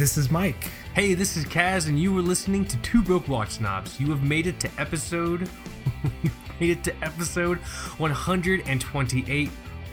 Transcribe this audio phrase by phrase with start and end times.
[0.00, 0.70] This is Mike.
[0.94, 4.00] Hey, this is Kaz, and you were listening to Two Broke Watch Snobs.
[4.00, 5.46] You have made it to episode.
[6.58, 7.58] made it to episode
[7.98, 9.50] 128.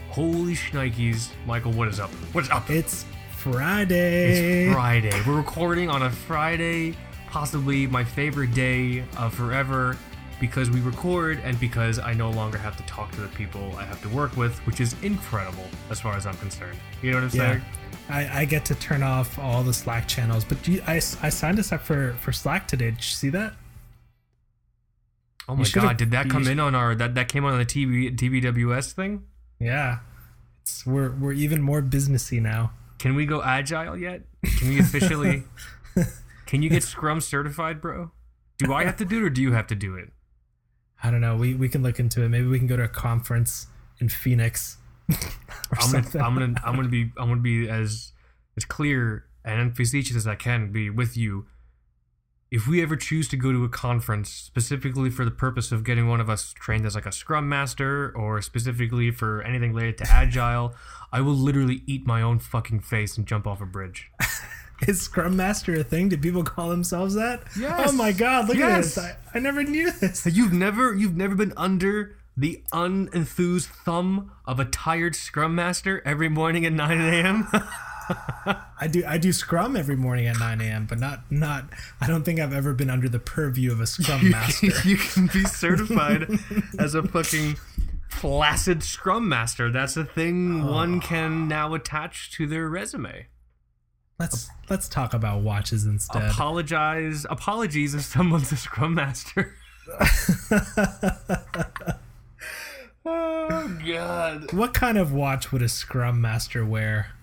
[0.08, 1.28] Holy shnikes.
[1.46, 2.10] Michael, what is up?
[2.32, 2.70] What's up?
[2.70, 4.68] It's Friday.
[4.68, 5.22] It's Friday.
[5.28, 6.96] We're recording on a Friday,
[7.30, 9.98] possibly my favorite day of forever,
[10.40, 13.84] because we record and because I no longer have to talk to the people I
[13.86, 16.78] have to work with, which is incredible as far as I'm concerned.
[17.02, 17.52] You know what I'm Yeah.
[17.52, 17.62] saying?
[18.10, 21.60] I, I get to turn off all the Slack channels, but you, I, I signed
[21.60, 22.92] us up for, for Slack today.
[22.92, 23.54] Did you see that?
[25.50, 28.14] Oh my god, did that come in on our that that came on the TV
[28.16, 29.24] TBWS thing?
[29.60, 30.00] Yeah.
[30.62, 32.72] It's, we're, we're even more businessy now.
[33.00, 34.24] Can we go agile yet?
[34.58, 35.46] Can we officially
[36.46, 38.12] Can you get Scrum certified, bro?
[38.58, 40.12] Do I have to do it or do you have to do it?
[41.04, 41.36] I don't know.
[41.36, 42.30] We, we can look into it.
[42.30, 43.68] Maybe we can go to a conference
[44.00, 44.78] in Phoenix.
[45.80, 46.08] I'm gonna.
[46.24, 48.12] I'm gonna I'm gonna be I'm gonna be as
[48.58, 51.46] as clear and facetious as I can be with you.
[52.50, 56.08] If we ever choose to go to a conference specifically for the purpose of getting
[56.08, 60.10] one of us trained as like a scrum master or specifically for anything related to
[60.10, 60.74] agile,
[61.12, 64.12] I will literally eat my own fucking face and jump off a bridge.
[64.88, 66.10] Is Scrum Master a thing?
[66.10, 67.42] Do people call themselves that?
[67.58, 67.90] Yes.
[67.90, 68.98] Oh my god, look Yes.
[68.98, 69.16] at this.
[69.34, 70.26] I, I never knew this.
[70.26, 76.30] You've never you've never been under the unenthused thumb of a tired scrum master every
[76.30, 77.48] morning at 9 a.m.
[78.80, 81.66] I do I do Scrum every morning at 9 a.m., but not not.
[82.00, 84.68] I don't think I've ever been under the purview of a Scrum Master.
[84.86, 86.40] you can be certified
[86.80, 87.58] as a fucking
[88.12, 89.72] placid scrum master.
[89.72, 90.72] That's a thing oh.
[90.72, 93.28] one can now attach to their resume.
[94.20, 96.32] Let's let's talk about watches instead.
[96.32, 99.56] Apologize, apologies if someone's a scrum master.
[103.06, 104.52] oh god.
[104.52, 107.14] what kind of watch would a Scrum Master wear?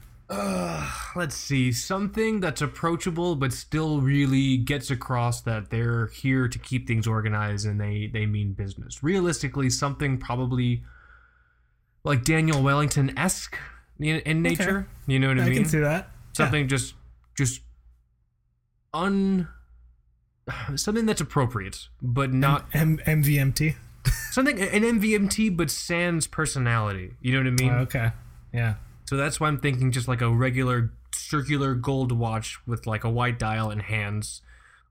[1.15, 6.89] let's see something that's approachable but still really gets across that they're here to keep
[6.89, 10.83] things organized and they they mean business realistically something probably
[12.03, 13.57] like daniel wellington-esque
[14.01, 16.11] in, in nature you know what i, I mean can see that.
[16.37, 16.95] Something just
[17.37, 17.63] just
[18.93, 19.49] un
[20.77, 23.75] something that's appropriate but not M- MVMT.
[24.31, 28.11] something an mvmt but sans personality you know what i mean Oh, okay.
[28.53, 28.75] Yeah.
[29.07, 33.11] so that's why I'm thinking just like a regular circular gold watch with like a
[33.11, 34.43] white dial and hands,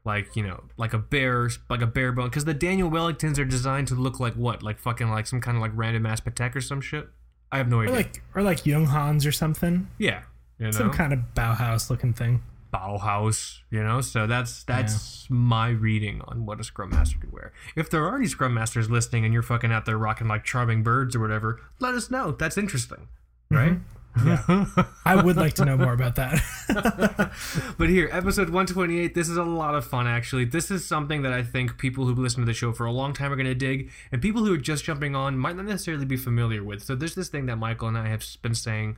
[0.04, 2.26] like you know, like a bear, like a bare bone.
[2.28, 5.56] Because the Daniel Wellingtons are designed to look like what, like fucking like some kind
[5.56, 7.08] of like random ass Patek or some shit.
[7.54, 7.96] I have no Or idea.
[7.96, 9.88] like or like Junghans or something.
[9.98, 10.24] yeah,
[10.60, 12.44] you know, Some kind of Bauhaus looking thing.
[12.74, 14.02] Bauhaus, you know.
[14.02, 17.54] So that's that's my reading on what a Scrum Master could wear.
[17.76, 20.84] If there are any Scrum Masters listening and you're fucking out there rocking like charming
[20.84, 22.32] birds or whatever, let us know.
[22.32, 23.08] That's interesting,
[23.52, 23.56] mm-hmm.
[23.56, 23.78] right?
[24.26, 24.66] Yeah.
[25.06, 26.40] I would like to know more about that.
[27.78, 30.46] but here, episode 128, this is a lot of fun, actually.
[30.46, 33.14] This is something that I think people who've listened to the show for a long
[33.14, 36.06] time are going to dig, and people who are just jumping on might not necessarily
[36.06, 36.84] be familiar with.
[36.84, 38.98] So there's this thing that Michael and I have been saying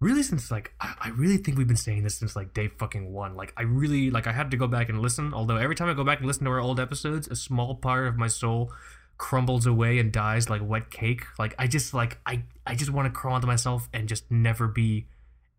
[0.00, 3.12] really since, like, I, I really think we've been saying this since, like, day fucking
[3.12, 3.34] one.
[3.36, 5.94] Like, I really, like, I had to go back and listen, although every time I
[5.94, 8.72] go back and listen to our old episodes, a small part of my soul
[9.16, 11.22] crumbles away and dies like wet cake.
[11.38, 14.68] Like, I just, like, I, I just want to crawl into myself and just never
[14.68, 15.06] be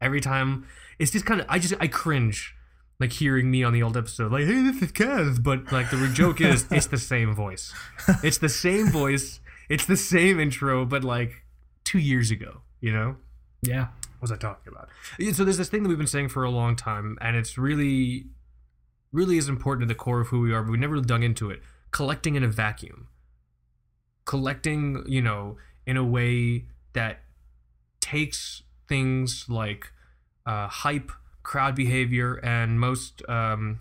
[0.02, 0.66] every time
[0.98, 2.56] it's just kind of i just i cringe
[3.00, 6.10] like hearing me on the old episode like hey this is Kaz but like the
[6.14, 7.74] joke is it's the same voice
[8.24, 11.44] it's the same voice it's the same intro but like
[11.84, 13.18] two years ago you know
[13.62, 13.88] yeah.
[14.22, 14.90] Was i talking about?
[15.34, 18.26] So there's this thing that we've been saying for a long time and it's really
[19.12, 21.50] really is important to the core of who we are but we never dug into
[21.50, 21.62] it.
[21.92, 23.08] Collecting in a vacuum.
[24.26, 27.22] Collecting you know in a way that
[28.02, 29.92] takes things like
[30.46, 31.12] uh, hype
[31.44, 33.80] crowd behavior and most um,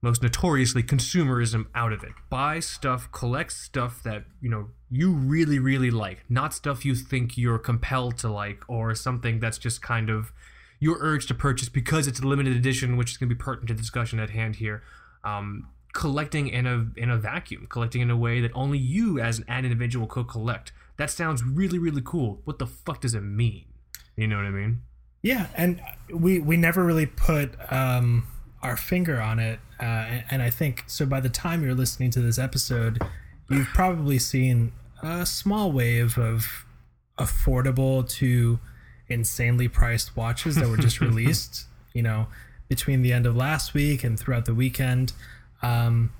[0.00, 2.12] most notoriously consumerism out of it.
[2.28, 7.38] Buy stuff collect stuff that you know you really really like not stuff you think
[7.38, 10.32] you're compelled to like or something that's just kind of
[10.80, 13.68] your urge to purchase because it's a limited edition which is going to be pertinent
[13.68, 14.82] to the discussion at hand here.
[15.24, 19.42] Um, collecting in a in a vacuum collecting in a way that only you as
[19.48, 20.72] an individual could collect.
[20.98, 22.40] That sounds really really cool.
[22.44, 23.64] What the fuck does it mean?
[24.16, 24.82] You know what i mean?
[25.22, 25.80] Yeah, and
[26.12, 28.26] we we never really put um,
[28.60, 31.06] our finger on it, uh, and, and I think so.
[31.06, 33.00] By the time you're listening to this episode,
[33.48, 34.72] you've probably seen
[35.02, 36.64] a small wave of
[37.18, 38.58] affordable to
[39.08, 41.66] insanely priced watches that were just released.
[41.92, 42.26] You know,
[42.68, 45.12] between the end of last week and throughout the weekend,
[45.60, 46.10] um,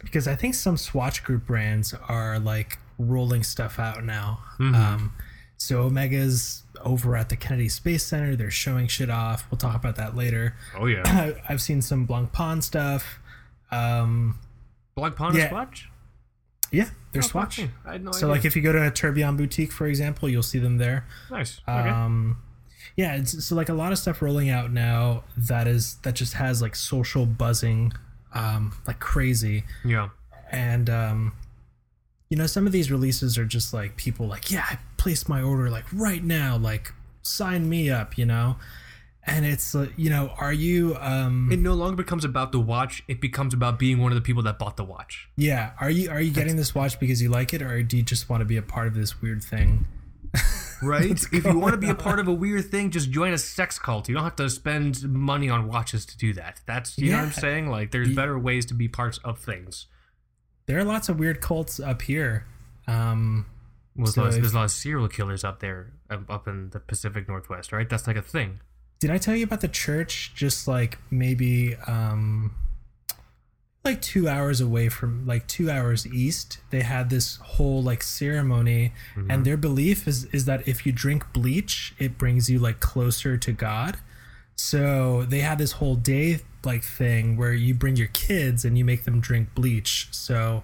[0.00, 4.40] because I think some Swatch Group brands are like rolling stuff out now.
[4.60, 5.12] Um,
[5.56, 8.34] So Omega's over at the Kennedy Space Center.
[8.36, 9.44] They're showing shit off.
[9.50, 10.54] We'll talk about that later.
[10.78, 11.32] Oh yeah.
[11.48, 13.18] I've seen some Blancpain stuff.
[13.70, 14.38] Um,
[14.96, 15.48] Pond Yeah.
[15.50, 15.89] Swatch?
[16.70, 17.56] Yeah, they're Oh, Swatch.
[17.56, 18.28] fucking- I had no So idea.
[18.28, 21.06] like if you go to a Tourbillon boutique, for example, you'll see them there.
[21.30, 21.60] nice.
[21.68, 21.88] Okay.
[21.88, 22.38] Um,
[22.96, 26.34] yeah, it's, so like a lot of stuff rolling out now that is that just
[26.34, 27.92] has like social buzzing,
[28.34, 30.08] um, like crazy, yeah.
[30.50, 31.32] and um,
[32.28, 35.40] you know some of these releases are just like people like yeah I placed my
[35.42, 36.92] order like right now like
[37.22, 38.56] sign me up you know,
[39.24, 43.02] and it's uh, you know are you um It no longer becomes about the watch.
[43.08, 45.28] It becomes about being one of the people that bought the watch.
[45.36, 48.02] yeah are you are you getting this watch because you like it or do you
[48.02, 49.86] just want to be a part of this weird thing?
[50.82, 51.10] Right?
[51.30, 53.78] if you want to be a part of a weird thing, just join a sex
[53.78, 54.08] cult.
[54.08, 56.62] You don't have to spend money on watches to do that.
[56.64, 57.68] That's you know what I'm saying?
[57.70, 59.88] Like there's better ways to be parts of things.
[60.64, 62.46] There are lots of weird cults up here.
[62.88, 63.44] Um,
[63.94, 66.48] Well, there's, So a lot, if- there's a lot of serial killers up there, up
[66.48, 67.86] in the Pacific Northwest, right?
[67.86, 68.60] That's like a thing.
[69.00, 72.52] Did I tell you about the church just like maybe um
[73.82, 78.92] like 2 hours away from like 2 hours east they had this whole like ceremony
[79.30, 83.36] and their belief is is that if you drink bleach it brings you like closer
[83.38, 83.96] to God.
[84.54, 88.84] So they had this whole day like thing where you bring your kids and you
[88.84, 90.08] make them drink bleach.
[90.10, 90.62] So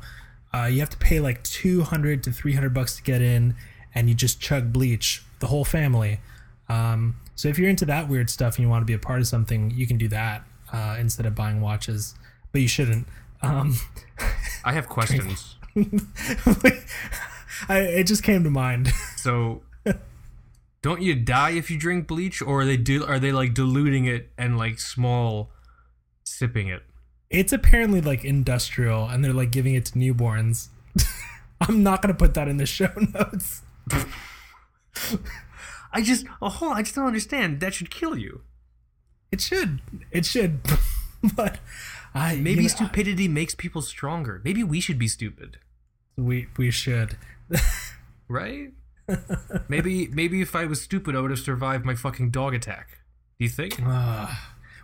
[0.52, 3.54] uh, you have to pay like 200 to 300 bucks to get in
[3.94, 6.20] and you just chug bleach the whole family
[6.68, 9.20] um, so if you're into that weird stuff and you want to be a part
[9.20, 12.14] of something you can do that uh, instead of buying watches
[12.52, 13.06] but you shouldn't
[13.42, 13.74] um,
[14.64, 15.56] I have questions.
[17.68, 19.62] I, it just came to mind So,
[20.82, 24.06] don't you die if you drink bleach, or are they do are they like diluting
[24.06, 25.50] it and like small
[26.24, 26.82] sipping it?
[27.30, 30.68] it's apparently like industrial and they're like giving it to newborns
[31.60, 33.62] i'm not going to put that in the show notes
[35.96, 37.60] I just oh hold I just don't understand.
[37.60, 38.42] That should kill you.
[39.32, 39.80] it should
[40.12, 40.60] it should
[41.34, 41.58] but
[42.14, 44.40] I, Maybe you know, stupidity makes people stronger.
[44.44, 45.58] Maybe we should be stupid,
[46.16, 47.16] we we should
[48.28, 48.72] right?
[49.68, 52.98] maybe maybe if I was stupid, I would have survived my fucking dog attack.
[53.38, 53.80] Do you think?
[53.82, 54.34] Uh,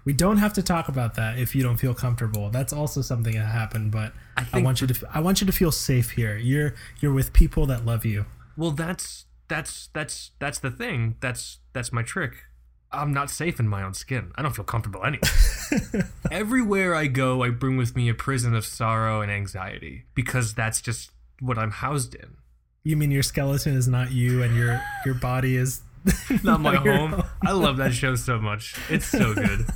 [0.06, 2.48] we don't have to talk about that if you don't feel comfortable.
[2.48, 5.52] That's also something that happened, but I I, want you to I want you to
[5.52, 6.38] feel safe here.
[6.38, 8.24] You're you're with people that love you.
[8.56, 11.16] Well, that's that's that's that's the thing.
[11.20, 12.44] That's that's my trick.
[12.90, 14.32] I'm not safe in my own skin.
[14.34, 16.10] I don't feel comfortable anywhere.
[16.30, 20.82] Everywhere I go, I bring with me a prison of sorrow and anxiety because that's
[20.82, 21.10] just
[21.40, 22.36] what I'm housed in.
[22.84, 25.80] You mean your skeleton is not you and your your body is
[26.42, 27.22] Not my your home.
[27.46, 28.74] I love that show so much.
[28.90, 29.66] It's so good.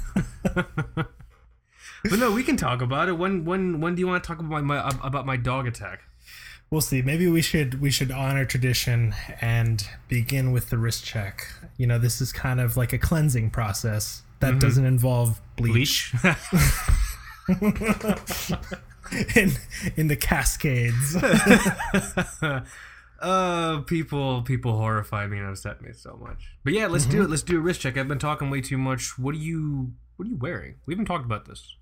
[0.45, 3.13] but no, we can talk about it.
[3.13, 6.03] When when when do you want to talk about my about my dog attack?
[6.71, 7.01] We'll see.
[7.01, 11.47] Maybe we should we should honor tradition and begin with the wrist check.
[11.77, 16.13] You know, this is kind of like a cleansing process that doesn't involve bleach,
[19.37, 19.53] in
[19.97, 21.17] in the cascades.
[23.21, 26.51] uh people people horrify me and upset me so much.
[26.65, 27.31] But yeah let's do it.
[27.31, 27.97] Let's do a wrist check.
[27.97, 29.17] I've been talking way too much.
[29.19, 30.75] What are you what are you wearing?
[30.85, 31.77] We haven't talked about this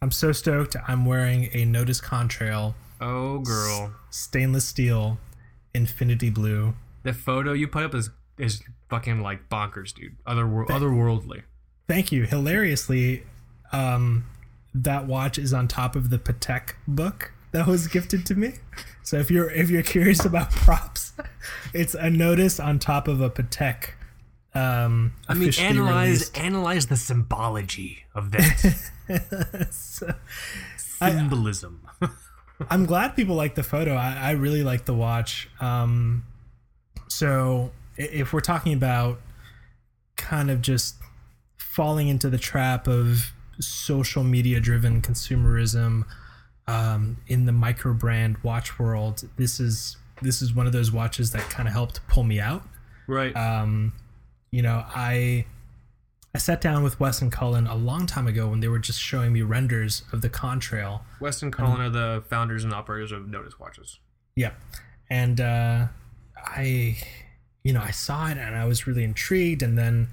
[0.00, 0.76] I'm so stoked.
[0.86, 5.18] I'm wearing a Nodus Contrail oh girl stainless steel
[5.72, 6.74] infinity blue.
[7.04, 11.42] the photo you put up is is fucking like bonkers dude other otherworldly
[11.88, 12.24] Thank you.
[12.24, 13.22] Hilariously,
[13.72, 14.26] um,
[14.74, 18.56] that watch is on top of the Patek book that was gifted to me.
[19.02, 21.14] So if you're if you're curious about props,
[21.72, 23.92] it's a nodus on top of a Patek.
[24.58, 26.38] Um, i mean analyze released.
[26.38, 30.14] analyze the symbology of that So,
[30.76, 31.86] symbolism
[32.70, 33.94] I'm glad people like the photo.
[33.94, 35.48] I, I really like the watch.
[35.60, 36.24] Um,
[37.06, 39.20] so if we're talking about
[40.16, 40.96] kind of just
[41.56, 46.04] falling into the trap of social media driven consumerism
[46.66, 51.30] um, in the micro brand watch world, this is this is one of those watches
[51.30, 52.62] that kind of helped pull me out.
[53.06, 53.92] right Um,
[54.50, 55.46] you know, I
[56.34, 59.00] I sat down with Wes and Cullen a long time ago when they were just
[59.00, 61.00] showing me renders of the Contrail.
[61.20, 63.98] weston cullen are the founders and operators of nodus watches
[64.38, 64.54] Yep.
[65.10, 65.86] And uh,
[66.36, 66.96] I,
[67.64, 69.64] you know, I saw it and I was really intrigued.
[69.64, 70.10] And then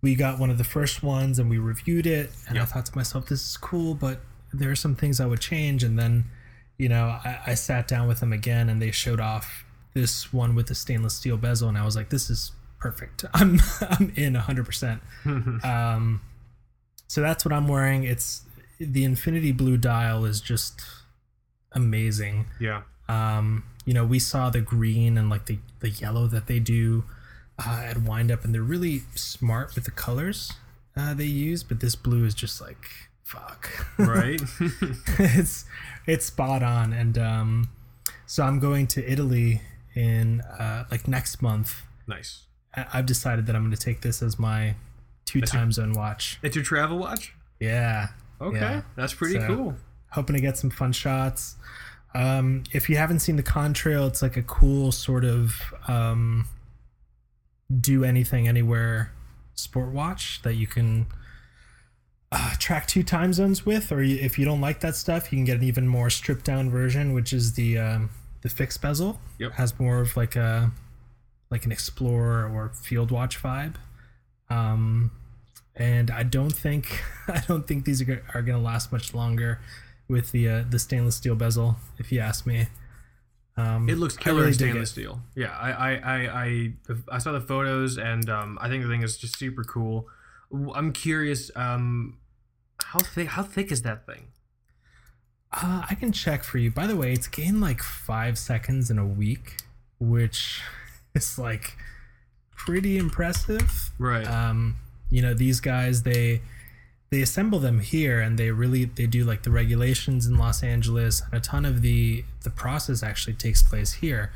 [0.00, 2.30] we got one of the first ones and we reviewed it.
[2.48, 4.20] And I thought to myself, this is cool, but
[4.52, 5.82] there are some things I would change.
[5.82, 6.26] And then,
[6.78, 10.54] you know, I, I sat down with them again and they showed off this one
[10.54, 11.68] with the stainless steel bezel.
[11.68, 13.24] And I was like, this is perfect.
[13.34, 15.00] I'm, I'm in 100%.
[15.64, 16.20] Um,
[17.06, 18.04] so that's what I'm wearing.
[18.04, 18.42] It's
[18.78, 20.82] the infinity blue dial is just
[21.72, 26.46] amazing yeah um, you know, we saw the green and like the the yellow that
[26.46, 27.04] they do
[27.58, 30.52] uh, at Wind Up, and they're really smart with the colors
[30.96, 31.62] uh, they use.
[31.62, 32.86] But this blue is just like
[33.24, 34.40] fuck, Right?
[35.18, 35.64] it's
[36.06, 37.68] it's spot on, and um,
[38.26, 39.62] so I'm going to Italy
[39.94, 41.82] in uh, like next month.
[42.06, 42.42] nice.
[42.92, 44.74] I've decided that I'm going to take this as my
[45.26, 46.38] two time zone watch.
[46.42, 47.34] It's your travel watch?
[47.60, 48.08] Yeah,
[48.40, 48.58] Okay.
[48.60, 48.82] Yeah.
[48.96, 49.76] That's pretty So- cool.
[50.10, 51.56] hoping to get some fun shots.
[52.14, 56.46] Um, if you haven't seen the contrail, it's like a cool sort of um,
[57.80, 59.12] do anything anywhere
[59.54, 61.06] sport watch that you can
[62.32, 65.36] uh, track two time zones with, or you, if you don't like that stuff, you
[65.38, 68.10] can get an even more stripped down version, which is the um,
[68.42, 69.20] the fixed bezel.
[69.38, 69.52] Yep.
[69.52, 70.70] has more of like a
[71.50, 73.74] like an explorer or field watch vibe.
[74.50, 75.10] Um,
[75.76, 79.60] and I don't think I don't think these are, are going to last much longer
[80.08, 81.76] with the uh, the stainless steel bezel.
[81.98, 82.66] If you ask me,
[83.58, 85.20] um, It looks killer really in stainless steel.
[85.34, 86.72] Yeah, I, I, I, I,
[87.10, 90.06] I saw the photos, and um, I think the thing is just super cool.
[90.74, 92.18] I'm curious, um,
[92.84, 93.28] how thick?
[93.28, 94.28] How thick is that thing?
[95.52, 96.70] Uh, I can check for you.
[96.70, 99.62] By the way, it's gained like five seconds in a week,
[99.98, 100.62] which
[101.24, 101.76] is like
[102.56, 103.90] pretty impressive.
[103.98, 104.26] Right.
[104.26, 104.76] um,
[105.10, 106.40] you know these guys they
[107.10, 111.22] they assemble them here and they really they do like the regulations in los angeles
[111.22, 114.30] and a ton of the the process actually takes place here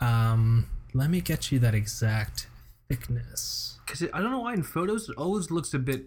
[0.00, 2.48] um, let me get you that exact
[2.88, 6.06] thickness Because I don't know why in photos it always looks a bit,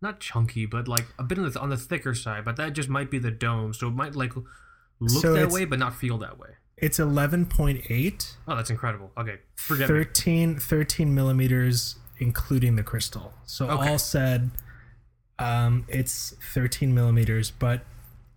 [0.00, 2.44] not chunky, but like a bit on the on the thicker side.
[2.44, 5.64] But that just might be the dome, so it might like look So that way,
[5.64, 6.50] but not feel that way.
[6.82, 9.10] It's 11.8 Oh, that's incredible.
[9.16, 9.94] Okay, forget me.
[9.94, 13.88] 13 13 millimeters including the crystal so Okay.
[13.90, 14.50] all said
[15.38, 17.80] um, it's 13 millimeters but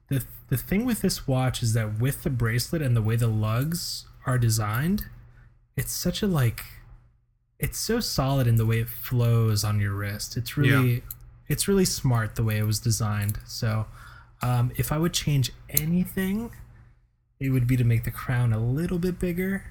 [0.07, 3.27] the the thing with this watch is that with the bracelet and the way the
[3.27, 5.05] lugs are designed
[5.75, 6.63] it's such a like
[7.59, 11.03] it's so solid in the way it flows on your wrist it's really
[11.47, 13.85] it's really smart the way it was designed so
[14.41, 16.51] um, if i would change anything
[17.39, 19.65] it would be to make the crown a little bit bigger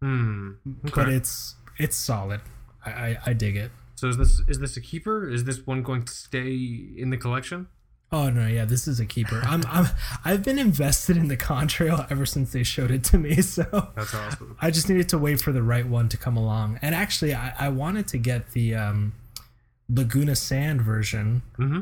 [0.00, 0.52] Hmm.
[0.94, 2.40] but it's it's solid.
[2.84, 3.70] I, I I dig it.
[3.94, 5.28] So is this is this a keeper?
[5.30, 6.52] Is this one going to stay
[6.96, 7.68] in the collection?
[8.12, 9.40] Oh no, yeah, this is a keeper.
[9.44, 9.86] I'm I'm
[10.24, 13.36] I've been invested in the contrail ever since they showed it to me.
[13.42, 13.62] So
[13.96, 14.56] That's awesome.
[14.60, 16.78] I just needed to wait for the right one to come along.
[16.82, 19.14] And actually, I, I wanted to get the um,
[19.88, 21.80] Laguna Sand version Mm-hmm.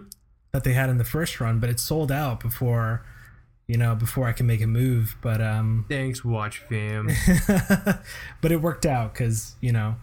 [0.52, 3.04] that they had in the first run, but it sold out before
[3.72, 5.16] you know before I can make a move.
[5.22, 7.08] But um, Thanks, Watch Fam.
[8.42, 9.96] but it worked out because you know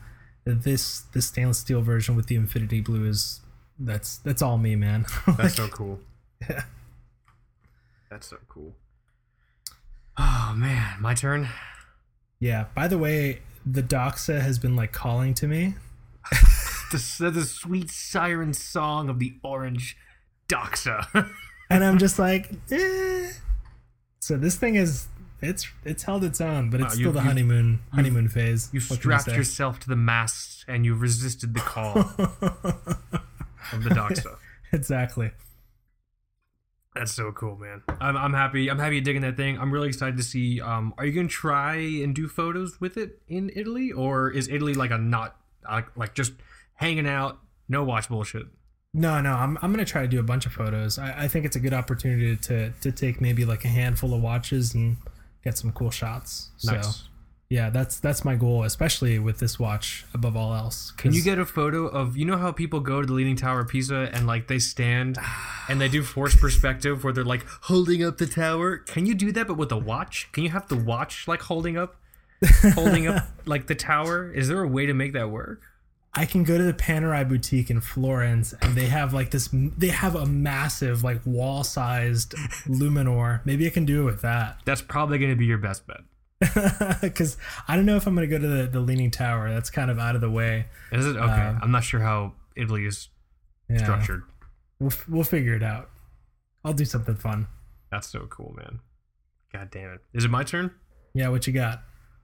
[0.43, 3.41] this this stainless steel version with the infinity blue is
[3.77, 5.05] that's that's all me man
[5.37, 5.99] That's so cool.
[6.49, 6.63] Yeah.
[8.09, 8.73] That's so cool.
[10.17, 11.47] Oh man, my turn.
[12.39, 15.75] yeah by the way the doxa has been like calling to me
[16.91, 19.95] The, the sweet siren song of the orange
[20.47, 21.29] doxa.
[21.69, 23.29] and i'm just like eh.
[24.29, 25.07] So this thing is
[25.41, 28.69] it's it's held its own but it's Wow, still you- the you- honeymoon honeymoon phase
[28.71, 31.97] You strapped yourself to the mast and you resisted the call
[33.73, 34.37] of the doxa.
[34.71, 35.31] exactly
[36.95, 37.81] That's so cool, man.
[38.01, 38.69] I'm, I'm happy.
[38.69, 39.57] I'm happy you're digging that thing.
[39.59, 40.59] I'm really excited to see.
[40.59, 44.73] Um, are you gonna try and do photos with it in Italy, or is Italy
[44.73, 46.33] like a not uh, like just
[46.75, 48.47] hanging out, no watch bullshit?
[48.93, 51.45] No no i'm, I'm gonna try to do a bunch of photos I, I think
[51.45, 54.97] it's a good opportunity to to take maybe like a handful of watches and
[55.43, 57.03] get some cool shots so Nice.
[57.49, 61.37] yeah that's that's my goal especially with this watch above all else Can you get
[61.37, 64.25] a photo of you know how people go to the Leaning Tower of Pisa and
[64.25, 65.17] like they stand
[65.67, 68.77] and they do forced perspective where they're like holding up the tower?
[68.77, 70.29] Can you do that but with a watch?
[70.31, 71.95] Can you have the watch like holding up
[72.73, 74.31] holding up like the tower?
[74.33, 75.61] Is there a way to make that work?
[76.19, 79.87] I can go to the Panerai boutique in Florence and they have like this they
[79.87, 82.33] have a massive like wall-sized
[82.67, 83.39] Luminor.
[83.45, 84.59] Maybe I can do it with that.
[84.65, 86.01] That's probably going to be your best bet.
[87.15, 89.49] Cuz I don't know if I'm going to go to the the Leaning Tower.
[89.49, 90.65] That's kind of out of the way.
[90.91, 91.31] Is it okay?
[91.47, 93.07] Um, I'm not sure how Italy is
[93.69, 93.77] Yeah.
[93.77, 94.23] structured.
[94.79, 95.89] We'll we'll figure it out.
[96.65, 97.47] I'll do something fun.
[97.91, 98.79] That's so cool, man.
[99.53, 100.01] God damn it.
[100.13, 100.71] Is it my turn?
[101.13, 101.81] Yeah, what you got?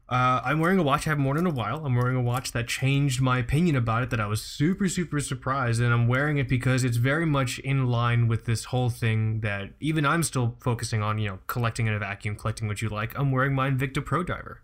[0.07, 1.83] Uh, I'm wearing a watch I haven't worn in a while.
[1.85, 4.11] I'm wearing a watch that changed my opinion about it.
[4.11, 7.87] That I was super, super surprised, and I'm wearing it because it's very much in
[7.87, 11.17] line with this whole thing that even I'm still focusing on.
[11.17, 13.17] You know, collecting in a vacuum, collecting what you like.
[13.17, 14.61] I'm wearing my Invicta Pro Diver.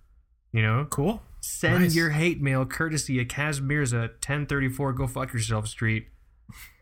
[0.52, 1.22] You know, Cool.
[1.40, 1.96] send Nice.
[1.96, 6.08] your hate mail courtesy of Kaz Mirza, 1034 Go Fuck Yourself Street,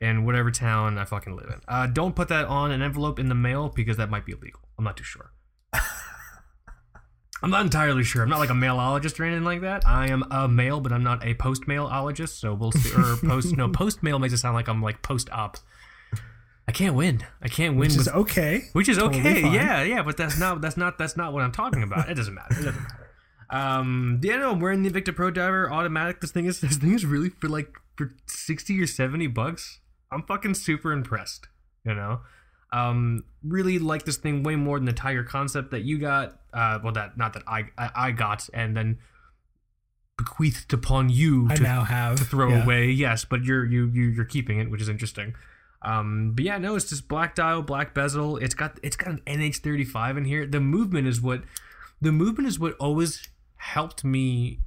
[0.02, 1.62] in whatever town I fucking live in.
[1.68, 4.62] Uh, don't put that on an envelope in the mail because that might be illegal.
[4.78, 5.32] I'm not too sure.
[7.42, 8.22] I'm not entirely sure.
[8.24, 9.88] I'm not like a maleologist or anything like that.
[9.88, 12.40] I am a male, but I'm not a post maleologist.
[12.40, 12.94] So we'll see.
[12.94, 15.58] Or post no post male makes it sound like I'm like post op.
[16.68, 17.24] I can't win.
[17.42, 17.88] I can't win.
[17.88, 18.64] Which with, is okay.
[18.74, 19.42] which is totally okay.
[19.42, 19.54] fine.
[19.54, 20.04] Yeah, yeah.
[20.04, 22.10] But that's not that's not that's not what I'm talking about.
[22.10, 22.54] It doesn't matter.
[22.60, 23.06] It doesn't matter.
[23.52, 26.22] Um, yeah, no, I'm wearing the Invicta Pro Diver automatic.
[26.22, 29.80] This thing is this thing is really for like for sixty or seventy bucks.
[30.12, 31.48] I'm fucking super impressed.
[31.84, 32.20] You know,
[32.72, 36.40] um, really like this thing way more than the Tiger concept that you got.
[36.54, 39.00] Uh, well, that not that I I, I got, and then
[40.18, 42.64] bequeathed upon you I to now have throw yeah.
[42.64, 42.90] away.
[42.90, 45.34] Yes, but you're you you you're keeping it, which is interesting.
[45.82, 48.38] Um, but yeah, no, it's just black dial, black bezel.
[48.38, 50.46] It's got it's got an NH35 in here.
[50.46, 51.44] The movement is what
[52.02, 54.60] the movement is what always helped me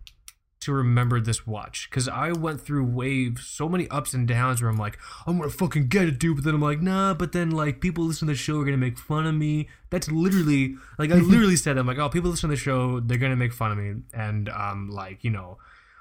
[0.62, 4.71] to remember this watch because I went through waves, so many ups and downs where
[4.71, 6.37] I'm like, I'm gonna fucking get it, dude.
[6.37, 7.14] But then I'm like, nah.
[7.14, 9.69] But then like people listen to the show are gonna make fun of me.
[9.90, 13.19] That's literally like I literally said, I'm like, oh, people listen to the show, they're
[13.19, 15.59] gonna make fun of me, and um, like you know,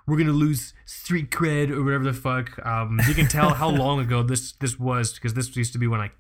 [0.08, 2.64] we're gonna lose street cred or whatever the fuck.
[2.66, 5.88] Um, you can tell how long ago this this was because this used to be
[5.88, 6.12] when I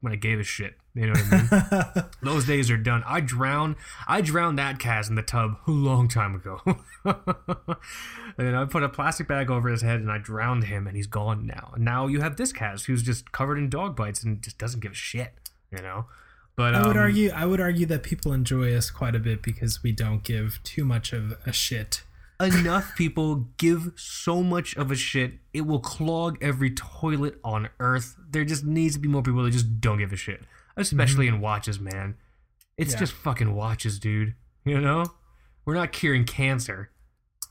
[0.00, 0.74] when I gave a shit.
[0.94, 2.04] You know what I mean?
[2.22, 3.02] Those days are done.
[3.06, 3.76] I drowned.
[4.08, 6.60] I drowned that Kaz in the tub a long time ago.
[7.04, 7.16] and
[8.36, 11.06] then I put a plastic bag over his head and I drowned him, and he's
[11.06, 11.72] gone now.
[11.74, 14.80] And now you have this Kaz who's just covered in dog bites and just doesn't
[14.80, 15.32] give a shit.
[15.70, 16.06] You know.
[16.56, 19.42] But I would um, argue I would argue that people enjoy us quite a bit
[19.42, 22.02] because we don't give too much of a shit.
[22.40, 28.16] enough people give so much of a shit, it will clog every toilet on earth.
[28.30, 30.42] There just needs to be more people that just don't give a shit,
[30.76, 32.16] especially in watches, man.
[32.76, 32.98] It's Yeah.
[33.00, 34.34] just fucking watches, dude.
[34.64, 35.06] You know,
[35.64, 36.90] we're not curing cancer.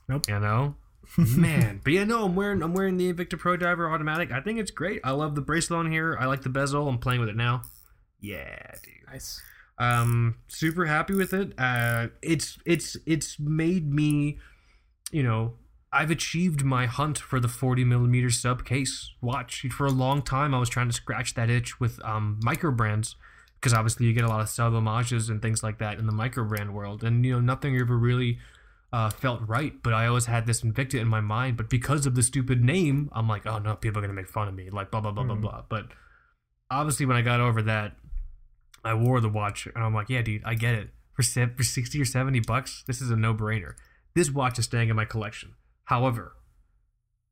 [0.07, 0.25] Nope.
[0.27, 0.75] You know,
[1.17, 1.81] man.
[1.83, 4.31] But yeah, no, I'm wearing I'm wearing the Invicta Pro Diver Automatic.
[4.31, 5.01] I think it's great.
[5.03, 6.17] I love the bracelet on here.
[6.19, 6.87] I like the bezel.
[6.87, 7.61] I'm playing with it now.
[8.19, 8.93] Yeah, dude.
[9.11, 9.41] Nice.
[9.77, 11.53] Um, super happy with it.
[11.57, 14.37] Uh, it's it's it's made me,
[15.11, 15.53] you know,
[15.91, 19.65] I've achieved my hunt for the 40 millimeter sub case watch.
[19.71, 23.15] For a long time, I was trying to scratch that itch with um micro brands
[23.55, 26.11] because obviously you get a lot of sub homages and things like that in the
[26.13, 28.39] micro brand world, and you know nothing ever really.
[28.91, 31.57] Uh, felt right, but I always had this Invicta in my mind.
[31.57, 34.47] But because of the stupid name, I'm like, oh no, people are gonna make fun
[34.47, 35.41] of me, like blah blah blah blah Mhm.
[35.41, 35.61] blah.
[35.69, 35.89] But
[36.71, 37.95] obviously, when I got over that,
[38.83, 40.89] I wore the watch and I'm like, yeah, dude, I get it.
[41.13, 43.73] For se- for 60 or 70 bucks, this is a no-brainer.
[44.15, 45.53] This watch is staying in my collection.
[45.89, 46.33] However,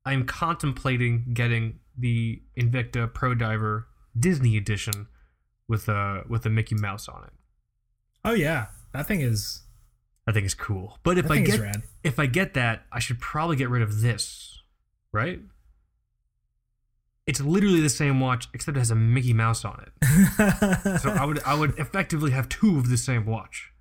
[0.03, 3.87] I'm contemplating getting the Invicta Pro Diver
[4.19, 5.05] Disney edition
[5.67, 7.33] with a with a Mickey Mouse on it.
[8.25, 9.61] Oh yeah, that thing is
[10.25, 10.97] I think it's cool.
[11.03, 11.61] But if I get
[12.03, 14.59] if I get that, I should probably get rid of this,
[15.11, 15.39] right?
[17.27, 20.99] It's literally the same watch except it has a Mickey Mouse on it.
[21.01, 23.71] So I would I would effectively have two of the same watch.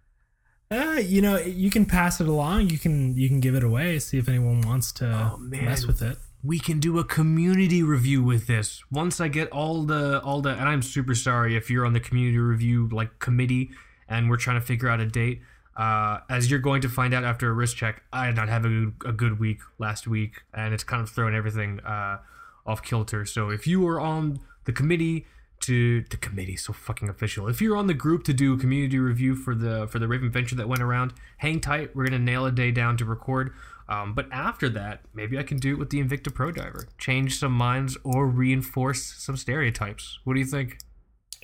[0.71, 2.71] Uh, you know, you can pass it along.
[2.71, 3.99] You can you can give it away.
[4.01, 6.19] See if anyone wants to Oh, mess with it.
[6.43, 10.51] we can do a community review with this once i get all the all the
[10.51, 13.71] and i'm super sorry if you're on the community review like committee
[14.09, 15.41] and we're trying to figure out a date
[15.77, 18.65] uh, as you're going to find out after a wrist check i did not have
[18.65, 22.19] a good, a good week last week and it's kind of thrown everything uh,
[22.67, 25.27] off kilter so if you are on the committee
[25.61, 28.99] to the committee so fucking official if you're on the group to do a community
[28.99, 32.45] review for the for the raven venture that went around hang tight we're gonna nail
[32.47, 33.53] a day down to record
[33.89, 36.89] um, but after that, maybe I can do it with the Invicta Pro Diver.
[36.99, 40.19] Change some minds or reinforce some stereotypes.
[40.25, 40.79] What do you think?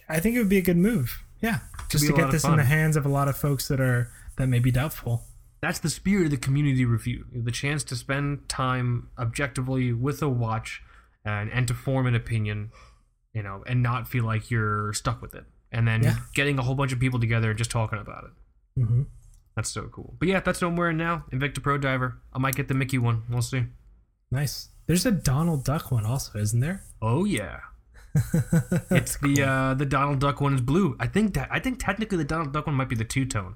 [0.08, 1.22] I think it would be a good move.
[1.40, 4.10] Yeah, just to get this in the hands of a lot of folks that are
[4.36, 5.22] that may be doubtful.
[5.60, 7.26] That's the spirit of the community review.
[7.32, 10.82] The chance to spend time objectively with a watch
[11.24, 12.70] and, and to form an opinion,
[13.34, 15.44] you know, and not feel like you're stuck with it.
[15.70, 16.16] And then Yeah.
[16.34, 18.82] getting a whole bunch of people together and just talking about it.
[18.84, 19.02] hmm
[19.56, 20.16] That's so cool.
[20.18, 21.24] But yeah, that's what I'm wearing now.
[21.32, 22.18] Invicta Pro Diver.
[22.32, 23.22] I might get the Mickey one.
[23.28, 23.64] We'll see.
[24.30, 24.68] Nice.
[24.86, 26.84] There's a Donald Duck one also, isn't there?
[27.00, 27.60] Oh yeah.
[28.90, 30.96] it's the uh, the Donald Duck one is blue.
[31.00, 33.54] I think that I think technically the Donald Duck one might be the two tone.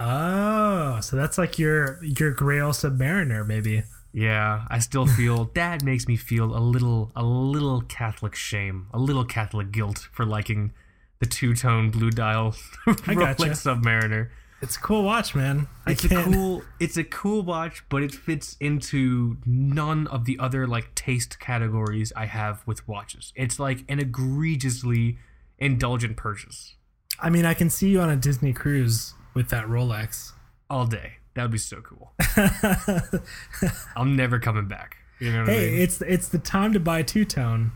[0.00, 3.82] Oh, so that's like your your Grail Submariner, maybe.
[4.18, 8.98] Yeah, I still feel that makes me feel a little a little Catholic shame, a
[8.98, 10.72] little Catholic guilt for liking
[11.20, 12.54] the two tone blue dial
[12.86, 13.62] I Rolex.
[13.66, 14.30] Submariner.
[14.60, 15.68] It's a cool watch, man.
[15.86, 16.32] I It's a can't.
[16.32, 21.38] cool it's a cool watch, but it fits into none of the other like taste
[21.38, 23.32] categories I have with watches.
[23.36, 25.18] It's like an egregiously
[25.58, 26.74] indulgent purchase.
[27.20, 30.32] I mean, I can see you on a Disney cruise with that Rolex.
[30.70, 31.14] all day.
[31.38, 32.10] That would be so cool.
[33.96, 34.96] I'm never coming back.
[35.20, 35.82] You know what I hey, mean?
[35.82, 37.70] it's it's the time to buy two tone.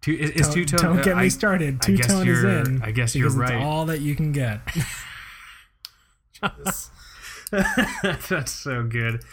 [0.00, 0.78] Two, is, is two tone?
[0.78, 1.82] don't get I, me started.
[1.82, 2.80] Two tone is in.
[2.80, 3.54] I guess you're right.
[3.54, 4.60] It's all that you can get.
[8.28, 9.24] That's so good.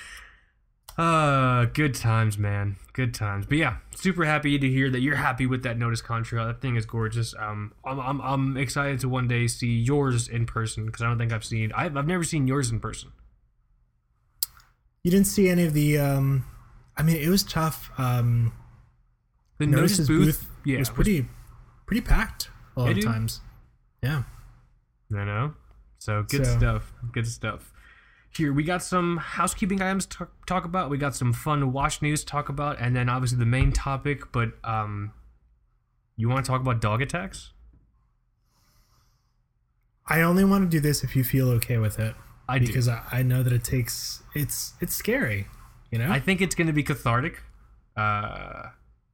[0.97, 2.77] Uh, good times, man.
[2.93, 3.45] Good times.
[3.45, 6.43] But yeah, super happy to hear that you're happy with that Nodus Contra.
[6.43, 7.35] That thing is gorgeous.
[7.37, 11.19] Um, I'm, I'm, I'm excited to one day see yours in person because I don't
[11.19, 11.71] think I've seen.
[11.75, 13.11] I've, I've never seen yours in person.
[15.07, 15.99] You didn't see any of the.
[15.99, 16.43] um
[16.97, 17.89] I mean, it was tough.
[17.97, 18.51] Um,
[19.57, 21.25] The Nodus booth, booth, yeah, was pretty,
[21.85, 23.39] pretty packed a lot of times.
[24.03, 24.23] Yeah.
[25.15, 25.53] I know,
[25.97, 26.91] so good So- stuff.
[27.13, 27.71] Good stuff.
[28.35, 30.89] Here we got some housekeeping items to talk, talk about.
[30.89, 34.33] We got some fun watch news to talk about, and then obviously the main topic.
[34.33, 35.13] But um,
[36.17, 37.53] you want to talk about dog attacks?
[40.05, 42.13] I only want to do this if you feel okay with it,
[42.49, 42.67] I do.
[42.67, 44.23] because I, I know that it takes.
[44.35, 45.47] It's it's scary.
[45.91, 46.11] You know.
[46.11, 47.41] I think it's going to be cathartic
[47.95, 48.63] uh,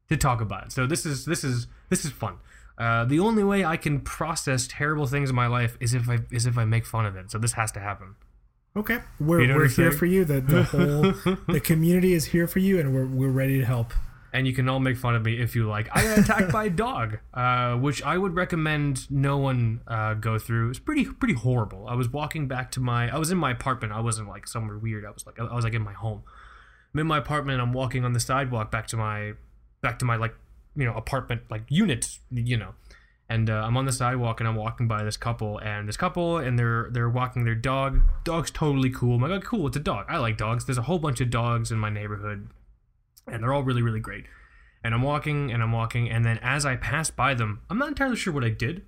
[0.09, 0.71] to talk about it.
[0.71, 2.37] So this is this is this is fun.
[2.77, 6.19] Uh, the only way I can process terrible things in my life is if I
[6.31, 7.31] is if I make fun of it.
[7.31, 8.15] So this has to happen.
[8.75, 8.99] okay.
[9.19, 10.25] We're You know we're here for you.
[10.25, 13.93] The the whole the community is here for you, and we're we're ready to help.
[14.33, 15.87] And you can all make fun of me if you like.
[15.95, 20.39] I got attacked by a dog, uh, which I would recommend no one uh, go
[20.39, 20.71] through.
[20.71, 21.87] It's pretty pretty horrible.
[21.87, 23.13] I was walking back to my.
[23.13, 23.93] I was in my apartment.
[23.93, 25.05] I wasn't like somewhere weird.
[25.05, 26.23] I was like I was like in my home.
[26.93, 27.61] I'm in my apartment.
[27.61, 29.33] I'm walking on the sidewalk back to my
[29.81, 30.33] back to my like
[30.75, 32.73] you know apartment like unit you know.
[33.29, 36.37] And uh, I'm on the sidewalk and I'm walking by this couple and this couple
[36.39, 38.01] and they're they're walking their dog.
[38.23, 39.15] Dog's totally cool.
[39.15, 40.07] I'm like, oh, cool, it's a dog.
[40.09, 40.65] I like dogs.
[40.65, 42.49] There's a whole bunch of dogs in my neighborhood
[43.27, 44.25] and they're all really really great.
[44.83, 47.87] And i'm walking and i'm walking and then as i pass by them i'm not
[47.87, 48.83] entirely sure what i did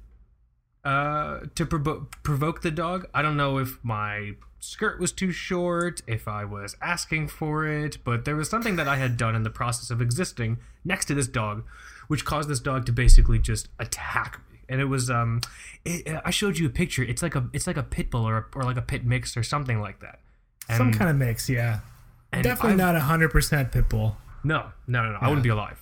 [0.84, 3.08] uh, to provo- provoke the dog.
[3.14, 8.00] I don't know if my skirt was too short if i was asking for it
[8.04, 11.14] but there was something that i had done in the process of existing next to
[11.14, 11.64] this dog
[12.08, 14.60] which caused this dog to basically just attack me.
[14.68, 15.42] And it was um
[15.86, 17.04] it, i showed you a picture.
[17.04, 19.38] It's like a it's like a pit bull or, a, or like a pit mix
[19.38, 20.20] or something like that.
[20.76, 21.80] Some kind of mix, yeah.
[22.32, 24.18] and Definitely I've- not hundred percent pit bull.
[24.46, 25.18] No, no, no, no.
[25.22, 25.82] I wouldn't be alive.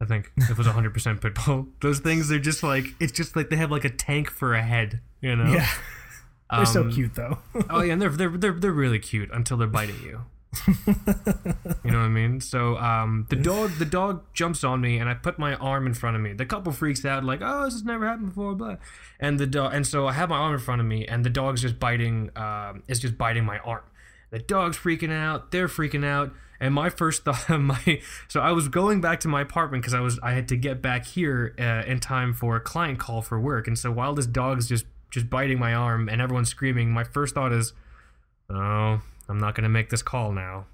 [0.00, 1.68] I think if it was 100% pit bull.
[1.80, 4.62] Those things are just like it's just like they have like a tank for a
[4.62, 5.50] head, you know?
[5.52, 5.68] Yeah.
[6.50, 7.38] They're so Um, cute though.
[7.70, 10.20] Oh yeah, and they're they're they're they're really cute until they're biting you.
[10.68, 12.40] you know what I mean?
[12.40, 15.94] So um, the dog the dog jumps on me and I put my arm in
[15.94, 16.32] front of me.
[16.32, 18.76] The couple freaks out like, oh, this has never happened before, blah.
[19.18, 21.30] And the dog and so I have my arm in front of me and the
[21.30, 23.82] dog's just biting um, is just biting my arm.
[24.30, 25.50] The dog's freaking out.
[25.50, 26.32] They're freaking out.
[26.60, 30.00] And my first thought, my so I was going back to my apartment because I
[30.00, 33.38] was I had to get back here uh, in time for a client call for
[33.40, 33.66] work.
[33.66, 37.34] And so while this dog's just just biting my arm and everyone's screaming, my first
[37.34, 37.72] thought is,
[38.50, 40.66] oh, I'm not gonna make this call now.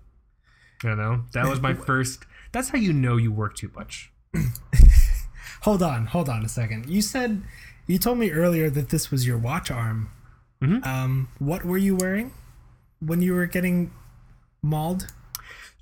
[0.82, 2.24] You know, that was my first.
[2.52, 4.10] That's how you know you work too much.
[5.62, 6.88] hold on, hold on a second.
[6.88, 7.42] You said
[7.86, 10.10] you told me earlier that this was your watch arm.
[10.62, 10.84] Mhm.
[10.86, 12.32] Um, what were you wearing
[13.00, 13.92] when you were getting
[14.62, 15.12] mauled?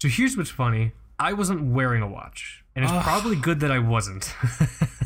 [0.01, 0.93] So here's what's funny.
[1.19, 3.03] I wasn't wearing a watch, and it's Ugh.
[3.03, 4.33] probably good that I wasn't.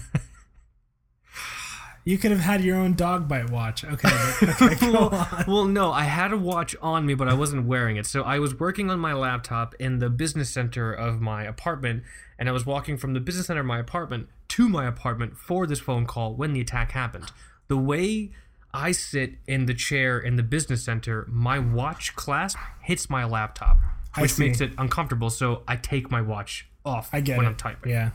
[2.04, 3.84] You could have had your own dog bite watch.
[3.84, 4.08] Okay,
[4.42, 7.96] okay, go well, well, no, I had a watch on me, but I wasn't wearing
[7.96, 8.06] it.
[8.06, 12.02] So I was working on my laptop in the business center of my apartment,
[12.40, 15.64] and I was walking from the business center of my apartment to my apartment for
[15.64, 17.30] this phone call when the attack happened.
[17.68, 18.32] The way
[18.74, 23.78] I sit in the chair in the business center, my watch clasp hits my laptop,
[24.18, 25.30] which makes it uncomfortable.
[25.30, 27.50] So I take my watch off I get when it.
[27.50, 27.92] I'm typing.
[27.92, 28.10] Yeah.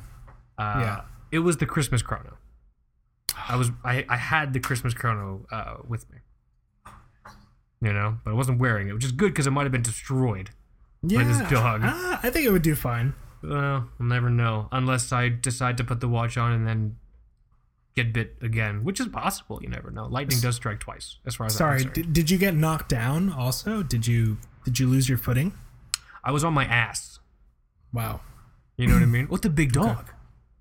[0.58, 1.02] Uh, Yeah.
[1.32, 2.38] It was the Christmas chrono.
[3.50, 6.18] I was I, I had the Christmas chrono uh, with me.
[7.82, 9.84] You know, but I wasn't wearing it, which is good because it might have been
[9.84, 10.50] destroyed.
[11.04, 11.24] Yeah.
[11.24, 11.82] this dog.
[11.84, 13.14] Ah, I think it would do fine.
[13.44, 16.96] Well, I'll never know unless I decide to put the watch on and then
[17.96, 19.60] get bit again, which is possible.
[19.62, 20.08] You never know.
[20.08, 21.94] Lightning does strike twice, as far as I'm Sorry, concerned.
[21.94, 23.84] did, did you get knocked down also?
[23.84, 25.54] Did you did you lose your footing?
[26.24, 27.20] I was on my ass.
[27.94, 28.22] Wow.
[28.78, 29.28] You know what I mean?
[29.28, 30.12] What the big dog?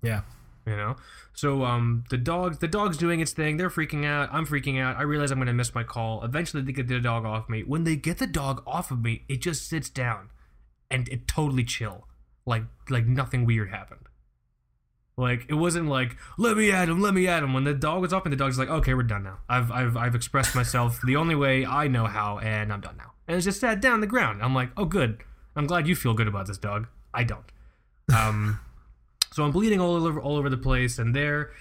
[0.01, 0.21] Yeah.
[0.65, 0.95] you know?
[1.33, 3.57] So um the dog the dog's doing its thing.
[3.57, 4.29] They're freaking out.
[4.31, 4.97] I'm freaking out.
[4.97, 6.23] I realize i'm gonna miss my call.
[6.23, 7.63] Eventually they get the dog off me.
[7.63, 10.29] When they get the dog off of me it just sits down
[10.89, 12.07] and it totally chill.
[12.45, 14.07] Like like nothing weird happened.
[15.15, 17.53] Like it wasn't like let me at him let me at him.
[17.53, 19.39] When the dog was off and the dog's like okay we're done now.
[19.47, 23.13] I've i've, I've expressed myself the only way i know how and i'm done now.
[23.27, 24.41] And it's just sat down on the ground.
[24.41, 25.23] I'm like oh good
[25.57, 27.51] i'm glad you feel good about this dog i don't
[28.15, 28.59] um
[29.37, 31.51] so I'm bleeding all over all over the place, and there,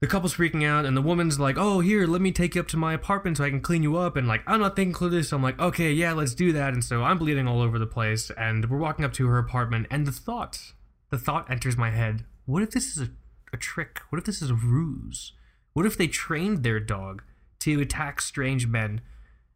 [0.00, 2.68] the couple's freaking out, and the woman's like, "Oh, here, let me take you up
[2.68, 5.08] to my apartment so I can clean you up." And like, I'm not thinking through
[5.08, 5.30] this.
[5.30, 7.86] So I'm like, "Okay, yeah, let's do that." And so I'm bleeding all over the
[7.86, 10.74] place, and we're walking up to her apartment, and the thought,
[11.08, 13.10] the thought enters my head: What if this is a,
[13.54, 14.00] a trick?
[14.10, 15.32] What if this is a ruse?
[15.72, 17.22] What if they trained their dog
[17.60, 19.00] to attack strange men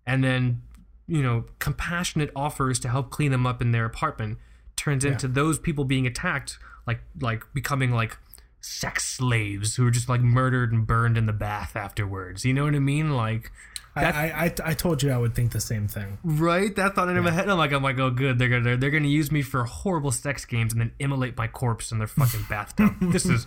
[0.07, 0.63] and then
[1.07, 4.39] you know compassionate offers to help clean them up in their apartment
[4.77, 8.17] turns into those people being attacked like like becoming like
[8.61, 12.45] sex slaves who are just like murdered and burned in the bath afterwards.
[12.47, 13.11] You know what i mean?
[13.15, 13.53] Like
[13.95, 16.19] I, I, I I told you I would think the same thing.
[16.25, 16.75] right?
[16.75, 18.39] That thought in my head i'm like i'm like oh good.
[18.39, 21.93] They're gonna they're gonna use me for horrible sex games and then immolate my corpse
[21.93, 22.95] in their fucking bathtub.
[23.13, 23.47] This is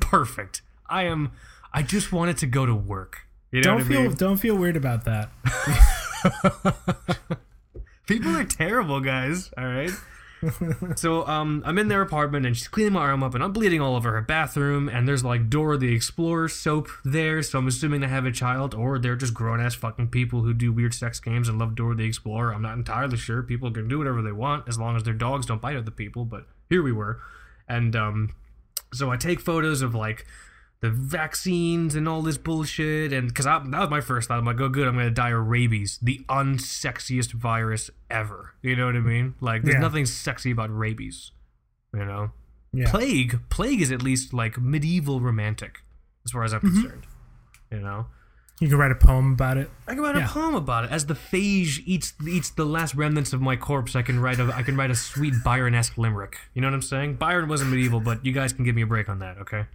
[0.00, 0.62] perfect.
[0.88, 1.30] I am
[1.72, 3.26] i just wanted to go to work.
[3.52, 4.14] You know Don't what feel I mean?
[4.16, 5.30] don't feel weird about that.
[8.06, 9.50] People are terrible, guys.
[9.56, 9.90] All right.
[10.96, 13.80] so um, I'm in their apartment and she's cleaning my arm up and I'm bleeding
[13.80, 18.00] all over her bathroom and there's like Dora the Explorer soap there, so I'm assuming
[18.00, 21.18] they have a child or they're just grown ass fucking people who do weird sex
[21.20, 22.54] games and love Dora the Explorer.
[22.54, 23.42] I'm not entirely sure.
[23.42, 26.24] People can do whatever they want as long as their dogs don't bite other people.
[26.24, 27.20] But here we were,
[27.68, 28.34] and um,
[28.92, 30.24] so I take photos of like
[30.80, 34.60] the vaccines and all this bullshit and because that was my first thought i'm like
[34.60, 39.00] oh good i'm gonna die of rabies the unsexiest virus ever you know what i
[39.00, 39.80] mean like there's Yeah.
[39.80, 41.32] nothing sexy about rabies
[41.92, 42.30] you know
[42.72, 42.90] Yeah.
[42.90, 45.82] plague plague is at least like medieval romantic
[46.24, 46.80] as far as i'm mm-hmm.
[46.82, 47.06] concerned
[47.72, 48.06] you know
[48.60, 49.70] You can write a poem about it.
[49.86, 50.24] I can write Yeah.
[50.24, 50.90] a poem about it.
[50.90, 54.50] As the phage eats eats the last remnants of my corpse, I can write a
[54.52, 56.38] I can write a sweet Byron-esque limerick.
[56.54, 57.18] You know what I'm saying?
[57.22, 59.66] Byron wasn't medieval, but you guys can give me a break on that, okay?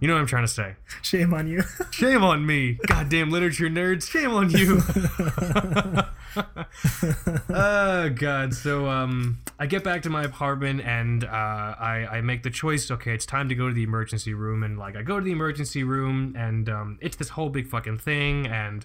[0.00, 0.74] You know what I'm trying to say.
[1.02, 1.62] Shame on you.
[1.90, 4.10] Shame on me, goddamn literature nerds.
[4.10, 4.82] Shame on you.
[7.50, 8.54] oh god.
[8.54, 12.90] So um, I get back to my apartment and uh, I I make the choice.
[12.90, 15.32] Okay, it's time to go to the emergency room, and like I go to the
[15.32, 18.84] emergency room, and um, it's this whole big fucking thing, and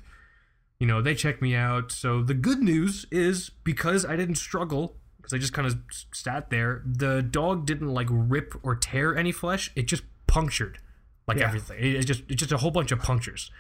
[0.80, 1.92] you know they check me out.
[1.92, 4.98] So the good news is because I didn't struggle.
[5.18, 5.78] Because I just kind of
[6.12, 6.82] sat there.
[6.84, 9.72] The dog didn't like rip or tear any flesh.
[9.76, 10.80] It just punctured,
[11.32, 11.48] like Yeah.
[11.48, 11.78] everything.
[11.80, 13.52] It's just it's just a whole bunch of punctures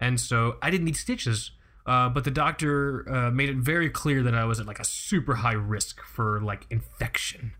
[0.00, 1.52] and so I didn't need stitches.
[1.86, 4.84] Uh, but the doctor uh, made it very clear that I was at like a
[4.84, 7.52] super high risk for like infection,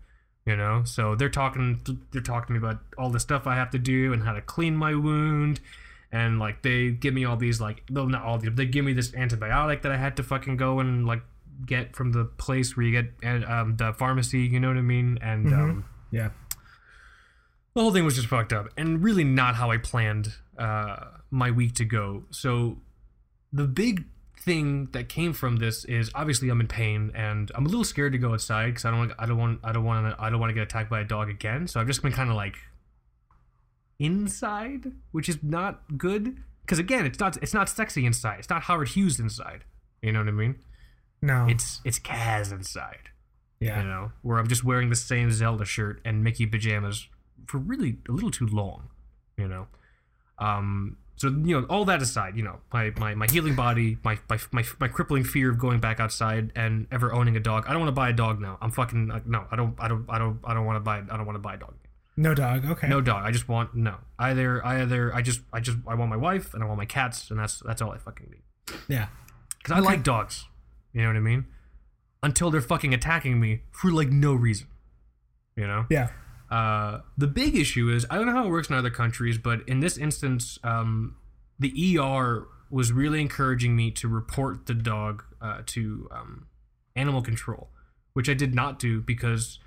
[0.45, 0.83] you know.
[0.83, 1.79] So they're talking,
[2.11, 4.41] they're talking to me about all the stuff I have to do and how to
[4.41, 5.61] clean my wound,
[6.11, 8.91] and like they give me all these like, no, not all these, they give me
[8.91, 11.21] this antibiotic that I had to fucking go and like
[11.65, 14.81] get from the place where you get uh, um, the pharmacy, you know what I
[14.81, 15.19] mean?
[15.21, 16.29] And um, yeah.
[17.77, 21.51] The whole thing was just fucked up and really not how I planned uh, my
[21.51, 22.23] week to go.
[22.31, 22.79] So
[23.53, 24.05] the big
[24.39, 28.13] thing that came from this is obviously I'm in pain and I'm a little scared
[28.13, 30.31] to go outside because I don't want I don't want I don't want to I
[30.31, 31.67] don't want to get attacked by a dog again.
[31.67, 32.55] So I've just been kind of like
[33.99, 38.39] inside, which is not good because again it's not it's not sexy inside.
[38.39, 39.65] It's not Howard Hughes inside.
[40.01, 40.55] You know what I mean?
[41.21, 41.45] No.
[41.47, 43.11] It's it's Kaz inside
[43.59, 43.81] yeah.
[43.81, 47.07] you know, where I'm just wearing the same Zelda shirt and Mickey pajamas
[47.47, 48.89] for really a little too long,
[49.37, 49.67] you know.
[50.39, 54.19] Um, so you know, all that aside, you know, my my, my healing body, my,
[54.29, 57.65] my my my crippling fear of going back outside and ever owning a dog.
[57.67, 58.59] I don't want to buy a dog now.
[58.61, 59.45] I'm fucking like, no.
[59.49, 61.39] I don't I don't I don't I don't want to buy I don't want to
[61.39, 61.73] buy a dog.
[62.17, 62.65] No dog.
[62.65, 62.87] Okay.
[62.87, 63.25] No dog.
[63.25, 63.95] I just want no.
[64.19, 66.85] Either I either I just I just I want my wife and I want my
[66.85, 68.77] cats and that's that's all I fucking need.
[68.87, 69.07] Yeah.
[69.57, 70.45] Because I like dogs.
[70.93, 71.45] You know what I mean?
[72.21, 74.67] Until they're fucking attacking me for like no reason.
[75.55, 75.85] You know?
[75.89, 76.09] Yeah.
[76.49, 79.67] Uh, the big issue is I don't know how it works in other countries, but
[79.67, 81.15] in this instance, um,
[81.59, 86.47] the ER was really encouraging me to report the dog uh, to um,
[86.95, 87.69] animal control,
[88.13, 89.59] which I did not do because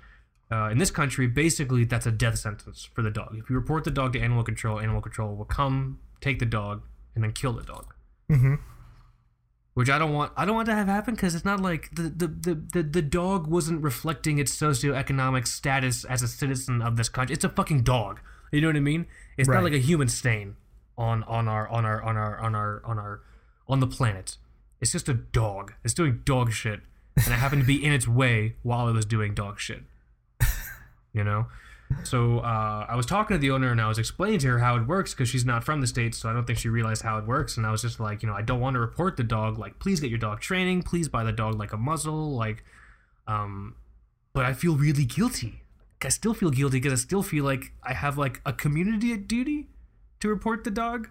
[0.51, 3.35] uh, in this country, basically, that's a death sentence for the dog.
[3.37, 6.83] If you report the dog to animal control, animal control will come, take the dog,
[7.15, 7.93] and then kill the dog
[8.31, 8.55] Mm-hmm.
[9.73, 10.33] Which I don't want.
[10.35, 13.01] I don't want to have happen because it's not like the the, the, the the
[13.01, 17.33] dog wasn't reflecting its socioeconomic status as a citizen of this country.
[17.33, 18.19] It's a fucking dog.
[18.51, 19.07] You know what I mean?
[19.37, 19.55] It's Right.
[19.55, 20.55] not like a human stain
[20.97, 23.21] on on our on our on our on our on our
[23.67, 24.37] on the planet.
[24.81, 25.73] It's just a dog.
[25.83, 26.81] It's doing dog shit,
[27.23, 29.83] and I happened to be in its way while it was doing dog shit.
[31.13, 31.47] You know.
[32.03, 34.75] So uh, I was talking to the owner and I was explaining to her how
[34.77, 37.17] it works because she's not from the states, so I don't think she realized how
[37.17, 37.57] it works.
[37.57, 39.57] And I was just like, you know, I don't want to report the dog.
[39.57, 40.83] Like, please get your dog training.
[40.83, 42.35] Please buy the dog like a muzzle.
[42.35, 42.63] Like,
[43.27, 43.75] um,
[44.33, 45.63] but I feel really guilty.
[46.03, 49.69] I still feel guilty because I still feel like I have like a community duty
[50.19, 51.09] to report the dog,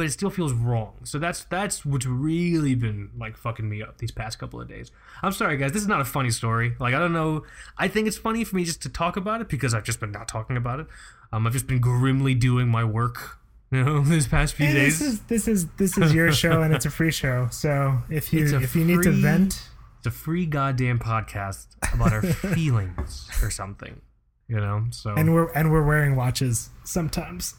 [0.00, 0.94] but it still feels wrong.
[1.04, 4.90] So that's that's what's really been like fucking me up these past couple of days.
[5.22, 5.72] I'm sorry, guys.
[5.72, 6.74] This is not a funny story.
[6.80, 7.44] Like I don't know.
[7.76, 10.10] I think it's funny for me just to talk about it because I've just been
[10.12, 10.86] not talking about it.
[11.32, 13.36] Um, I've just been grimly doing my work.
[13.72, 14.98] You know, these past few Hey, days.
[14.98, 17.46] this is this is this is your show and it's a free show.
[17.52, 22.22] So if you if you need to vent, It's a free goddamn podcast about our
[22.56, 24.00] feelings or something.
[24.48, 27.54] You know, so and we're and we're wearing watches sometimes.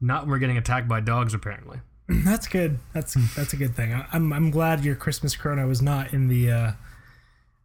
[0.00, 1.80] Not when we're getting attacked by dogs apparently.
[2.08, 2.78] That's good.
[2.94, 3.92] That's that's a good thing.
[3.92, 6.72] I, I'm I'm glad your Christmas Corona was not in the uh,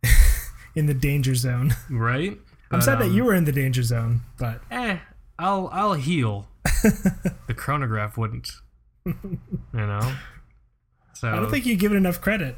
[0.76, 1.74] in the danger zone.
[1.90, 2.38] right?
[2.72, 4.98] I'm sad that you were in the danger zone, but Eh,
[5.40, 6.48] I'll I'll heal.
[7.48, 8.50] the chronograph wouldn't.
[9.06, 9.16] You
[9.74, 10.16] know.
[11.14, 12.56] So I don't think you give it enough credit.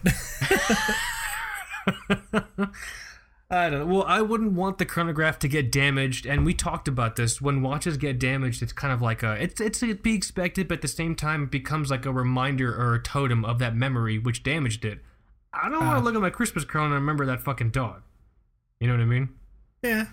[3.49, 3.95] I don't know.
[3.97, 7.39] Well, I wouldn't want the chronograph to get damaged, and we talked about this.
[7.39, 10.75] When watches get damaged, it's kind of like a it's it's to be expected, but
[10.75, 14.17] at the same time, it becomes like a reminder or a totem of that memory
[14.17, 14.99] which damaged it.
[15.53, 15.99] I don't want Ah.
[15.99, 18.01] to look at my Christmas crown and remember that fucking dog.
[18.79, 19.29] You know what I mean?
[19.83, 20.07] yeah,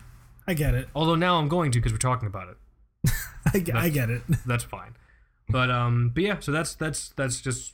[0.46, 0.88] I get it.
[0.94, 3.10] Although now I'm going to because we're talking about it.
[3.46, 4.22] I, I get it.
[4.46, 4.94] That's fine.
[5.48, 6.38] But um, but yeah.
[6.40, 7.72] So that's that's that's just.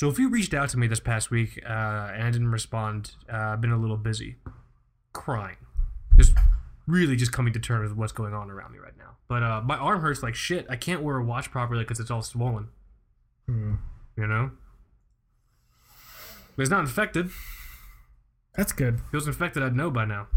[0.00, 1.68] So if you reached out to me this past week uh,
[2.14, 4.36] and I didn't respond, uh, I've been a little busy,
[5.12, 5.58] crying,
[6.16, 6.32] just
[6.86, 9.18] really just coming to terms with what's going on around me right now.
[9.28, 10.64] But uh, my arm hurts like shit.
[10.70, 12.68] I can't wear a watch properly because it's all swollen.
[13.46, 13.74] Hmm.
[14.16, 14.52] You know.
[16.56, 17.28] But it's not infected.
[18.56, 19.00] That's good.
[19.12, 20.28] it was infected, I'd know by now.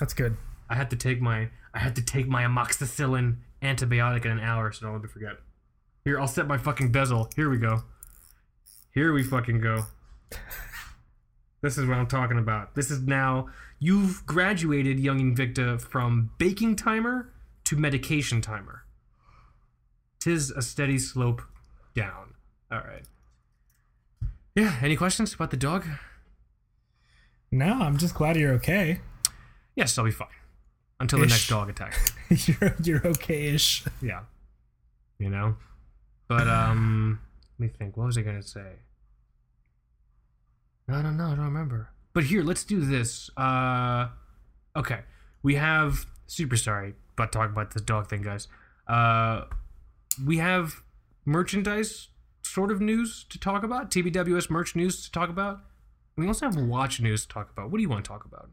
[0.00, 0.38] That's good.
[0.70, 4.72] I had to take my I had to take my amoxicillin antibiotic in an hour,
[4.72, 5.32] so don't let me forget.
[6.06, 7.28] Here, I'll set my fucking bezel.
[7.36, 7.82] Here we go.
[8.92, 9.84] Here we fucking go.
[11.60, 12.74] This is what I'm talking about.
[12.74, 13.48] This is now
[13.80, 17.32] you've graduated, young Invicta, from baking timer
[17.64, 18.84] to medication timer.
[20.20, 21.42] Tis a steady slope
[21.94, 22.34] down.
[22.70, 23.04] All right.
[24.54, 24.76] Yeah.
[24.82, 25.84] Any questions about the dog?
[27.50, 29.00] No, I'm just glad you're okay.
[29.74, 30.28] Yes, I'll be fine
[31.00, 31.96] until the next dog attack.
[32.30, 33.84] you're you're okay-ish.
[34.02, 34.22] Yeah.
[35.18, 35.56] You know?
[36.28, 37.20] But um
[37.58, 37.96] me think.
[37.96, 38.76] What was I gonna say?
[40.88, 41.90] I don't know, I don't remember.
[42.14, 43.30] But here, let's do this.
[43.36, 44.08] Uh
[44.76, 45.00] okay.
[45.42, 48.48] We have super sorry, but talk about this dog thing, guys.
[48.86, 49.44] Uh
[50.24, 50.82] we have
[51.24, 52.08] merchandise
[52.42, 55.60] sort of news to talk about, TBWS merch news to talk about.
[56.16, 57.70] We also have watch news to talk about.
[57.70, 58.50] What do you want to talk about?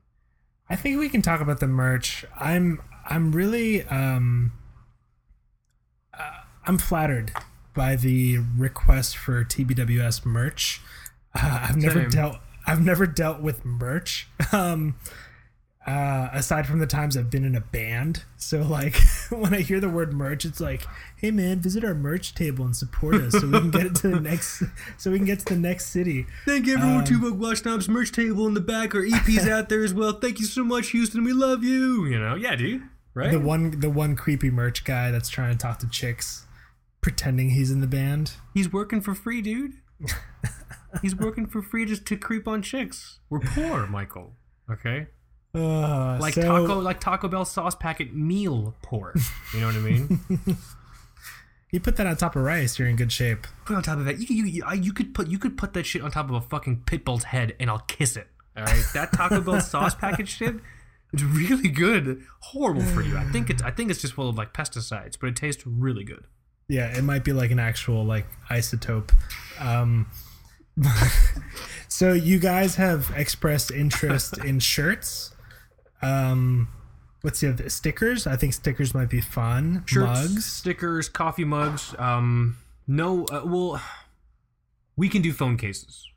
[0.70, 2.26] I think we can talk about the merch.
[2.40, 4.54] I'm I'm really um
[6.14, 7.32] uh, I'm flattered
[7.76, 10.82] by the request for TBWS merch.
[11.34, 12.10] Uh, I've never Same.
[12.10, 14.28] dealt I've never dealt with merch.
[14.52, 14.96] Um
[15.88, 18.96] uh, aside from the times I've been in a band, so like
[19.30, 20.84] when I hear the word merch, it's like,
[21.16, 24.08] "Hey man, visit our merch table and support us, so we can get it to
[24.08, 24.64] the next,
[24.98, 27.88] so we can get to the next city." Thank you everyone Two Broke Watch Snobs
[27.88, 28.96] merch table in the back.
[28.96, 30.14] Our EP's out there as well.
[30.14, 31.24] Thank you so much, Houston.
[31.24, 32.06] We love you.
[32.06, 32.82] You know, yeah, dude.
[33.14, 33.32] Right?
[33.32, 36.45] the one the one creepy merch guy that's trying to talk to chicks
[37.06, 39.74] pretending he's in the band He's working for free, dude.
[41.04, 43.20] He's working for free just to creep on chicks.
[43.30, 44.34] We're poor, Michael.
[44.72, 45.06] Okay,
[45.54, 49.14] uh, like so, taco, like Taco Bell sauce packet meal poor.
[49.54, 50.20] You know what I mean?
[51.72, 54.06] you put that on top of rice you're in good shape put on top of
[54.06, 56.36] that, you, you, you, you could put you could put that shit on top of
[56.36, 58.28] a fucking pit bull's head, and I'll kiss it.
[58.58, 60.56] All right, that Taco Bell sauce packet shit.
[61.14, 62.24] It's really good.
[62.40, 63.16] Horrible for you.
[63.16, 66.04] I think it's I think it's just full of like pesticides, but it tastes really
[66.04, 66.26] good.
[66.68, 69.12] Yeah it might be like an actual like isotope.
[69.60, 70.08] Um
[71.88, 75.34] so you guys have expressed interest in shirts.
[76.02, 76.68] Um
[77.26, 78.28] what's the other stickers.
[78.28, 79.84] I think stickers might be fun.
[79.88, 80.46] Shirts, mugs.
[80.46, 81.96] stickers, coffee mugs.
[81.98, 83.82] Um, no, uh, well,
[84.96, 86.08] we can do phone cases,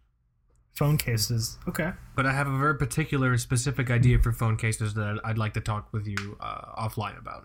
[0.74, 1.58] phone cases.
[1.66, 1.92] Okay.
[2.14, 5.54] But I have a very particular and specific idea for phone cases that I'd like
[5.54, 7.44] to talk with you uh, offline about.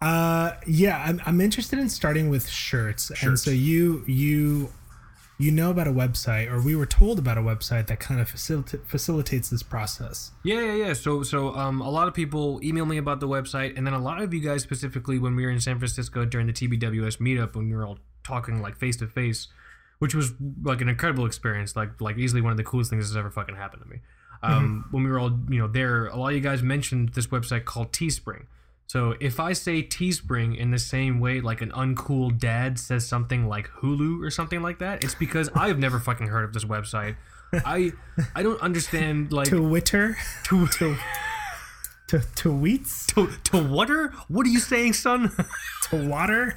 [0.00, 3.10] Uh, yeah, I'm, I'm interested in starting with shirts.
[3.22, 4.72] And so you you
[5.38, 8.30] you know about a website, or we were told about a website that kind of
[8.30, 10.32] facilita- facilitates this process.
[10.42, 10.92] Yeah, yeah, yeah.
[10.92, 13.98] So, so um, a lot of people email me about the website, and then a
[13.98, 17.54] lot of you guys specifically when we were in San Francisco during the TBWS meetup
[17.54, 19.48] when we were all talking like face to face,
[19.98, 20.32] which was
[20.62, 23.56] like an incredible experience, like like easily one of the coolest things that's ever fucking
[23.56, 24.00] happened to me.
[24.42, 27.28] Um, When we were all you know there, a lot of you guys mentioned this
[27.28, 28.44] website called Teespring.
[28.90, 33.46] So if I say Teespring in the same way like an uncool dad says something
[33.46, 36.64] like Hulu or something like that, it's because I have never fucking heard of this
[36.64, 37.14] website.
[37.52, 37.92] I
[38.34, 40.16] I don't understand like Twitter,
[40.46, 40.96] to to
[42.08, 44.12] to tweets, to to water?
[44.26, 45.30] What are you saying, son?
[45.90, 46.56] to water.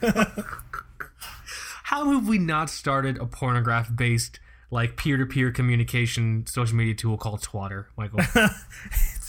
[1.83, 4.39] How have we not started a pornograph based
[4.71, 8.21] like peer to peer communication social media tool called Twatter, Michael?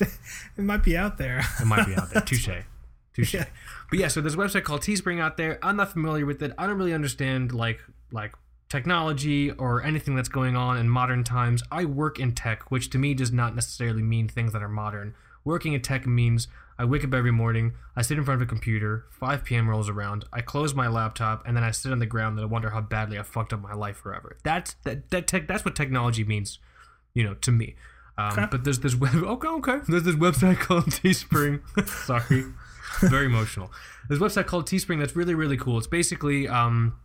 [0.00, 1.42] it might be out there.
[1.60, 2.22] It might be out there.
[2.22, 2.48] Touche.
[3.14, 3.36] Touche.
[3.90, 5.58] But yeah, so there's a website called Teespring out there.
[5.62, 6.52] I'm not familiar with it.
[6.58, 8.34] I don't really understand like like
[8.68, 11.62] technology or anything that's going on in modern times.
[11.70, 15.14] I work in tech, which to me does not necessarily mean things that are modern.
[15.44, 16.48] Working in tech means
[16.78, 19.68] I wake up every morning, I sit in front of a computer, 5 p.m.
[19.70, 22.50] rolls around, I close my laptop, and then I sit on the ground and I
[22.50, 24.36] wonder how badly I fucked up my life forever.
[24.42, 26.58] That's that, that tech, that's what technology means,
[27.14, 27.76] you know, to me.
[28.18, 28.46] Um, Okay.
[28.50, 29.14] But there's this web.
[29.22, 29.78] Okay, okay.
[29.86, 31.60] There's this website called Teespring.
[32.06, 32.44] Sorry,
[33.10, 33.70] very emotional.
[34.08, 35.78] There's a website called Teespring that's really really cool.
[35.78, 36.98] It's basically um,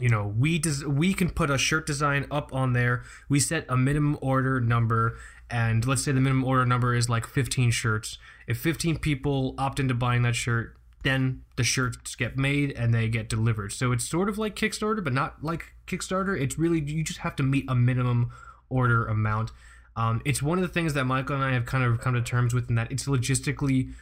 [0.00, 3.02] you know we des- we can put a shirt design up on there.
[3.28, 5.18] We set a minimum order number,
[5.50, 8.18] and let's say the minimum order number is like 15 shirts.
[8.46, 13.08] If 15 people opt into buying that shirt, then the shirts get made and they
[13.08, 13.72] get delivered.
[13.72, 16.40] So it's sort of like Kickstarter, but not like Kickstarter.
[16.40, 18.30] It's really you just have to meet a minimum
[18.68, 19.50] order amount.
[19.94, 22.22] Um, it's one of the things that Michael and I have kind of come to
[22.22, 23.92] terms with, in that it's logistically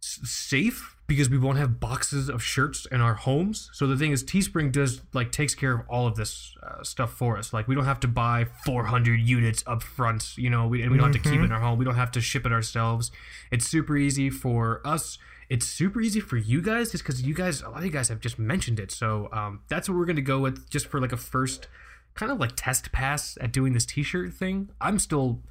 [0.00, 3.70] safe because we won't have boxes of shirts in our homes.
[3.72, 7.12] So the thing is, Teespring does like takes care of all of this uh, stuff
[7.12, 7.52] for us.
[7.52, 10.98] Like we don't have to buy 400 units up front, you know, we, and we
[10.98, 11.78] don't have to keep it in our home.
[11.78, 13.12] We don't have to ship it ourselves.
[13.50, 15.18] It's super easy for us.
[15.48, 18.08] It's super easy for you guys, just because you guys, a lot of you guys
[18.08, 18.90] have just mentioned it.
[18.90, 21.68] So um, that's what we're gonna go with, just for like a first
[22.14, 24.70] kind of like test pass at doing this T-shirt thing.
[24.80, 25.42] I'm still,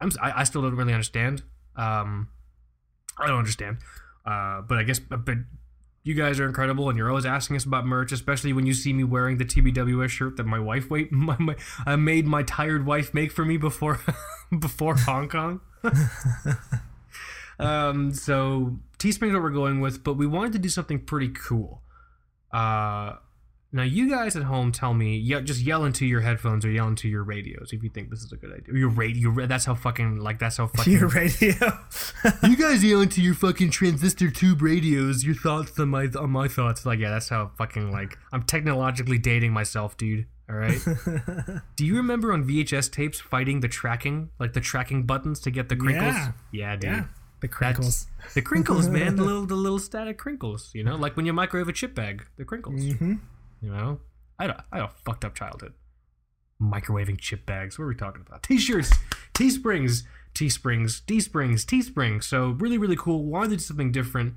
[0.00, 1.42] I'm, I, I still don't really understand.
[1.76, 2.28] Um,
[3.18, 3.78] I don't understand.
[4.24, 5.36] Uh, but I guess, but
[6.06, 8.92] you guys are incredible, and you're always asking us about merch, especially when you see
[8.92, 12.86] me wearing the TBWS shirt that my wife wait, my, my I made my tired
[12.86, 14.00] wife make for me before
[14.58, 15.60] before Hong Kong.
[17.58, 21.82] um, so Teespring's what we're going with, but we wanted to do something pretty cool.
[22.52, 23.16] Uh,
[23.76, 26.88] now you guys at home tell me, yeah, just yell into your headphones or yell
[26.88, 28.74] into your radios if you think this is a good idea.
[28.74, 31.54] Your radio, that's how fucking like that's how fucking Your radio.
[32.42, 36.48] you guys yell into your fucking transistor tube radios your thoughts on my on my
[36.48, 40.80] thoughts like yeah that's how fucking like i'm technologically dating myself dude all right
[41.76, 45.68] do you remember on vhs tapes fighting the tracking like the tracking buttons to get
[45.68, 46.32] the crinkles Yeah.
[46.52, 47.04] yeah dude yeah.
[47.40, 48.06] The crinkles.
[48.34, 51.68] the crinkles man the little the little static crinkles you know like when you microwave
[51.68, 53.14] a chip bag the crinkles hmm
[53.60, 54.00] you know?
[54.38, 55.74] I had a, I had a fucked up childhood.
[56.60, 57.78] Microwaving chip bags.
[57.78, 58.42] What are we talking about?
[58.42, 58.90] T-shirts.
[59.34, 60.04] Teesprings.
[60.34, 61.00] Teesprings.
[61.00, 61.64] Teesprings.
[61.64, 62.26] Teesprings.
[62.26, 63.24] So really really cool.
[63.24, 64.34] Wanted something different.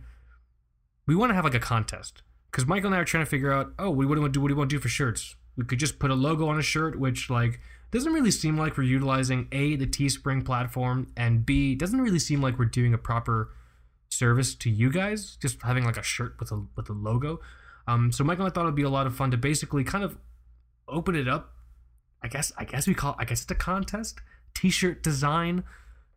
[1.06, 2.22] We want to have like a contest.
[2.52, 4.38] Because michael and i are trying to figure out oh what do we want to
[4.38, 5.36] do what do we want to do for shirts.
[5.56, 7.60] We could just put a logo on a shirt which like
[7.92, 12.42] doesn't really seem like we're utilizing a the teespring platform and b doesn't really seem
[12.42, 13.52] like we're doing a proper
[14.10, 17.40] service to you guys just having like a shirt with a with a logo
[17.90, 20.16] um, so Michael I thought it'd be a lot of fun to basically kind of
[20.88, 21.54] open it up.
[22.24, 24.20] I guess I guess we call it, I guess it's a contest,
[24.54, 25.64] t-shirt design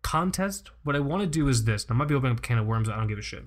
[0.02, 0.70] contest.
[0.84, 1.86] What I want to do is this.
[1.88, 2.90] I might be opening up a can of worms.
[2.90, 3.44] I don't give a shit.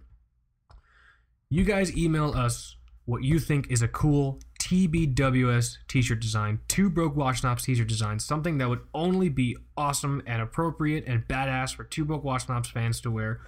[1.50, 7.16] You guys email us what you think is a cool TBWS t-shirt design, Two Broke
[7.16, 11.84] Watch Snobs t-shirt design, something that would only be awesome and appropriate and badass for
[11.84, 13.42] Two Broke Watch Snobs fans to wear.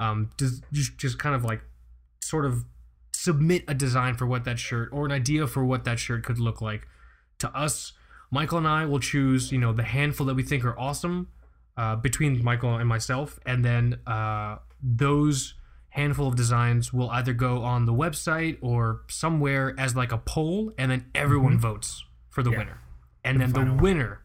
[0.00, 0.62] Um, just,
[0.96, 1.60] just kind of like
[2.22, 2.64] sort of
[3.26, 6.38] submit a design for what that shirt or an idea for what that shirt could
[6.48, 6.82] look like
[7.42, 7.74] to us
[8.30, 11.16] michael and i will choose you know the handful that we think are awesome
[11.76, 14.52] uh, between michael and myself and then uh,
[15.04, 15.54] those
[16.00, 20.72] handful of designs will either go on the website or somewhere as like a poll
[20.78, 22.04] and then everyone votes
[22.34, 22.58] for the Yeah.
[22.58, 22.78] winner
[23.24, 23.76] and then the one.
[23.78, 24.20] winner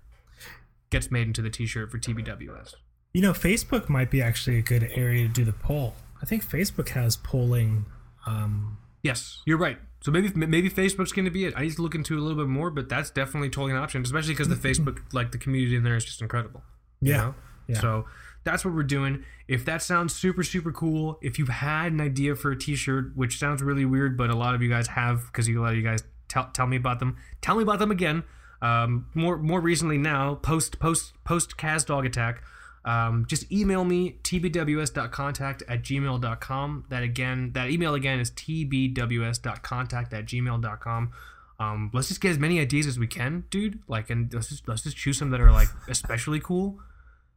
[0.90, 2.76] gets made into the t-shirt for tbws
[3.14, 5.96] You know, Facebook might be actually a good area to do the poll.
[6.22, 7.86] I think Facebook has polling.
[8.26, 9.78] Um, Yes, you're right.
[10.02, 11.54] So maybe maybe Facebook's going to be it.
[11.56, 13.78] I need to look into it a little bit more, but that's definitely totally an
[13.78, 16.64] option, especially because the Facebook like the community in there is just incredible.
[17.02, 17.36] you Yeah, know?
[17.68, 17.80] yeah.
[17.82, 18.06] So
[18.44, 19.24] that's what we're doing.
[19.48, 23.38] If that sounds super super cool, if you've had an idea for a T-shirt, which
[23.38, 25.78] sounds really weird, but a lot of you guys have because you a lot of
[25.78, 27.18] you guys tell tell me about them.
[27.42, 28.24] Tell me about them again.
[28.64, 32.44] Um, more more recently now, post post post Kaz Dog Attack.
[32.84, 36.86] Um, just email me tbws.contact at gmail.com.
[36.90, 41.12] That again, that email again is tbws.contact at gmail.com.
[41.60, 43.80] Um, let's just get as many ideas as we can, dude.
[43.88, 46.80] Like, and let's just let's just choose some that are like especially cool.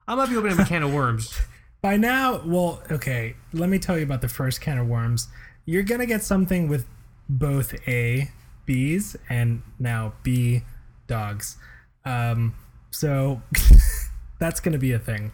[0.09, 1.38] I might be opening a can of worms.
[1.82, 5.28] by now, well, okay, let me tell you about the first can of worms.
[5.66, 6.86] You're to get something with
[7.28, 8.30] both A,
[8.64, 10.62] bees, and now B,
[11.07, 11.57] dogs.
[12.05, 12.55] Um,
[12.90, 13.42] so
[14.45, 15.32] that's going to be a thing.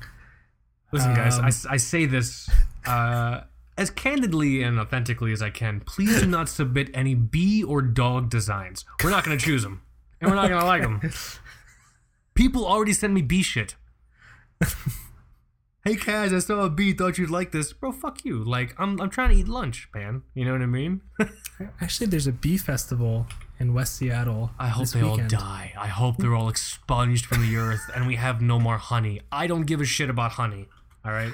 [0.92, 2.48] Listen, guys, Um, I, I say this
[2.86, 3.42] uh,
[3.76, 5.80] as candidly and authentically as I can.
[5.80, 8.84] Please do not submit any bee or dog designs.
[9.02, 9.82] We're not going to choose them,
[10.20, 11.00] and we're not going to like them.
[12.34, 13.74] People already send me bee shit.
[15.84, 16.92] Hey, Kaz, I saw a bee.
[16.92, 17.92] Thought you'd like this, bro.
[17.92, 18.42] Fuck you.
[18.42, 20.22] Like, I'm I'm trying to eat lunch, man.
[20.34, 21.00] You know what I mean?
[21.80, 23.26] Actually, there's a bee festival
[23.58, 24.50] in West Seattle.
[24.58, 25.72] I hope they all die.
[25.78, 29.20] I hope they're all expunged from the earth, and we have no more honey.
[29.30, 30.68] I don't give a shit about honey.
[31.04, 31.32] All right.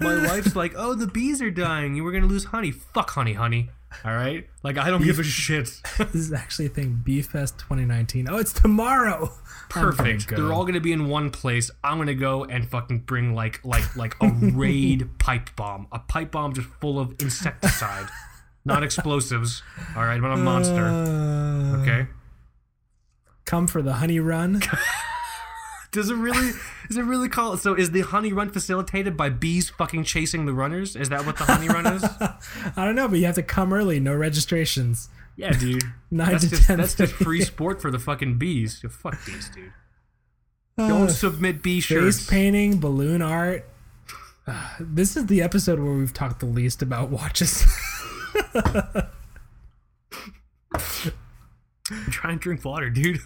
[0.00, 1.94] My wife's like, "Oh, the bees are dying.
[1.94, 2.70] You were gonna lose honey.
[2.70, 3.70] Fuck honey, honey.
[4.04, 4.46] All right.
[4.62, 5.80] Like I don't give a shit.
[5.98, 7.00] This is actually a thing.
[7.04, 8.28] Beefest 2019.
[8.28, 9.32] Oh, it's tomorrow.
[9.70, 10.28] Perfect.
[10.28, 11.70] They're all gonna be in one place.
[11.82, 15.86] I'm gonna go and fucking bring like like like a raid pipe bomb.
[15.92, 18.06] A pipe bomb just full of insecticide,
[18.64, 19.62] not explosives.
[19.96, 20.84] All right, I'm a monster.
[20.86, 22.06] Uh, Okay.
[23.44, 24.60] Come for the honey run.
[25.90, 26.52] Does it really?
[26.90, 27.60] Is it really called?
[27.60, 30.94] So is the honey run facilitated by bees fucking chasing the runners?
[30.96, 32.04] Is that what the honey run is?
[32.76, 33.98] I don't know, but you have to come early.
[33.98, 35.08] No registrations.
[35.36, 35.82] Yeah, dude.
[36.10, 36.78] Nine That's to just ten.
[36.78, 38.84] that's just free sport for the fucking bees.
[38.90, 39.72] Fuck bees, dude.
[40.76, 43.64] Uh, Don't submit bee face painting, balloon art.
[44.46, 47.64] Uh, this is the episode where we've talked the least about watches.
[52.10, 53.20] Try and drink water, dude.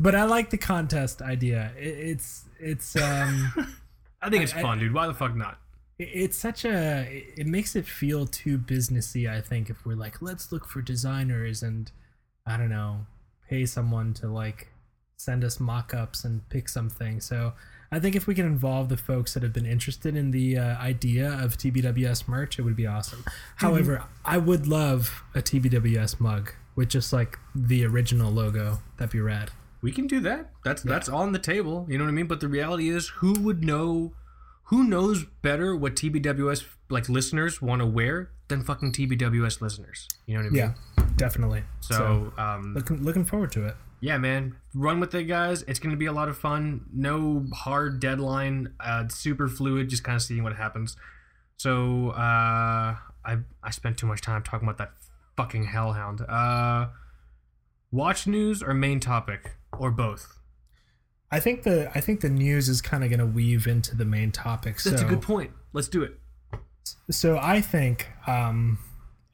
[0.00, 1.72] But I like the contest idea.
[1.78, 3.52] It, it's it's um
[4.22, 4.92] I think it's I- fun, dude.
[4.94, 5.58] Why the fuck not?
[5.98, 9.30] it's such a it makes it feel too businessy.
[9.30, 11.90] I think if we're like let's look for designers and
[12.46, 13.06] I don't know
[13.48, 14.68] pay someone to like
[15.16, 17.20] send us mock-ups and pick something.
[17.20, 17.54] So
[17.90, 20.76] I think if we can involve the folks that have been interested in the uh,
[20.78, 23.24] idea of TBWS merch, it would be awesome.
[23.56, 28.80] However, I would love a TBWS mug with just like the original logo.
[28.98, 29.52] That'd be rad.
[29.86, 30.50] We can do that.
[30.64, 31.86] That's that's on the table.
[31.88, 32.26] You know what I mean?
[32.26, 34.14] But the reality is, who would know?
[34.64, 40.08] Who knows better what TBWS like listeners want to wear than fucking TBWS listeners?
[40.26, 40.74] You know what I mean?
[40.98, 41.62] Yeah, definitely.
[41.78, 43.76] So, um, looking looking forward to it.
[44.00, 45.62] yeah, man, run with it, guys.
[45.68, 46.86] It's gonna be a lot of fun.
[46.92, 48.74] No hard deadline.
[48.80, 49.88] Uh, super fluid.
[49.88, 50.96] Just kind of seeing what happens.
[51.58, 54.94] So uh, I I spent too much time talking about that
[55.36, 56.22] fucking hellhound.
[56.22, 56.88] Uh,
[57.92, 60.32] watch news or main topic or both.
[61.30, 64.04] I think the I think the news is kind of going to weave into the
[64.04, 64.78] main topic.
[64.80, 65.50] So That's a good point.
[65.72, 66.18] Let's do it.
[67.10, 68.78] so I think um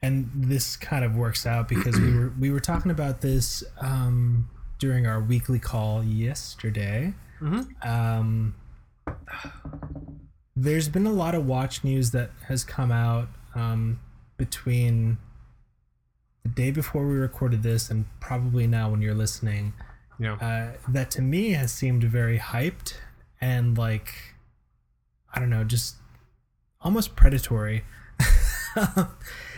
[0.01, 4.49] and this kind of works out because we were we were talking about this um
[4.79, 7.13] during our weekly call yesterday.
[7.41, 7.87] Mhm.
[7.87, 8.55] Um
[10.57, 14.01] there's been a lot of watch news that has come out um
[14.37, 15.19] between
[16.43, 19.73] the day before we recorded this and probably now when you're listening
[20.19, 22.95] Know, uh, that to me has seemed very hyped
[23.41, 24.15] and like
[25.35, 25.97] I don't know, just
[26.81, 27.85] almost predatory.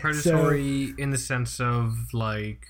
[0.00, 2.66] predatory in the sense of like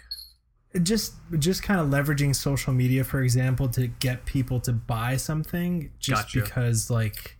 [0.83, 5.91] just just kind of leveraging social media, for example, to get people to buy something
[5.99, 6.41] just Gotcha.
[6.41, 7.37] because like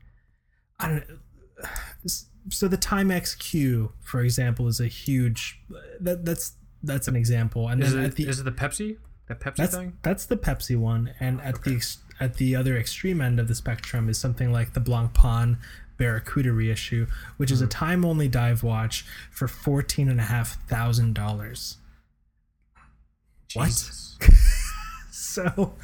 [0.79, 1.09] I don't.
[1.09, 2.11] know
[2.51, 5.61] So the Timex Q, for example, is a huge.
[6.01, 8.99] That that's that's an example, and is then it, at the is it the Pepsi?
[9.29, 9.99] That Pepsi That's thing?
[10.03, 11.81] that's the Pepsi one, and at the
[12.21, 15.57] at the other extreme end of the spectrum is something like the Blancpain
[15.99, 17.07] Barakuda reissue,
[17.39, 17.55] which Hmm.
[17.55, 21.79] is a time only dive watch for fourteen and a half thousand dollars.
[23.55, 23.91] What?
[25.11, 25.75] So,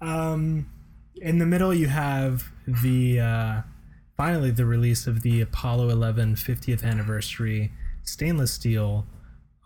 [0.00, 0.70] um,
[1.16, 3.62] in the middle you have the uh,
[4.16, 7.72] finally the release of the Apollo 11 50th anniversary
[8.04, 9.04] stainless steel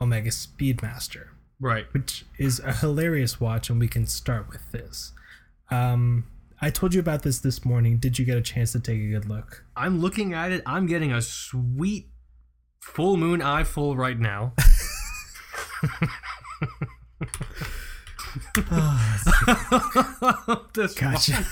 [0.01, 1.27] Omega Speedmaster
[1.61, 1.87] Right.
[1.93, 5.13] which is a hilarious watch, and we can start with this.
[5.71, 6.27] Um,
[6.61, 7.99] I told you about this this morning.
[7.99, 9.65] Did you get a chance to take a good look?
[9.77, 10.63] I'm looking at it.
[10.67, 12.09] I'm getting a sweet
[12.81, 14.53] full moon eye full right now.
[20.75, 21.45] This Gotcha.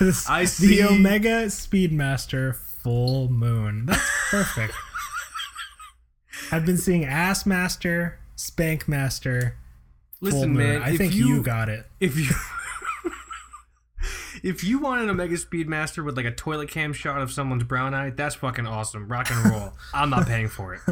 [0.00, 0.82] This- I the see.
[0.82, 3.86] Omega Speedmaster Full Moon.
[3.86, 4.74] That's perfect.
[6.52, 9.56] I've been seeing Ass Master, Spank Master,
[10.20, 10.82] Listen, man.
[10.82, 11.86] I if think you, you got it.
[12.00, 12.30] if you
[14.42, 17.94] if you want an Omega Speedmaster with like a toilet cam shot of someone's brown
[17.94, 19.08] eye, that's fucking awesome.
[19.08, 19.72] Rock and roll.
[19.94, 20.80] I'm not paying for it.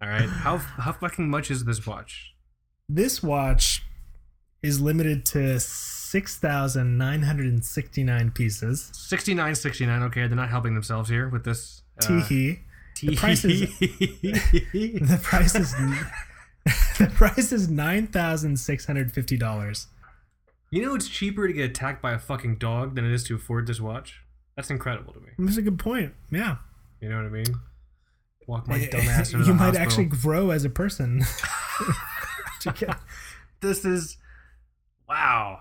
[0.00, 0.28] All right.
[0.28, 2.32] How how fucking much is this watch?
[2.88, 3.82] This watch
[4.62, 8.90] is limited to 6,969 pieces.
[8.94, 10.02] Sixty nine sixty nine.
[10.04, 11.82] Okay, they're not helping themselves here with this.
[12.00, 12.60] Uh, Teehee.
[12.96, 15.72] Tee- price is- The price is
[16.98, 19.86] the price is nine thousand six hundred fifty dollars.
[20.70, 23.34] you know, it's cheaper to get attacked by a fucking dog than it is to
[23.36, 24.20] afford this watch.
[24.56, 25.28] That's incredible to me.
[25.38, 26.14] That's a good point.
[26.30, 26.56] Yeah,
[27.00, 27.54] You know what I mean?
[28.48, 29.82] Walk my eh, dumb eh, ass into you the might hospital.
[29.86, 31.22] actually grow as a person.
[33.60, 34.16] This is
[35.08, 35.60] wow.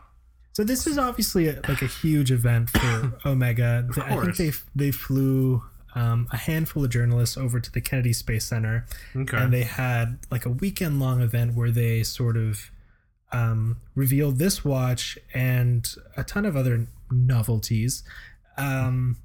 [0.54, 3.88] so this is obviously a, like a huge event for Omega.
[3.98, 5.64] I think they they flew
[5.96, 8.86] um, a handful of journalists over to the Kennedy Space Center,
[9.16, 9.38] Okay.
[9.38, 12.70] and they had like a weekend long event where they sort of
[13.32, 18.04] um, revealed this watch and a ton of other novelties.
[18.58, 19.18] Um,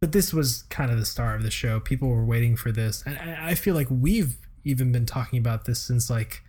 [0.00, 1.80] but this was kind of the star of the show.
[1.80, 5.64] People were waiting for this, and I I feel like we've even been talking about
[5.64, 6.42] this since like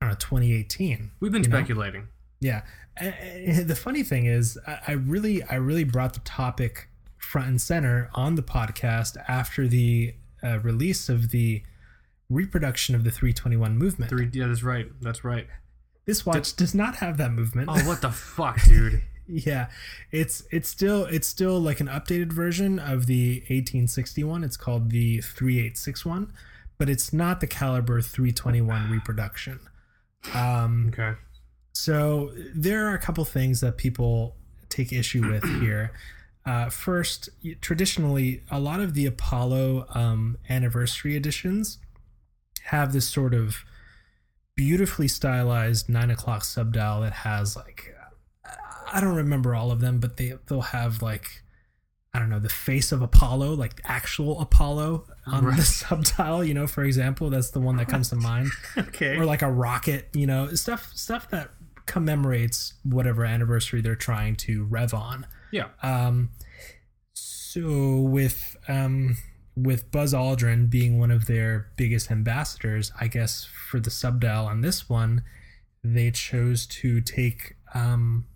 [0.00, 1.10] I don't know 2018.
[1.20, 1.56] We've been You know?
[1.58, 2.08] speculating.
[2.40, 2.62] Yeah.
[2.96, 6.88] And- The funny thing is, I really, I really brought the topic
[7.28, 11.62] front and center on the podcast after the uh, release of the
[12.30, 14.08] reproduction of the 321 movement.
[14.08, 14.30] Three.
[14.32, 14.86] Yeah, that's right.
[15.02, 15.46] That's right.
[16.06, 17.68] This watch does not have that movement.
[17.70, 19.02] Oh, what the fuck, dude?
[19.26, 19.68] yeah,
[20.10, 24.42] it's it's still it's still like an updated version of the 1861.
[24.42, 26.32] It's called the 3861,
[26.78, 29.60] but it's not the caliber 321 reproduction.
[30.34, 31.12] Um, Okay.
[31.74, 34.34] So there are a couple things that people
[34.70, 35.92] take issue with here.
[36.48, 37.28] Uh, first,
[37.60, 41.78] traditionally, a lot of the Apollo um, anniversary editions
[42.64, 43.64] have this sort of
[44.56, 47.94] beautifully stylized nine o'clock subdial that has like
[48.92, 51.42] I don't remember all of them, but they they'll have like
[52.14, 55.56] I don't know the face of Apollo, like actual Apollo on Right.
[55.56, 56.42] the subdial.
[56.44, 59.16] You know, for example, that's the one that comes to mind Okay.
[59.16, 61.50] or like a rocket, you know, stuff stuff that
[61.84, 65.26] commemorates whatever anniversary they're trying to rev on.
[65.52, 65.68] Yeah.
[65.82, 66.30] Um,
[67.14, 69.16] so with um,
[69.56, 74.60] with Buzz Aldrin being one of their biggest ambassadors, I guess for the subdial on
[74.60, 75.22] this one,
[75.82, 78.26] they chose to take um,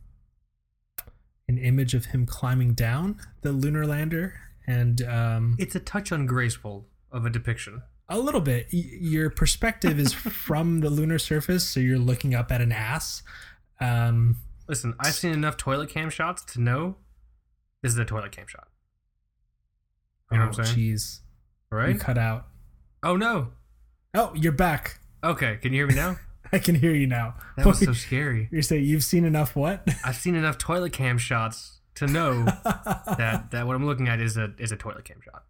[1.49, 4.35] an image of him climbing down the lunar lander
[4.67, 7.83] and um, It's a touch ungraceful of a depiction.
[8.09, 8.69] a little bit.
[8.73, 13.23] Y- Your perspective is from the lunar surface, so you're looking up at an ass.
[13.81, 14.37] Um,
[14.69, 16.97] Listen, I've seen enough toilet cam shots to know
[17.83, 18.69] is a toilet cam shot.
[20.31, 20.79] You know what I'm saying?
[20.79, 21.21] Jeez,
[21.71, 21.99] you Right?
[22.01, 22.47] cut out.
[23.03, 23.49] Oh no.
[24.15, 25.01] Oh, you're back.
[25.25, 26.17] Okay, can you hear me now?
[26.53, 27.35] I can hear you now.
[27.57, 28.49] That was so scary.
[28.53, 29.87] You're saying you've seen enough what?
[30.05, 34.37] I've seen enough toilet cam shots to know that that what I'm looking at is
[34.37, 35.45] a is a toilet cam shot.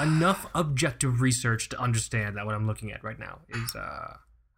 [0.00, 4.16] Enough objective research to understand that what I'm looking at right now is uh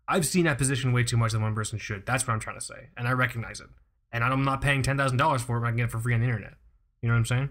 [0.08, 2.04] I've seen that position way too much than one person should.
[2.06, 3.68] That's what I'm trying to say, and I recognize it.
[4.12, 5.60] And I'm not paying ten thousand dollars for it.
[5.60, 6.54] When I can get it for free on the internet.
[7.00, 7.50] You know what I'm saying?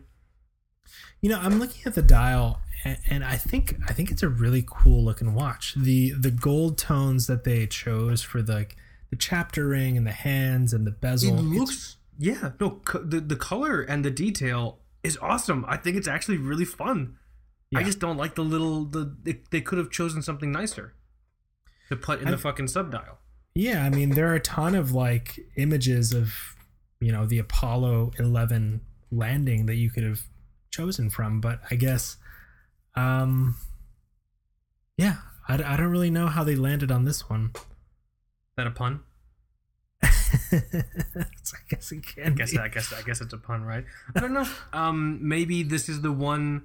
[1.22, 4.30] You know, I'm looking at the dial, and, and I think I think it's a
[4.30, 5.74] really cool looking watch.
[5.76, 8.68] The the gold tones that they chose for the
[9.10, 11.38] the chapter ring and the hands and the bezel.
[11.38, 15.66] It looks yeah no co- the the color and the detail is awesome.
[15.68, 17.18] I think it's actually really fun.
[17.74, 20.94] I just don't like the little the they, they could have chosen something nicer
[21.90, 23.18] to put in the I'm- fucking subdial.
[23.54, 26.34] Yeah, I mean there are a ton of like images of
[27.00, 28.82] you know the Apollo 11
[29.12, 30.22] landing that you could have
[30.70, 32.18] chosen from, but I guess
[32.96, 33.56] um
[34.98, 37.52] yeah, I, I don't really know how they landed on this one.
[37.56, 37.62] Is
[38.58, 39.02] that a pun?
[40.04, 40.08] I
[41.70, 42.60] guess it can I guess be.
[42.60, 43.86] I guess I guess it's a pun, right?
[44.16, 44.48] I don't know.
[44.74, 46.64] Um, maybe this is the one.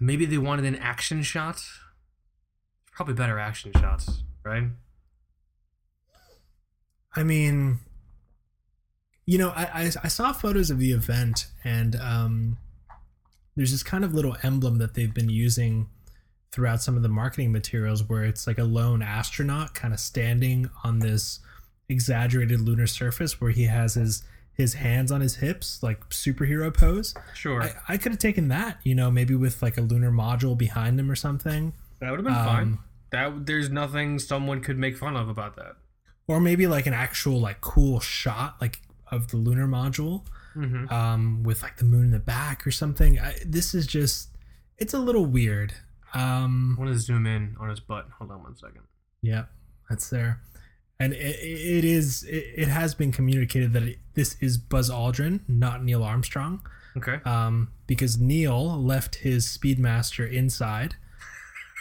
[0.00, 1.62] Maybe they wanted an action shot.
[2.92, 4.64] Probably better action shots, right?
[7.14, 7.80] I mean,
[9.26, 12.58] you know, I, I I saw photos of the event, and um,
[13.56, 15.88] there's this kind of little emblem that they've been using
[16.50, 20.68] throughout some of the marketing materials, where it's like a lone astronaut kind of standing
[20.84, 21.40] on this
[21.88, 24.22] exaggerated lunar surface, where he has his
[24.54, 27.14] his hands on his hips, like superhero pose.
[27.34, 30.56] Sure, I, I could have taken that, you know, maybe with like a lunar module
[30.56, 31.72] behind him or something.
[32.00, 32.78] that would have been um, fine.
[33.12, 35.76] That there's nothing someone could make fun of about that.
[36.32, 38.80] Or maybe like an actual like cool shot like
[39.10, 40.24] of the lunar module
[40.54, 40.92] Mm-hmm.
[40.92, 44.28] um with like the moon in the back or something I, this is just
[44.76, 45.72] it's a little weird
[46.12, 48.06] um I want to zoom in on his butt.
[48.18, 48.82] Hold on one second.
[49.22, 49.44] yeah
[49.88, 50.42] that's there
[51.00, 51.36] and it,
[51.80, 56.02] it is it, it has been communicated that it, this is buzz aldrin not neil
[56.02, 56.60] armstrong
[56.98, 57.18] Okay.
[57.24, 58.60] um because neil
[58.92, 60.96] left his speedmaster inside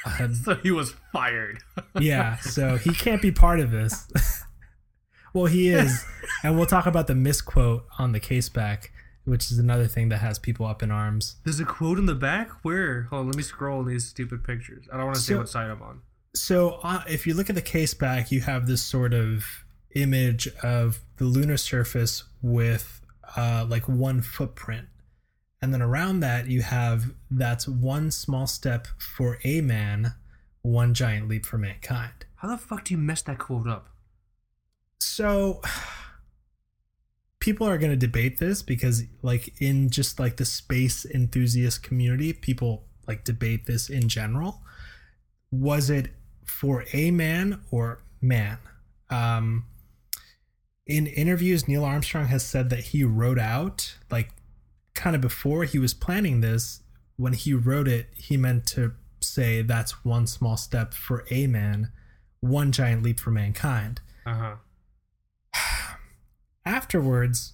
[0.05, 1.59] Uh, So he was fired.
[1.99, 4.07] yeah so he can't be part of this
[5.33, 6.05] well he is
[6.43, 8.91] and we'll talk about the misquote on the case back
[9.25, 12.15] which is another thing that has people up in arms There's a quote in the
[12.15, 12.49] back.
[12.63, 13.03] Where?
[13.03, 14.87] Hold on, let me scroll these stupid pictures.
[14.91, 16.01] I don't want to say what side I'm on.
[16.33, 19.45] so uh, if you look at the case back you have this sort of
[19.93, 23.01] image of the lunar surface with
[23.37, 24.87] uh, like one footprint
[25.61, 30.13] and then around that you have that's one small step for a man
[30.63, 32.25] one giant leap for mankind.
[32.35, 33.91] How the fuck do you mess that quote up?
[35.01, 35.61] so
[37.39, 42.31] people are going to debate this because like in just like the space enthusiast community
[42.31, 44.61] people like debate this in general.
[45.51, 46.11] Was it
[46.45, 48.57] for a man or man?
[49.09, 49.65] Um
[50.87, 54.29] in interviews neil armstrong has said that he wrote out like
[55.01, 56.81] kind of before he was planning this,
[57.17, 61.91] when he wrote it, he meant to say that's one small step for a man,
[62.39, 63.99] one giant leap for mankind.
[64.27, 64.55] Uh
[65.55, 65.95] huh.
[66.65, 67.53] Afterwards,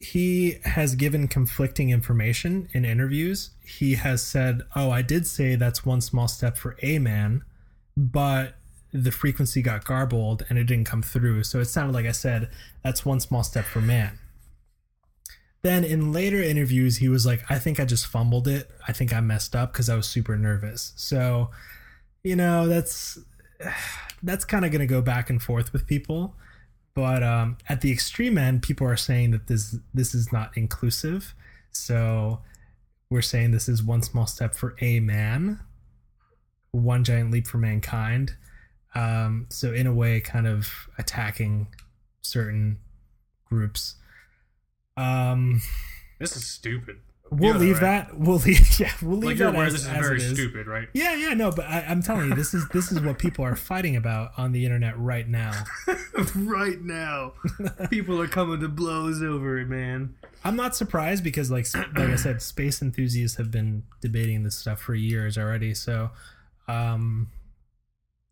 [0.00, 3.50] he has given conflicting information in interviews.
[3.62, 7.44] He has said, "Oh, I did say that's one small step for a man,
[7.94, 8.54] but
[8.94, 11.44] the frequency got garbled and it didn't come through.
[11.44, 12.48] So it sounded like I said
[12.82, 14.18] that's one small step for man."
[15.62, 18.70] Then in later interviews, he was like, "I think I just fumbled it.
[18.86, 21.50] I think I messed up because I was super nervous." So,
[22.22, 23.18] you know, that's
[24.22, 26.34] that's kind of going to go back and forth with people
[26.98, 31.32] but um, at the extreme end, people are saying that this this is not inclusive.
[31.70, 32.40] So
[33.08, 35.60] we're saying this is one small step for a man,
[36.72, 38.34] one giant leap for mankind.
[38.96, 41.68] Um, so in a way, kind of attacking
[42.20, 42.80] certain
[43.44, 43.94] groups.
[44.98, 45.60] Um,
[46.18, 46.96] This is stupid.
[47.30, 48.08] we'll leave right.
[48.08, 48.18] that.
[48.18, 48.80] We'll leave.
[48.80, 50.32] Yeah, we'll leave Like that aware as, this is as very is.
[50.32, 50.88] stupid, right?
[50.94, 53.54] Yeah, yeah, no, but I, I'm telling you, this is this is what people are
[53.56, 55.52] fighting about on the internet right now.
[56.34, 57.34] right now,
[57.90, 60.14] people are coming to blows over it, man.
[60.44, 64.80] I'm not surprised because, like, like I said, space enthusiasts have been debating this stuff
[64.80, 65.74] for years already.
[65.74, 66.10] So,
[66.68, 67.28] um,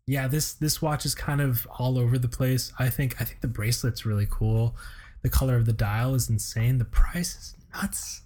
[0.05, 2.71] yeah, this this watch is kind of all over the place.
[2.79, 4.75] I think I think the bracelet's really cool.
[5.27, 6.77] The color of the dial is insane.
[6.77, 8.21] The price is nuts.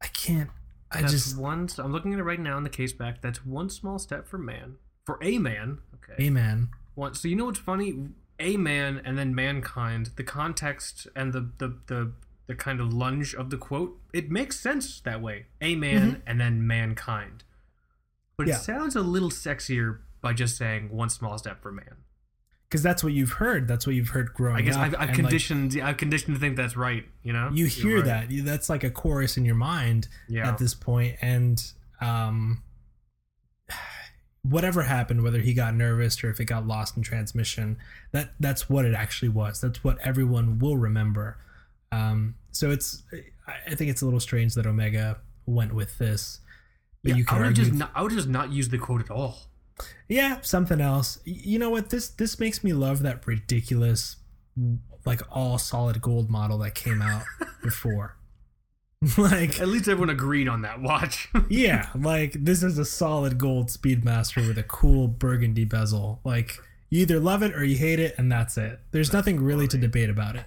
[0.00, 0.48] I can't.
[0.90, 1.68] I That's just one.
[1.76, 3.20] I'm looking at it right now in the case back.
[3.20, 4.76] That's one small step for man.
[5.04, 6.28] For a man, okay.
[6.28, 6.70] A man.
[6.94, 7.12] One.
[7.12, 8.08] So you know what's funny?
[8.38, 10.12] A man and then mankind.
[10.16, 12.12] The context and the the the
[12.46, 13.98] the kind of lunge of the quote.
[14.14, 15.44] It makes sense that way.
[15.60, 16.20] A man mm-hmm.
[16.26, 17.44] and then mankind.
[18.38, 18.54] But Yeah.
[18.54, 21.96] it sounds a little sexier by just saying one small step for man.
[22.70, 23.66] Because that's what you've heard.
[23.66, 24.82] That's what you've heard growing I guess up.
[24.82, 25.80] I've, I've and, like, conditioned.
[25.82, 27.04] I've conditioned to think that's right.
[27.24, 27.50] You know.
[27.52, 28.28] you hear right.
[28.28, 30.48] that that's like a chorus in your mind Yeah.
[30.48, 31.60] at this point and
[32.00, 32.62] um
[34.42, 37.76] whatever happened whether he got nervous or if it got lost in transmission
[38.12, 41.36] that that's what it actually was that's what everyone will remember
[41.92, 43.02] um so it's
[43.68, 46.40] i think it's a little strange that omega went with this
[47.02, 49.00] but Yeah, you I would argue just not, I would just not use the quote
[49.00, 49.38] at all.
[50.08, 54.16] Yeah something else you know what this this makes me love that ridiculous
[55.06, 57.22] like all solid gold model that came out
[57.62, 58.16] before
[59.16, 61.28] like At least everyone agreed on that watch.
[61.48, 66.20] yeah, like this is a solid gold Speedmaster with a cool burgundy bezel.
[66.22, 66.58] Like
[66.90, 68.78] you either love it or you hate it, and that's it.
[68.90, 70.44] There's nothing really to debate about it.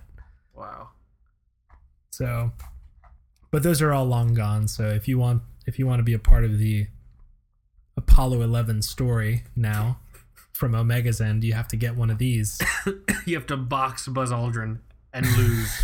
[0.54, 0.90] wow.
[2.12, 2.52] So,
[3.50, 4.68] but those are all long gone.
[4.68, 6.86] So if you want, if you want to be a part of the
[7.96, 10.00] Apollo 11 story now
[10.54, 12.62] from Omega's end, you have to get one of these.
[13.26, 14.80] You have to box Buzz Aldrin
[15.14, 15.82] and lose.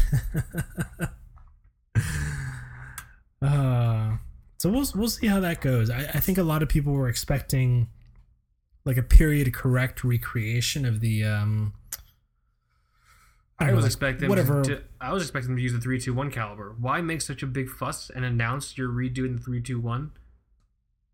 [3.41, 4.18] Uh,
[4.57, 5.89] so we'll we'll see how that goes.
[5.89, 7.88] I, I think a lot of people were expecting
[8.84, 11.74] like a period correct recreation of the um.
[13.57, 14.64] I don't was like, expecting whatever.
[14.64, 16.76] To, I was expecting them to use the three two one caliber.
[16.78, 20.12] Why make such a big fuss and announce you're redoing the three two one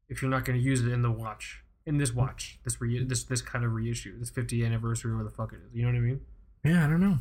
[0.09, 3.03] if you're not going to use it in the watch in this watch this re,
[3.03, 5.73] this this kind of reissue this 50th anniversary or the fuck it is.
[5.73, 6.21] You know what I mean?
[6.63, 7.19] Yeah, I don't know.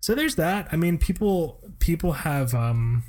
[0.00, 0.68] So there's that.
[0.70, 3.04] I mean, people people have um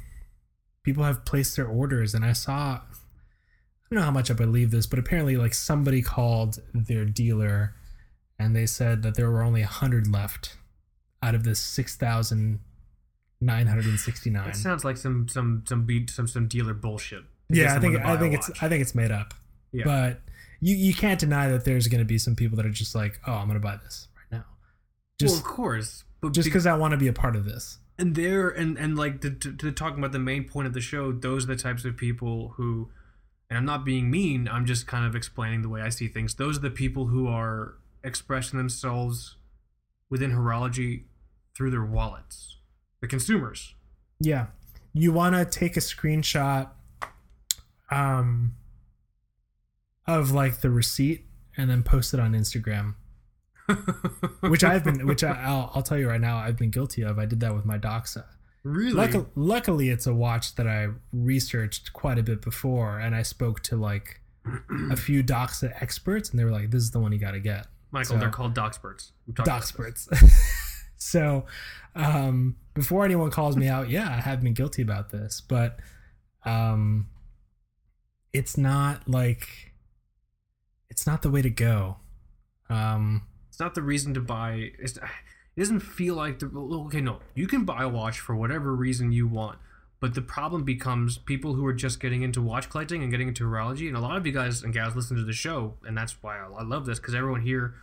[0.83, 2.75] people have placed their orders, and I saw.
[2.75, 7.75] I don't know how much I believe this, but apparently, like somebody called their dealer,
[8.39, 10.55] and they said that there were only hundred left
[11.21, 12.59] out of this six thousand
[13.41, 14.47] nine hundred and sixty nine.
[14.47, 17.23] That sounds like some some some beat some some dealer bullshit.
[17.49, 18.49] Yeah, I think I think it's.
[18.61, 19.33] I think it's made up.
[19.71, 19.83] Yeah.
[19.85, 20.21] But
[20.61, 23.19] you you can't deny that there's going to be some people that are just like,
[23.27, 24.57] oh, I'm going to buy this right now, well,
[25.19, 27.77] just of course, but just be- because I want to be a part of this.
[27.99, 30.81] and there and and like to, to, to talking about the main point of the
[30.81, 32.89] show those are the types of people who
[33.49, 36.35] and i'm not being mean i'm just kind of explaining the way i see things
[36.35, 39.37] those are the people who are expressing themselves
[40.09, 41.03] within horology
[41.55, 42.57] through their wallets
[43.01, 43.75] the consumers
[44.19, 44.47] Yeah.
[44.93, 46.69] You want to take a screenshot
[47.91, 48.53] um
[50.07, 51.25] of like the receipt
[51.57, 52.95] and then post it on Instagram,
[54.41, 57.17] which I've been which I, I'll, I'll tell you right now I've been guilty of.
[57.19, 58.25] I did that with my Doxa.
[58.63, 63.23] really Luckily, luckily it's a watch that I researched quite a bit before and I
[63.23, 64.21] spoke to like
[64.91, 67.39] a few Doxa experts and they were like this is the one you got to
[67.39, 67.67] get.
[67.91, 69.71] michael So- they're called doxperts We've talked about this.
[69.71, 70.31] Doxperts.
[70.97, 71.45] so,
[71.95, 75.79] um, before anyone calls me out, yeah, I have been guilty about this, but
[76.43, 77.07] um,
[78.35, 79.71] it's not like
[80.89, 81.97] it's not the way to go.
[82.69, 84.99] Um, it's not the reason to buy It
[85.57, 86.47] doesn't feel like the
[86.87, 86.99] okay.
[86.99, 89.57] No, you can buy a watch for whatever reason you want,
[90.01, 93.45] but the problem becomes people who are just getting into watch collecting and getting into
[93.45, 96.21] horology, and a lot of you guys and gals listen to the show, and that's
[96.21, 97.75] why I, I love this because everyone here,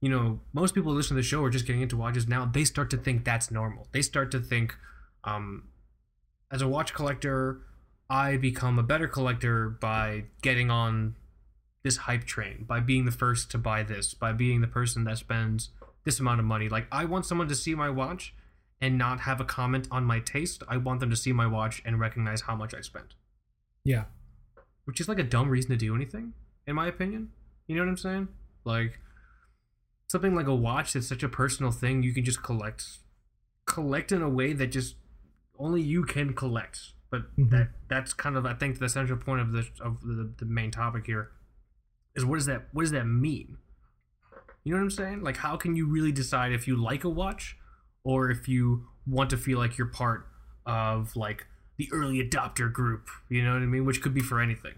[0.00, 2.44] you know, most people who listen to the show are just getting into watches now.
[2.44, 3.88] They start to think that's normal.
[3.90, 4.76] They start to think,
[5.24, 5.64] um,
[6.52, 7.62] as a watch collector,
[8.10, 11.16] I become a better collector by getting on
[11.82, 15.18] this hype train, by being the first to buy this, by being the person that
[15.18, 15.70] spends
[16.04, 16.68] this amount of money.
[16.68, 18.34] Like I want someone to see my watch
[18.80, 20.62] and not have a comment on my taste.
[20.68, 23.14] I want them to see my watch and recognize how much I spent.
[23.84, 24.04] Yeah.
[24.84, 26.32] Which is like a dumb reason to do anything,
[26.66, 27.30] in my opinion.
[27.66, 28.28] You know what I'm saying?
[28.64, 29.00] Like
[30.08, 32.84] something like a watch that's such a personal thing, you can just collect
[33.66, 34.96] collect in a way that just
[35.58, 36.92] only you can collect.
[37.10, 37.50] But Mhm.
[37.50, 40.70] that that's kind of I think the central point of the of the, the main
[40.70, 41.30] topic here
[42.14, 43.56] is what does that what does that mean?
[44.64, 45.22] You know what I'm saying?
[45.22, 47.56] Like how can you really decide if you like a watch
[48.04, 50.26] or if you want to feel like you're part
[50.66, 51.46] of like
[51.78, 53.84] the early adopter group, you know what I mean?
[53.86, 54.74] Which could be for anything.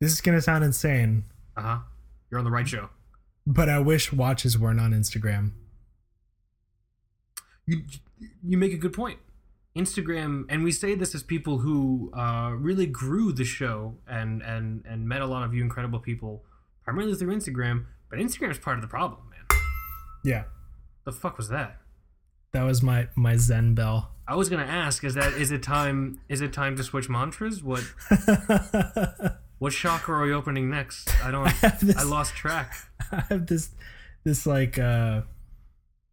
[0.00, 1.24] This is gonna sound insane,
[1.56, 1.80] Uh-huh.
[2.30, 2.88] You're on the right show.
[3.46, 5.52] but I wish watches weren't on Instagram.
[7.66, 7.82] you
[8.42, 9.18] you make a good point.
[9.76, 14.84] Instagram, and we say this as people who uh, really grew the show and and
[14.86, 16.44] and met a lot of you incredible people
[16.84, 17.86] primarily through Instagram.
[18.10, 19.60] But Instagram is part of the problem, man.
[20.24, 20.44] Yeah.
[21.04, 21.78] The fuck was that?
[22.52, 24.10] That was my my Zen bell.
[24.28, 26.20] I was gonna ask, is that is it time?
[26.28, 27.62] Is it time to switch mantras?
[27.62, 27.80] What
[29.58, 31.10] what chakra are we opening next?
[31.24, 31.46] I don't.
[31.62, 32.74] have this- I lost track.
[33.12, 33.70] I have this
[34.24, 35.22] this like uh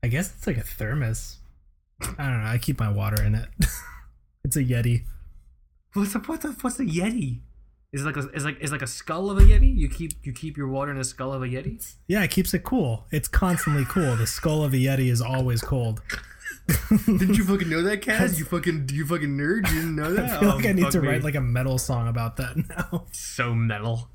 [0.01, 1.38] I guess it's like a thermos.
[2.01, 2.49] I don't know.
[2.49, 3.47] I keep my water in it.
[4.43, 5.03] it's a Yeti.
[5.93, 7.39] What's the what the what's the yeti?
[7.91, 9.75] Is it like a is like is like a skull of a yeti?
[9.75, 11.95] You keep you keep your water in a skull of a yeti?
[12.07, 13.05] Yeah, it keeps it cool.
[13.11, 14.15] It's constantly cool.
[14.15, 16.01] The skull of a Yeti is always cold.
[17.07, 18.37] Didn't you fucking know that, Kaz?
[18.37, 19.67] You fucking you fucking nerd.
[19.69, 20.25] You didn't know that.
[20.25, 20.39] I that?
[20.39, 21.07] feel Oh, like I need to me.
[21.07, 23.05] write like a metal song about that now.
[23.11, 24.09] so metal.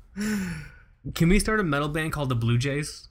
[1.13, 3.09] Can we start a metal band called the Blue Jays?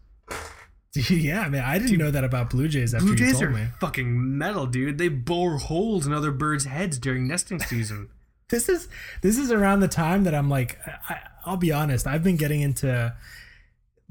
[1.11, 3.67] yeah, man, I didn't know that about Blue Jays after Blue Jays told are me.
[3.81, 4.99] fucking metal, dude.
[4.99, 8.09] They bore holes in other birds' heads during nesting season.
[8.51, 8.89] This is
[9.23, 10.79] this is around the time that I'm like,
[11.09, 13.13] I, I'll be honest, I've been getting into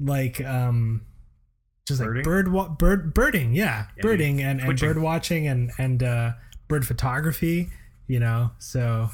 [0.00, 1.02] like um
[1.86, 2.22] just like Birding?
[2.24, 6.32] bird wa- bird birding, yeah, Yeah, birding and, and bird watching and and uh,
[6.66, 7.70] bird photography.
[8.08, 9.08] You know, so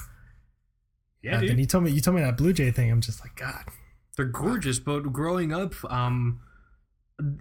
[1.23, 1.51] Yeah, uh, dude.
[1.51, 2.91] then you told me you told me that Blue Jay thing.
[2.91, 3.65] I'm just like, God,
[4.17, 6.41] They're gorgeous, but growing up, um,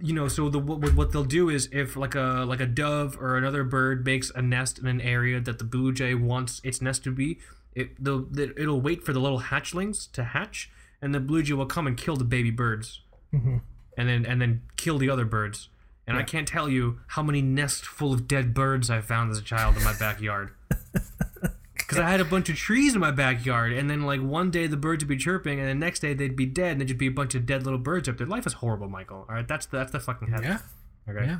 [0.00, 3.16] you know, so the what, what they'll do is if like a like a dove
[3.20, 6.80] or another bird makes a nest in an area that the blue jay wants its
[6.80, 7.38] nest to be,
[7.74, 10.70] it they'll, it'll wait for the little hatchlings to hatch,
[11.02, 13.00] and the blue jay will come and kill the baby birds,
[13.32, 13.60] Mhm.
[13.96, 15.68] and then and then kill the other birds.
[16.06, 19.38] And I can't tell you how many nests full of dead birds I found as
[19.38, 20.50] a child in my backyard.
[21.90, 24.66] Because I had a bunch of trees in my backyard, and then like one day
[24.68, 26.98] the birds would be chirping, and the next day they'd be dead, and there'd just
[26.98, 28.26] be a bunch of dead little birds up there.
[28.26, 29.26] Life is horrible, Michael.
[29.28, 30.44] All right, that's the, that's the fucking heaven.
[30.44, 30.58] yeah,
[31.12, 31.26] Okay.
[31.26, 31.38] yeah.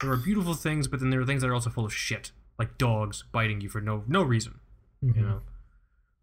[0.00, 2.30] There are beautiful things, but then there are things that are also full of shit,
[2.58, 4.60] like dogs biting you for no no reason.
[5.04, 5.16] Mhm.
[5.16, 5.40] You know.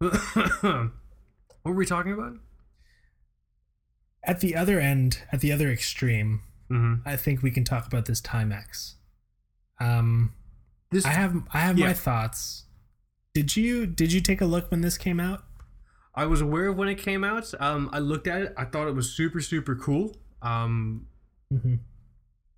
[0.00, 0.90] what
[1.64, 2.34] were we talking about?
[4.24, 7.08] At the other end, at the other extreme, Mm-hmm.
[7.08, 8.94] I think we can talk about this Timex.
[9.78, 10.32] Um,
[10.90, 11.86] This I have I have Yeah.
[11.86, 12.64] my thoughts.
[13.36, 15.44] Did you did you take a look when this came out?
[16.14, 17.52] I was aware of when it came out.
[17.60, 18.54] Um, I looked at it.
[18.56, 20.16] I thought it was super super cool.
[20.40, 21.06] Um,
[21.52, 21.74] Mm-hmm.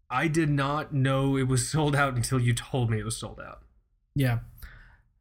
[0.08, 3.40] I did not know it was sold out until you told me it was sold
[3.44, 3.62] out.
[4.14, 4.38] Yeah.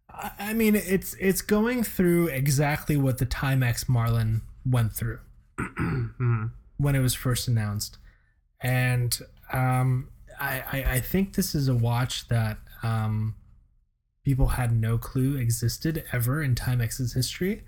[0.08, 5.20] I I mean, it's it's going through exactly what the Timex Marlin went through
[5.60, 6.52] Mhm.
[6.78, 7.98] when it was first announced,
[8.62, 9.20] and
[9.52, 13.34] um, I, I I think this is a watch that um,
[14.28, 17.64] people had no clue existed ever in Timex's history,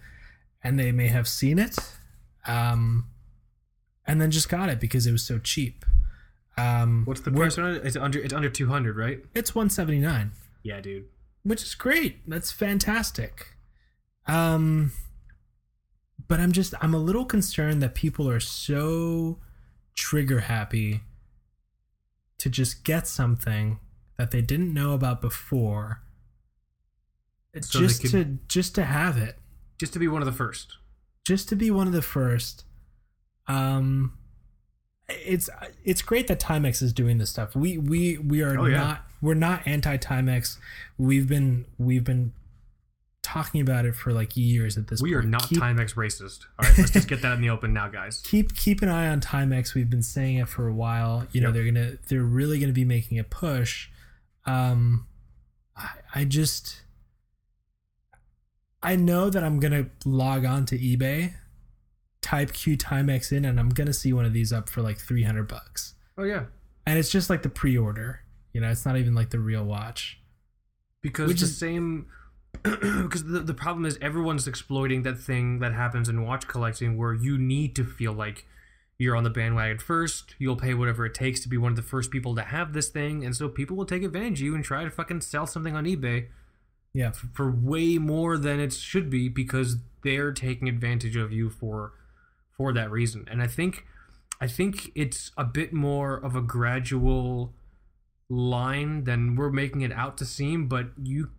[0.62, 1.78] and they may have seen it,
[2.46, 3.06] um,
[4.06, 5.86] and then just got it because it was so cheap.
[6.58, 7.86] Um, What's the price on it?
[7.86, 9.24] It's under it's under two hundred, right?
[9.34, 10.34] It's one seventy nine.
[10.62, 11.06] Yeah, dude.
[11.44, 12.28] which is great.
[12.30, 13.56] That's fantastic.
[14.28, 14.92] Um,
[16.28, 19.40] but I'm just I'm a little concerned that people are so
[19.96, 21.04] trigger happy
[22.40, 23.80] to just get something
[24.18, 26.02] that they didn't know about before,
[27.66, 29.38] So just could- to just to have it,
[29.80, 30.78] Just to be one of the first.
[31.26, 32.64] just to be one of the first.
[33.48, 34.14] Um,
[35.10, 35.50] it's
[35.84, 37.56] it's great that Timex is doing this stuff.
[37.56, 38.78] We we we are Oh, yeah.
[38.78, 40.58] not we're not anti Timex.
[40.98, 42.34] We've been we've been
[43.24, 45.24] talking about it for like years at this We point.
[45.24, 46.46] We are not keep, Timex racist.
[46.58, 48.22] All right, let's just get that in the open now, guys.
[48.26, 49.74] keep keep an eye on Timex.
[49.74, 51.26] We've been saying it for a while.
[51.32, 51.54] You know, Yep.
[51.56, 53.90] they're gonna they're really gonna be making a push.
[54.46, 55.08] Um,
[55.76, 56.82] I, I just
[58.82, 61.34] I know that I'm gonna log on to eBay,
[62.22, 65.24] type Q Timex in, and I'm gonna see one of these up for like three
[65.24, 65.96] hundred bucks.
[66.18, 66.46] Oh yeah,
[66.86, 68.22] And it's just like the pre-order.
[68.54, 70.20] You know, it's not even like the real watch.
[71.02, 72.08] because Which the is- same.
[72.64, 77.14] Because the, the problem is everyone's exploiting that thing that happens in watch collecting where
[77.14, 78.46] you need to feel like
[78.98, 80.36] you're on the bandwagon first.
[80.40, 82.90] You'll pay whatever it takes to be one of the first people to have this
[82.90, 85.76] thing, and so people will take advantage of you and try to fucking sell something
[85.76, 86.28] on eBay
[86.94, 87.12] Yeah.
[87.34, 91.94] for way more than it should be because they're taking advantage of you for
[92.56, 93.26] for that reason.
[93.30, 93.86] And I think
[94.42, 97.54] I think it's a bit more of a gradual
[98.30, 101.30] line than we're making it out to seem, but you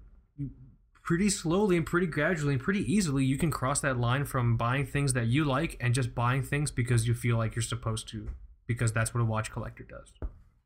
[1.03, 4.86] pretty slowly and pretty gradually and pretty easily you can cross that line from buying
[4.86, 8.28] things that you like and just buying things because you feel like you're supposed to
[8.66, 10.12] because that's what a watch collector does.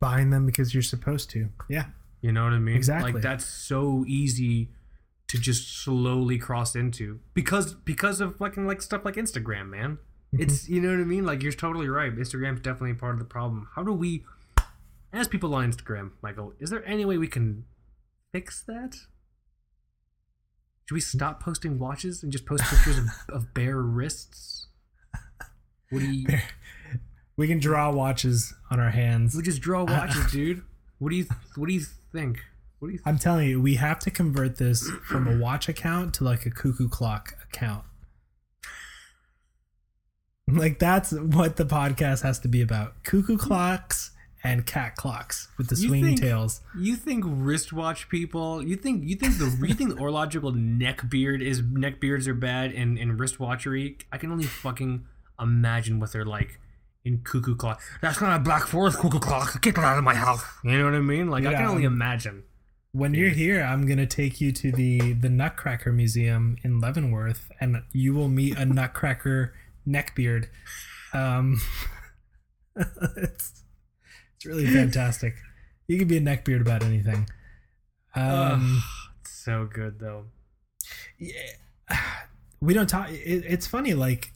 [0.01, 1.49] Buying them because you're supposed to.
[1.71, 1.87] Yeah.
[2.25, 2.75] You know what I mean?
[2.75, 3.13] Exactly.
[3.13, 4.71] Like that's so easy
[5.29, 9.99] to just slowly cross into because because of fucking like stuff like Instagram, man.
[10.33, 10.43] Mm-hmm.
[10.43, 11.27] It's you know what I mean?
[11.27, 12.11] Like you're totally right.
[12.17, 13.69] Instagram's definitely part of the problem.
[13.75, 14.25] How do we
[15.13, 17.67] as people on Instagram, Michael, is there any way we can
[18.33, 18.95] fix that?
[20.87, 24.69] Should we stop posting watches and just post pictures of, of bare wrists?
[25.91, 26.27] What do you
[27.37, 29.37] We can draw watches on our hands.
[29.37, 30.63] we just draw watches, dude?
[30.99, 31.83] What do you what do you
[32.15, 32.41] think?
[32.79, 36.15] What do you I'm telling you, we have to convert this from a watch account
[36.15, 37.85] to like a cuckoo clock account.
[40.47, 43.03] Like that's what the podcast has to be about.
[43.03, 44.11] Cuckoo clocks
[44.45, 46.61] and cat clocks with the You think- tails.
[46.79, 48.63] You think wristwatch people?
[48.63, 52.35] You think you think the you think the orological neck beard is neck beards are
[52.35, 53.97] bad and in wristwatchery?
[54.13, 55.07] I can only fucking
[55.41, 56.61] imagine what they're like
[57.05, 57.81] in cuckoo clock.
[58.01, 59.61] That's not a Black Forest cuckoo clock.
[59.63, 60.43] Get that out of my house.
[60.63, 61.29] You know what I mean?
[61.29, 61.71] Like I can Yeah.
[61.71, 62.45] only imagine.
[62.93, 67.83] When you're here, I'm gonna take you to the the Nutcracker Museum in Leavenworth, and
[67.93, 69.53] you will meet a Nutcracker
[69.87, 70.47] neckbeard.
[71.13, 71.61] Um,
[72.77, 73.63] it's
[74.37, 75.35] it's really fantastic.
[75.89, 77.29] You can be a neckbeard about anything.
[78.15, 78.83] Um,
[79.21, 80.27] It's so good though.
[81.19, 81.33] yeah,
[82.61, 83.11] we don't talk.
[83.11, 83.93] It, it's funny.
[83.95, 84.33] Like,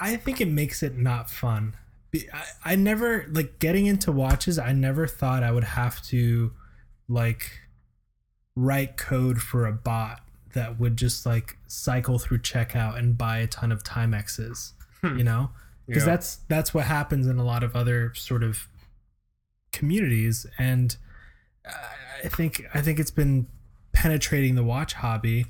[0.00, 1.74] I think it makes it not fun.
[2.14, 4.58] I, I never like getting into watches.
[4.58, 6.52] I never thought I would have to
[7.08, 7.60] like
[8.56, 10.20] write code for a bot
[10.54, 14.72] that would just like cycle through checkout and buy a ton of Timexes.
[15.02, 15.18] Hmm.
[15.18, 15.50] You know,
[15.86, 16.10] because Yeah.
[16.12, 18.66] that's that's what happens in a lot of other sort of
[19.72, 20.96] communities and
[22.24, 23.46] I think I think it's been
[23.92, 25.46] penetrating the watch hobby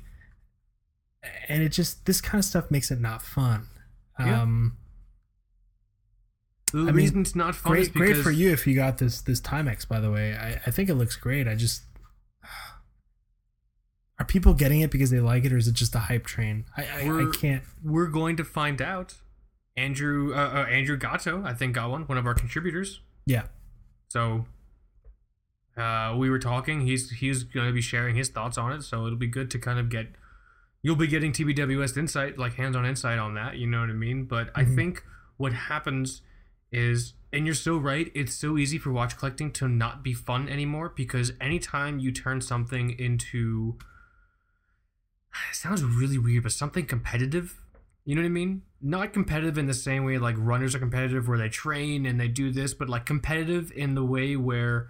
[1.47, 3.67] and it just this kind of stuff makes it not fun.
[4.25, 4.41] Yeah.
[4.41, 4.77] Um
[6.71, 9.21] The I mean, reason it's not fun great great for you if you got this
[9.21, 10.35] this Timex by the way.
[10.35, 11.47] I, I think it looks great.
[11.47, 11.83] I just
[14.19, 16.65] are people getting it because they like it or is it just a hype train?
[16.77, 19.15] I I, I can't we're going to find out.
[19.77, 22.03] Andrew uh, uh, Andrew Gatto, I think, got one.
[22.03, 22.99] One of our contributors.
[23.25, 23.43] yeah.
[24.09, 24.45] So
[25.77, 26.81] uh, we were talking.
[26.81, 28.83] He's he's going to be sharing his thoughts on it.
[28.83, 30.07] So it'll be good to kind of get.
[30.83, 33.57] You'll be getting TBWS insight, like hands-on insight on that.
[33.57, 34.25] You know what I mean?
[34.25, 34.75] But I Mhm.
[34.75, 35.03] think
[35.37, 36.21] what happens
[36.71, 38.11] is, and you're so right.
[38.15, 42.41] It's so easy for watch collecting to not be fun anymore because anytime you turn
[42.41, 43.77] something into,
[45.51, 47.61] it sounds really weird, but something competitive.
[48.03, 48.63] You know what I mean?
[48.81, 52.27] Not competitive in the same way like runners are competitive where they train and they
[52.27, 54.89] do this, but like competitive in the way where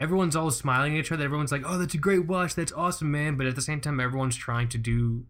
[0.00, 1.24] everyone's all smiling at each other.
[1.24, 2.54] Everyone's like, "Oh, that's a great watch.
[2.56, 5.26] That's awesome, man!" But at the same time, everyone's trying to do,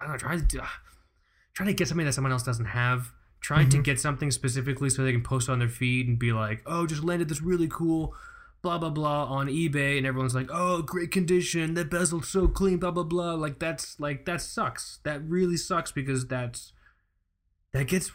[0.00, 0.60] I don't know, trying to do,
[1.54, 3.12] trying to get something that someone else doesn't have.
[3.40, 3.84] Trying to Mhm.
[3.84, 7.04] get something specifically so they can post on their feed and be like, "Oh, just
[7.04, 8.14] landed this really cool."
[8.62, 11.74] Blah blah blah on eBay, and everyone's like, "Oh, great condition.
[11.74, 13.34] That bezel's so clean." Blah blah blah.
[13.34, 14.98] Like that's like that sucks.
[15.04, 16.72] That really sucks because that's
[17.72, 18.10] that gets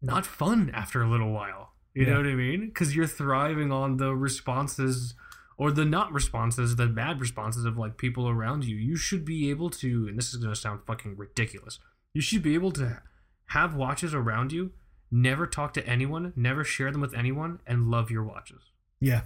[0.00, 1.74] not fun after a little while.
[1.96, 2.10] You Yeah.
[2.12, 2.66] know what I mean?
[2.66, 5.14] Because you're thriving on the responses
[5.56, 8.76] or the not responses, the bad responses of like people around you.
[8.76, 11.78] You should be able to, and this is gonna sound fucking ridiculous.
[12.12, 13.02] You should be able to
[13.46, 14.72] have watches around you,
[15.10, 18.60] never talk to anyone, never share them with anyone, and love your watches.
[19.00, 19.22] Yeah.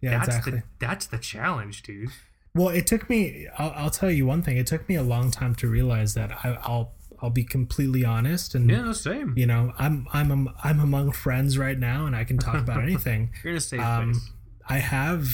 [0.00, 0.52] Yeah, that's exactly.
[0.52, 2.08] the that's the challenge, dude.
[2.54, 3.48] Well, it took me.
[3.58, 4.56] I'll, I'll tell you one thing.
[4.56, 6.30] It took me a long time to realize that.
[6.44, 6.92] I, I'll
[7.24, 9.32] I'll be completely honest, and Yeah, same.
[9.36, 13.30] you know, I'm I'm I'm among friends right now, and I can talk about anything.
[13.42, 14.30] You're in a safe Um, place.
[14.68, 15.26] I have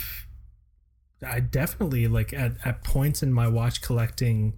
[1.27, 4.55] I definitely like at, at points in my watch collecting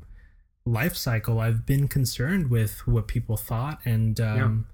[0.65, 4.67] life cycle, I've been concerned with what people thought, and um,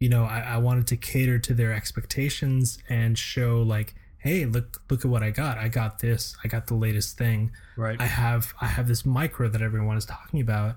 [0.00, 4.80] you know, I, I wanted to cater to their expectations and show like, hey, look,
[4.90, 5.58] look at what I got.
[5.58, 6.34] I got this.
[6.42, 7.52] I got the latest thing.
[7.76, 8.00] Right.
[8.00, 10.76] I have, I have this micro that everyone is talking about,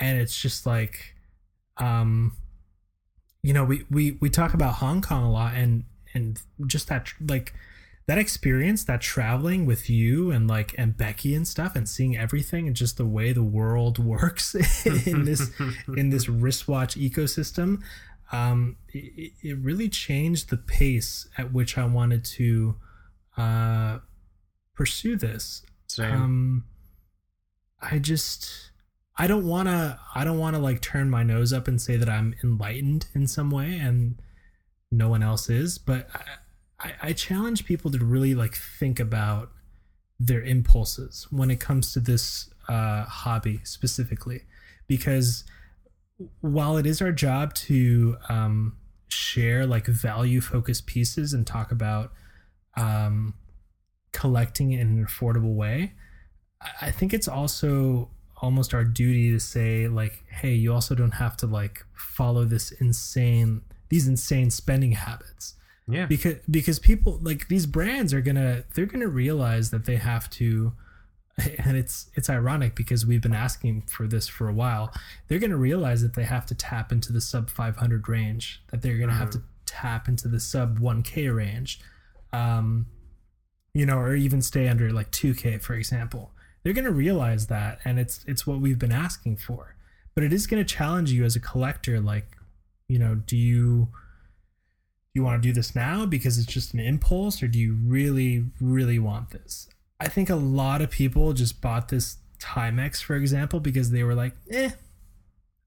[0.00, 1.14] and it's just like,
[1.78, 2.32] um,
[3.42, 5.84] you know, we we we talk about Hong Kong a lot, and
[6.14, 7.52] and just that like
[8.06, 12.66] that experience that traveling with you and like and Becky and stuff and seeing everything
[12.66, 15.50] and just the way the world works in this
[15.96, 17.82] in this wristwatch ecosystem
[18.32, 22.76] um it, it really changed the pace at which I wanted to
[23.36, 23.98] uh
[24.74, 26.14] pursue this Same.
[26.14, 26.64] um
[27.80, 28.70] I just
[29.16, 31.96] I don't want to I don't want to like turn my nose up and say
[31.96, 34.20] that I'm enlightened in some way and
[34.90, 36.08] no one else is but
[36.80, 39.50] I, I, challenge people to really like think about
[40.20, 44.42] their impulses when it comes to this uh, hobby specifically.
[44.86, 45.44] Because
[46.40, 48.76] while it is our job to um,
[49.08, 52.12] share like value focused pieces and talk about
[52.76, 53.34] um,
[54.12, 55.94] collecting in an affordable way
[56.80, 58.10] I think it's also
[58.44, 62.70] almost our duty to say like hey you also don't have to like follow this
[62.72, 65.54] insane these insane spending habits.
[65.86, 66.06] Yeah.
[66.06, 70.72] because because people like these brands are gonna they're gonna realize that they have to
[71.58, 74.94] and it's it's ironic because we've been asking for this for a while
[75.28, 78.96] they're gonna realize that they have to tap into the sub 500 range that they're
[78.96, 81.80] gonna have to tap into the sub 1k range
[82.32, 82.86] um
[83.74, 86.32] you know or even stay under like 2k for example
[86.64, 89.76] they're gonna realize that and it's it's what we've been asking for.
[90.14, 92.36] But it is gonna challenge you as a collector like
[92.88, 93.88] you know do you
[95.14, 98.46] you want to do this now because it's just an impulse or do you really
[98.60, 99.68] really want this?
[100.00, 104.14] I think a lot of people just bought this timex for example because they were
[104.14, 104.70] like eh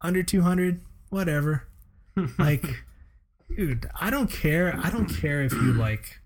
[0.02, 1.64] under 200 whatever.
[2.40, 2.66] Like
[3.56, 6.20] dude i don't care i don't care if you like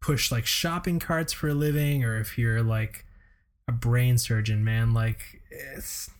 [0.00, 3.04] push like shopping carts for a living or if you're like
[3.68, 6.10] a brain surgeon man like it's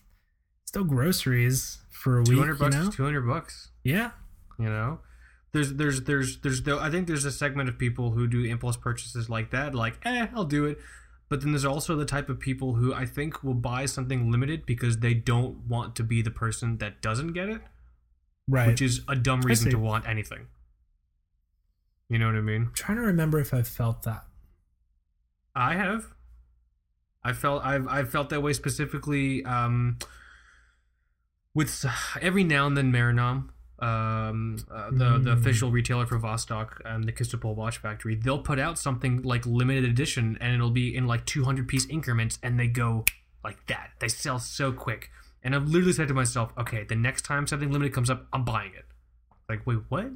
[0.65, 2.91] still groceries for a week 200 bucks you know?
[2.91, 3.69] 200 bucks.
[3.83, 4.11] yeah.
[4.59, 4.99] You know?
[5.53, 8.75] There's there's there's there's though i think there's a segment of people who do impulse
[8.75, 10.77] purchases like that like eh i'll do it.
[11.29, 14.65] But then there's also the type of people who i think will buy something limited
[14.65, 17.61] because they don't want to be the person that doesn't get it
[18.47, 18.67] right.
[18.67, 20.47] which is a dumb reason to want anything
[22.09, 24.23] you know what i mean trying to remember if I've felt that.
[25.55, 26.05] i have
[27.23, 29.97] i felt i've i've felt that way specifically um
[31.55, 31.85] with
[32.21, 33.49] every now and then Meranom,
[33.79, 35.39] um, uh, the the Mm.
[35.39, 39.83] official retailer for Vostok and the Kistopol Watch Factory, they'll put out something like limited
[39.83, 43.05] edition, and it'll be in like 200 piece increments, and they go
[43.43, 43.89] like that.
[43.99, 45.09] They sell so quick,
[45.43, 48.43] and I've literally said to myself, okay, the next time something limited comes up, I'm
[48.45, 48.85] buying it.
[49.49, 50.11] Like, wait, what?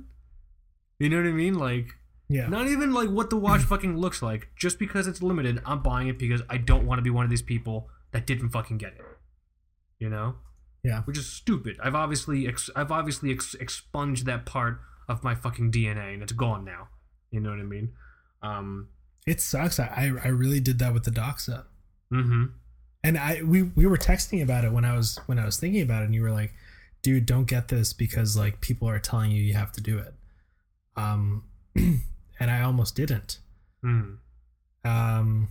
[1.02, 1.56] You know what I mean?
[1.56, 1.88] Like,
[2.30, 2.48] Yeah.
[2.48, 4.50] not even like what the watch fucking looks like.
[4.56, 7.30] Just because it's limited, I'm buying it because I don't want to be one of
[7.32, 9.02] these people that didn't fucking get it.
[10.00, 10.36] You know?
[10.84, 11.02] Yeah.
[11.04, 11.78] Which is stupid.
[11.84, 14.80] I've obviously ex- I've obviously ex- expunged that part
[15.10, 16.88] of my fucking DNA and it's gone now.
[17.32, 17.94] You know what I mean?
[18.42, 18.90] Um
[19.26, 19.80] It sucks.
[19.80, 21.66] I I really did that with the Doxa.
[22.14, 22.52] Mm mhm.
[23.04, 25.82] And I we we were texting about it when I was when I was thinking
[25.82, 26.54] about it and you were like,
[27.04, 30.14] "Dude, don't get this because like people are telling you you have to do it."
[30.96, 31.44] Um
[31.76, 33.40] and I almost didn't.
[33.84, 34.18] Mhm.
[34.84, 35.48] Um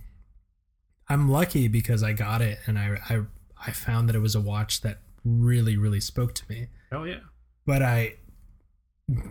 [1.09, 3.21] I'm lucky because I got it and I I
[3.67, 6.67] I found that it was a watch that really really spoke to me.
[6.91, 7.19] Hell yeah.
[7.65, 8.15] But I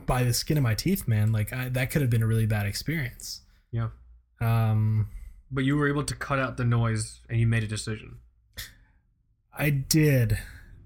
[0.06, 2.46] by the skin of my teeth, man, like I, that could have been a really
[2.46, 3.42] bad experience.
[3.72, 3.88] Yeah.
[4.40, 5.08] Um
[5.50, 8.18] But you were able to cut out the noise and you made a decision.
[9.56, 10.38] I did.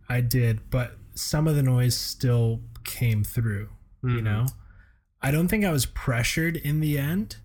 [0.09, 3.69] I did, but some of the noise still came through,
[4.03, 4.23] you Mhm.
[4.23, 4.47] know?
[5.25, 7.37] I don't think I was pressured in the end.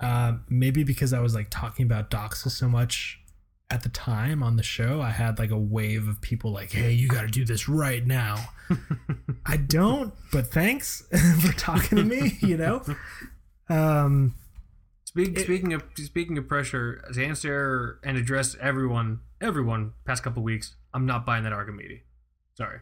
[0.00, 3.20] Uh, maybe because I was like talking about Doxa so much
[3.70, 6.92] at the time on the show, I had like a wave of people like, "Hey,
[6.92, 8.50] you got to do this right now."
[9.46, 11.04] I don't, but thanks
[11.40, 12.82] for talking to me, you know?
[13.68, 14.34] Um
[15.04, 20.42] Speak, It- speaking of speaking of pressure, to answer and address everyone, everyone, past couple
[20.42, 22.00] weeks, I'm not buying that Archimedes.
[22.56, 22.80] Sorry.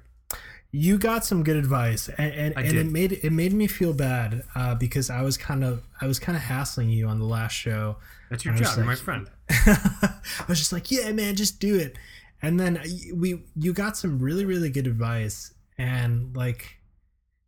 [0.74, 4.42] You got some good advice and and, and it made it made me feel bad
[4.54, 7.52] uh, because I was kind of I was kind of hassling you on the last
[7.52, 7.96] show.
[8.30, 8.78] That's your job.
[8.78, 9.28] You're my friend.
[9.50, 11.96] I was just like, yeah, man, just do it.
[12.40, 12.82] And then
[13.14, 16.78] we you got some really really good advice and like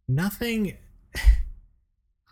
[0.07, 0.77] nothing.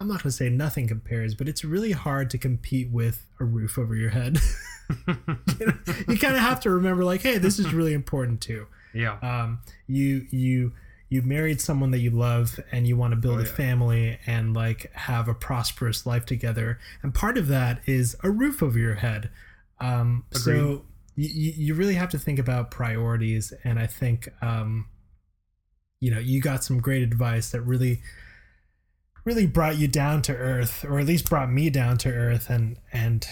[0.00, 3.44] I'm not going to say nothing compares, but it's really hard to compete with a
[3.44, 4.40] roof over your head.
[5.06, 5.74] you, know,
[6.08, 8.66] you kind of have to remember, like, hey, this is really important too.
[8.94, 9.18] Yeah.
[9.22, 10.72] Um, you you
[11.08, 13.52] you married someone that you love, and you want to build Oh, a yeah.
[13.52, 16.78] family and like have a prosperous life together.
[17.02, 19.30] And part of that is a roof over your head.
[19.78, 20.84] Um, so
[21.16, 24.86] you, you really have to think about priorities, and I think um,
[26.00, 28.00] you know you got some great advice that really
[29.24, 32.76] really brought you down to earth or at least brought me down to earth and
[32.92, 33.26] and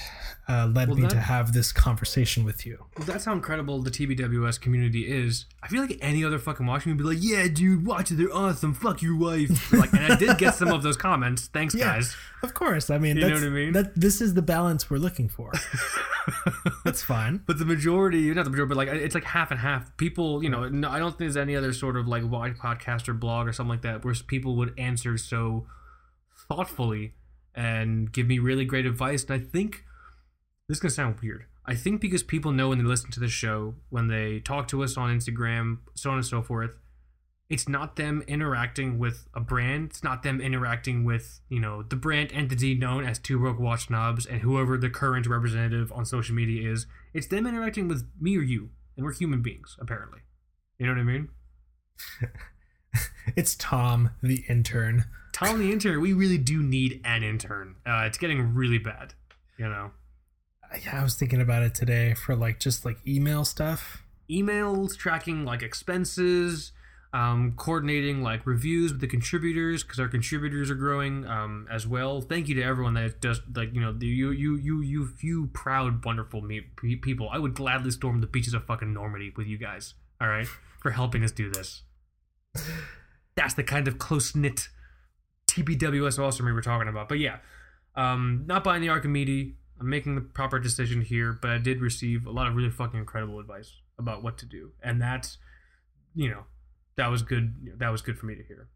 [0.50, 3.80] uh, led Well, me that- to have this conversation with you Well, that's how incredible
[3.82, 5.46] the TBWS community is.
[5.62, 8.16] I feel like any other fucking watching would be like, "Yeah, dude, watch it.
[8.16, 8.72] They're awesome.
[8.74, 11.46] Fuck your wife." Like, and I did get some of those comments.
[11.46, 11.84] Thanks, Yeah.
[11.94, 12.16] guys.
[12.42, 13.72] of course i mean You know what I mean?
[13.74, 15.52] that this is the balance we're looking for
[16.84, 19.94] that's fine But the majority, not the majority, but like it's like half and half.
[19.98, 23.08] People, you know, no, I don't think there's any other sort of like wide podcast
[23.08, 25.66] or blog or something like that where people would answer so
[26.48, 27.14] thoughtfully
[27.54, 29.24] and give me really great advice.
[29.24, 29.84] And I think
[30.70, 31.46] this is gonna sound weird.
[31.66, 34.84] I think because people know when they listen to the show, when they talk to
[34.84, 36.70] us on Instagram, so on and so forth,
[37.48, 39.90] it's not them interacting with a brand.
[39.90, 43.88] It's not them interacting with, you know, the brand entity known as Two Broke Watch
[43.88, 46.86] Snobs and whoever the current representative on social media is.
[47.12, 48.70] It's them interacting with me or you.
[48.96, 50.20] And we're human beings, apparently.
[50.78, 51.28] You know what I mean?
[53.36, 57.76] it's tom the intern Tom the intern, we really do need an intern.
[57.86, 59.14] Uh, it's getting really bad,
[59.58, 59.92] you know.
[60.84, 64.04] Yeah i was thinking about it today for like just like email stuff.
[64.30, 66.72] Emails tracking like expenses
[67.12, 72.20] um, coordinating like reviews with the contributors because our contributors are growing um, as well.
[72.20, 75.48] Thank you to everyone that does like you know the, you you you you few
[75.48, 76.60] proud wonderful me,
[77.02, 77.28] people.
[77.28, 80.46] I would gladly storm the beaches of fucking normandy with you guys all right
[80.80, 81.82] for helping us do this.
[83.34, 84.68] That's the kind of close-knit
[85.48, 87.08] tbws awesome we were talking about.
[87.08, 87.38] But yeah
[87.96, 92.26] um, not buying the archimedes I'm making the proper decision here, but I did receive
[92.26, 95.38] a lot of really fucking incredible advice about what to do, and that's,
[96.14, 96.44] you know,
[96.96, 97.78] that was good.
[97.78, 98.68] That was good for me to hear.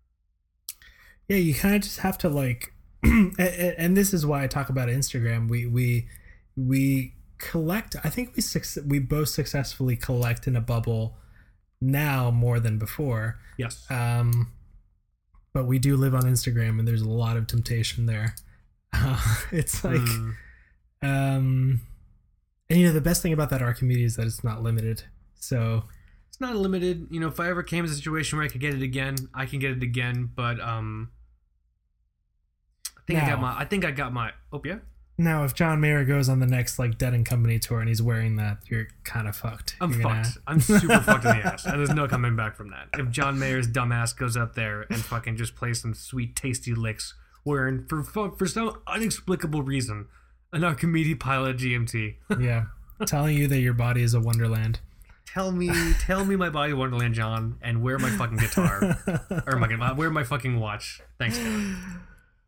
[1.28, 2.72] yeah you kind of just have to like
[3.02, 6.06] and, and this is why i talk about instagram we we
[6.56, 8.42] we collect i think we
[8.86, 11.16] we both successfully collect in a bubble
[11.80, 13.84] now more than before Yes.
[13.90, 14.52] um
[15.52, 18.34] but we do live on instagram and there's a lot of temptation there
[18.92, 19.20] uh,
[19.52, 20.34] it's like Mm,
[21.04, 21.80] um
[22.70, 25.04] and you know the best thing about that archimedes is that it's not limited
[25.36, 25.84] so
[26.28, 27.06] it's not limited.
[27.12, 29.14] You know, if I ever came to a situation where I could get it again,
[29.32, 30.30] I can get it again.
[30.34, 31.10] But um,
[32.98, 33.56] I think I got my.
[33.56, 34.32] I think I got my.
[34.52, 34.78] Oh yeah.
[35.16, 38.02] now if john mayer goes on the next like dead and company tour and he's
[38.02, 40.38] wearing that you're kind of fucked I'm You're gonna- fucked.
[40.48, 42.88] I'm super fucked in the ass, and there's no coming back from that.
[42.98, 47.14] If John Mayer's dumbass goes up there and fucking just plays some sweet, tasty licks,
[47.44, 50.06] wearing for for some inexplicable reason
[50.54, 52.14] an Archimedes pilot GMT.
[52.40, 52.64] yeah
[53.06, 54.78] telling you that your body is a wonderland
[55.34, 55.68] tell me,
[56.00, 58.96] tell me my body Wonderland, John, and where my fucking guitar
[59.46, 61.00] or my where my fucking watch.
[61.18, 61.76] Thanks, God.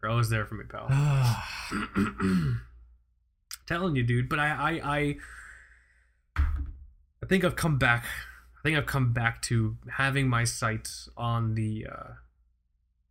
[0.03, 0.89] You're always there for me, pal.
[3.67, 4.29] telling you, dude.
[4.29, 5.17] But I, I, I,
[7.23, 8.05] I think I've come back.
[8.05, 12.13] I think I've come back to having my sights on the, uh,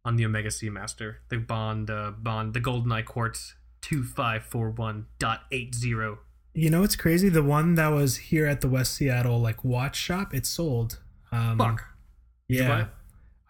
[0.05, 3.55] on the Omega Seamaster, the Bond, uh, Bond, the Golden Eye Quartz
[3.85, 6.17] two five four one dot eight zero.
[6.53, 9.95] you know what's crazy the one that was here at the west seattle like watch
[9.95, 10.99] shop it sold
[11.31, 11.83] um Fuck.
[12.47, 12.87] yeah you buy it?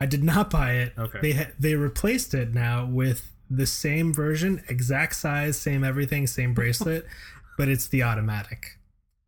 [0.01, 1.19] i did not buy it Okay.
[1.21, 6.53] they ha- they replaced it now with the same version exact size same everything same
[6.59, 7.05] bracelet
[7.57, 8.77] but it's the automatic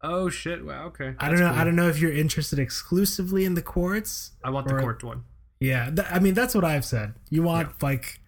[0.04, 0.64] Oh shit!
[0.64, 0.86] Wow.
[0.88, 1.16] Okay.
[1.20, 4.68] i don't know i don't know if you're interested exclusively in the quartz I want
[4.68, 5.24] the quartz one.
[5.60, 8.20] yeah th- i mean that's what i've said you want like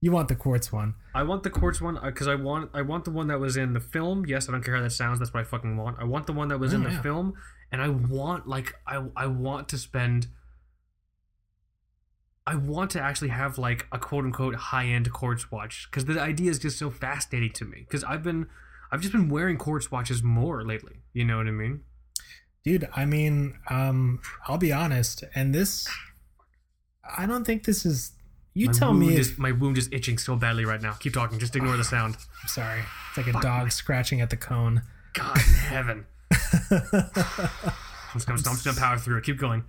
[0.00, 3.04] you want the quartz one I want the quartz one because I want I want
[3.04, 4.24] the one that was in the film.
[4.26, 5.18] Yes, I don't care how that sounds.
[5.18, 5.96] That's what I fucking want.
[5.98, 7.34] I want the one that was in Oh, the film,
[7.72, 10.28] and I want like I I want to spend.
[12.46, 16.20] I want to actually have like a quote unquote high end quartz watch because the
[16.20, 17.80] idea is just so fascinating to me.
[17.80, 18.46] Because I've been,
[18.92, 21.02] I've just been wearing quartz watches more lately.
[21.12, 21.82] You know what I mean?
[22.64, 25.86] dude i mean um i'll be honest and this
[27.16, 28.12] i don't think this is
[28.58, 30.92] you my tell me is, my wound is itching so badly right now.
[30.94, 31.38] Keep talking.
[31.38, 32.16] Just ignore the sound.
[32.42, 34.82] I'm sorry it's like a dog scratching at the cone
[35.14, 36.06] God in heaven.
[36.70, 39.24] I'm just gonna, I'm just gonna power through it.
[39.24, 39.64] Keep going.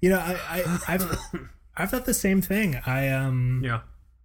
[0.00, 1.18] you know I, I i've
[1.76, 3.80] i've thought the same thing i um Yeah.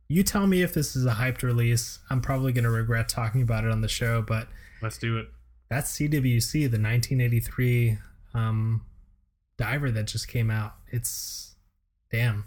[0.07, 3.63] you tell me if this is a hyped release i'm probably gonna regret talking about
[3.63, 4.47] it on the show but
[4.83, 5.29] Let's do it.
[5.69, 7.97] that's cwc the 1983
[8.35, 8.81] um
[9.57, 11.55] diver that just came out it's
[12.11, 12.45] damn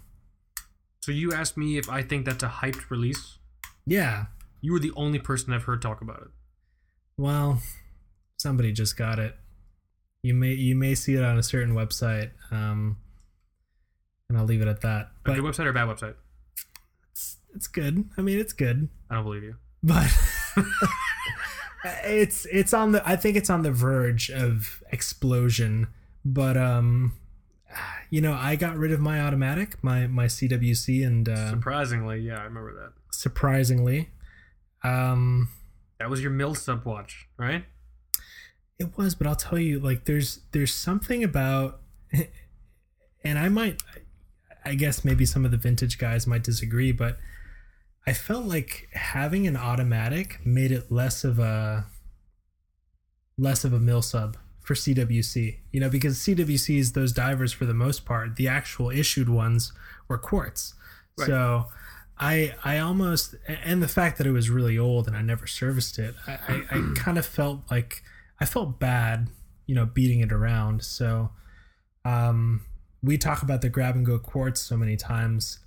[1.07, 3.39] So you asked me if I think that's a hyped release.
[3.87, 4.25] Yeah.
[4.61, 6.29] You were the only person I've heard talk about it.
[7.17, 7.63] Well,
[8.39, 9.37] somebody just got it.
[10.25, 12.97] You may you may see it on a certain website, um,
[14.29, 15.03] and I'll leave it at that.
[15.03, 16.15] A But good website or a bad website?
[17.13, 18.09] it's, it's good.
[18.19, 19.55] I mean, it's good, I don't believe you.
[19.85, 20.13] but
[22.05, 23.09] it's it's on the.
[23.09, 25.87] I think it's on the verge of explosion.
[26.25, 27.13] But um,
[28.11, 32.39] you know, I got rid of my automatic, my my CWC, and uh, Surprisingly, yeah,
[32.39, 32.93] I remember that.
[33.13, 34.11] surprisingly,
[34.85, 35.49] um,
[35.99, 37.65] That was your mill sub watch, right?
[38.79, 41.81] It was, but I'll tell you, like there's there's something about,
[43.25, 43.83] and I might,
[44.65, 47.19] I guess maybe some of the vintage guys might disagree, but
[48.07, 51.87] I felt like having an automatic made it less of a
[53.39, 54.37] less of a mill sub
[54.67, 55.59] for CWC.
[55.71, 59.73] You know, because CWCs, those divers for the most part, the actual issued ones
[60.09, 60.75] were quartz.
[61.17, 61.29] Right.
[61.29, 61.67] So
[62.19, 66.01] I I almost and the fact that it was really old and I never serviced
[66.01, 68.03] it, I, I, I kind of felt like
[68.41, 69.29] I felt bad,
[69.67, 70.83] you know, beating it around.
[70.83, 71.31] So
[72.05, 72.63] um
[73.03, 75.61] we talk about the grab and go quartz so many times.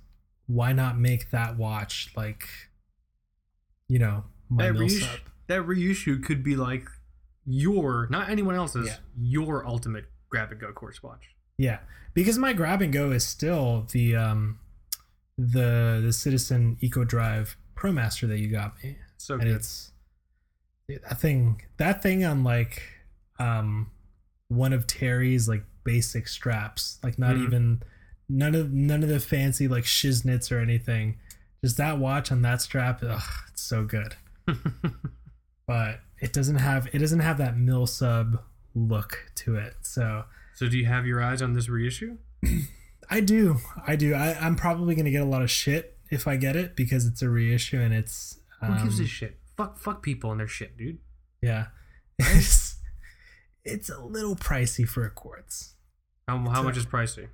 [0.46, 2.48] Why not make that watch like
[3.88, 5.06] you know, my That reissue,
[5.46, 6.86] that reissue could be like
[7.52, 8.96] your, not anyone else's, Yeah.
[9.20, 11.22] your ultimate grab and go quartz watch.
[11.58, 11.80] Yeah,
[12.14, 14.58] because my grab and go is still the um
[15.36, 19.56] the the Citizen Eco Drive ProMaster that you got me, So and good.
[19.56, 19.92] it's
[20.88, 22.82] that thing that thing on like
[23.38, 23.90] um
[24.48, 27.44] one of Terry's like basic straps, like not Mhm.
[27.46, 27.82] even
[28.28, 31.18] none of none of the fancy like shiznits or anything.
[31.64, 34.14] Just that watch on that strap, ugh, it's so good.
[35.66, 38.40] But it doesn't have it doesn't have that mill sub
[38.74, 39.74] look to it.
[39.82, 40.24] So
[40.54, 42.18] so do you have your eyes on this reissue?
[43.10, 43.56] I do.
[43.86, 44.14] I do.
[44.14, 47.22] I, I'm probably gonna get a lot of shit if I get it because it's
[47.22, 49.38] a reissue and it's Who gives um, a shit?
[49.56, 50.98] Fuck, fuck people and their shit, dude.
[51.42, 51.66] yeah.
[52.18, 52.76] It's,
[53.64, 55.74] it's a little pricey for a quartz.
[56.28, 57.28] How, how a- much is pricey?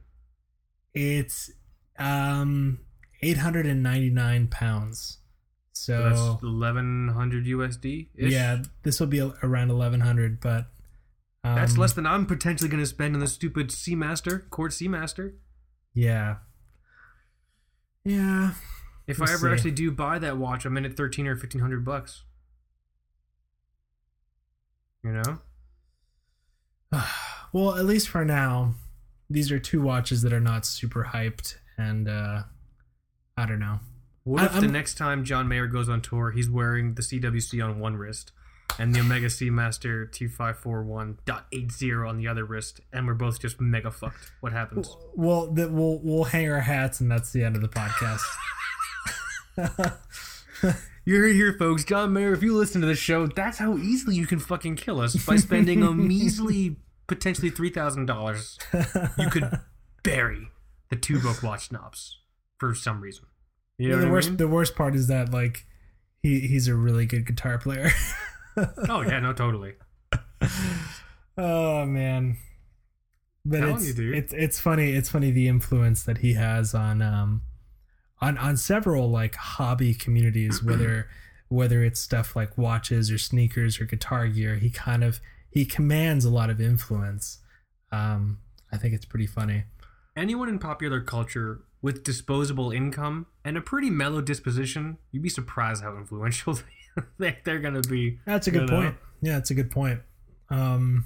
[0.95, 1.51] It's
[1.99, 2.79] um
[3.23, 5.19] 899 pounds.
[5.79, 8.09] So So, that's eleven hundred USD.
[8.17, 10.67] yeah, this will be around 1100, but
[11.45, 15.35] um, that's less than I'm potentially going to spend on the stupid Seamaster, Quartz Seamaster.
[15.93, 16.37] Yeah.
[18.05, 18.53] Yeah.
[19.07, 19.53] If We'll I ever see.
[19.53, 22.23] actually do buy that watch, I'm in at thirteen or fifteen hundred bucks.
[25.05, 25.39] You know,
[27.53, 28.75] well, at least for now,
[29.31, 32.43] these are two watches that are not super hyped, and uh,
[33.37, 33.79] I don't know.
[34.27, 37.65] What if the I'm- next time John Mayer goes on tour, he's wearing the CWC
[37.65, 38.33] on one wrist
[38.79, 44.33] and the Omega Seamaster 2541.80 on the other wrist, and we're both just mega fucked?
[44.41, 44.95] What happens?
[45.15, 48.21] Well, that we'll we'll hang our hats, and that's the end of the podcast.
[51.05, 51.85] You're here, folks.
[51.85, 55.01] John Mayer, if you listen to this show, that's how easily you can fucking kill
[55.01, 56.77] us by spending a measly,
[57.07, 58.59] potentially three thousand dollars.
[59.17, 59.49] You could
[60.03, 60.49] bury
[60.91, 62.19] the Two Broke Watch Snobs
[62.59, 63.27] for some reason.
[63.79, 64.37] You know the worst mean?
[64.39, 65.67] the worst part is that like
[66.23, 67.91] he he's a really good guitar player.
[68.89, 69.75] Oh yeah, no, totally.
[71.37, 72.39] oh man.
[73.45, 74.15] But Telling it's, you, dude.
[74.15, 77.43] it's it's funny it's funny the influence that he has on um
[78.21, 81.09] on on several like hobby communities whether
[81.49, 85.21] whether it's stuff like watches or sneakers or guitar gear he kind of
[85.51, 87.39] he commands a lot of influence
[87.93, 88.39] um
[88.73, 89.65] I think it's pretty funny
[90.17, 95.85] Anyone in popular culture with disposable income and a pretty mellow disposition, you'd be surprised
[95.85, 96.59] how influential
[97.19, 98.19] they- they're gonna be.
[98.27, 98.77] That's a good know?
[98.81, 98.97] point.
[99.23, 100.01] Yeah, that's a good point.
[100.51, 101.05] Um,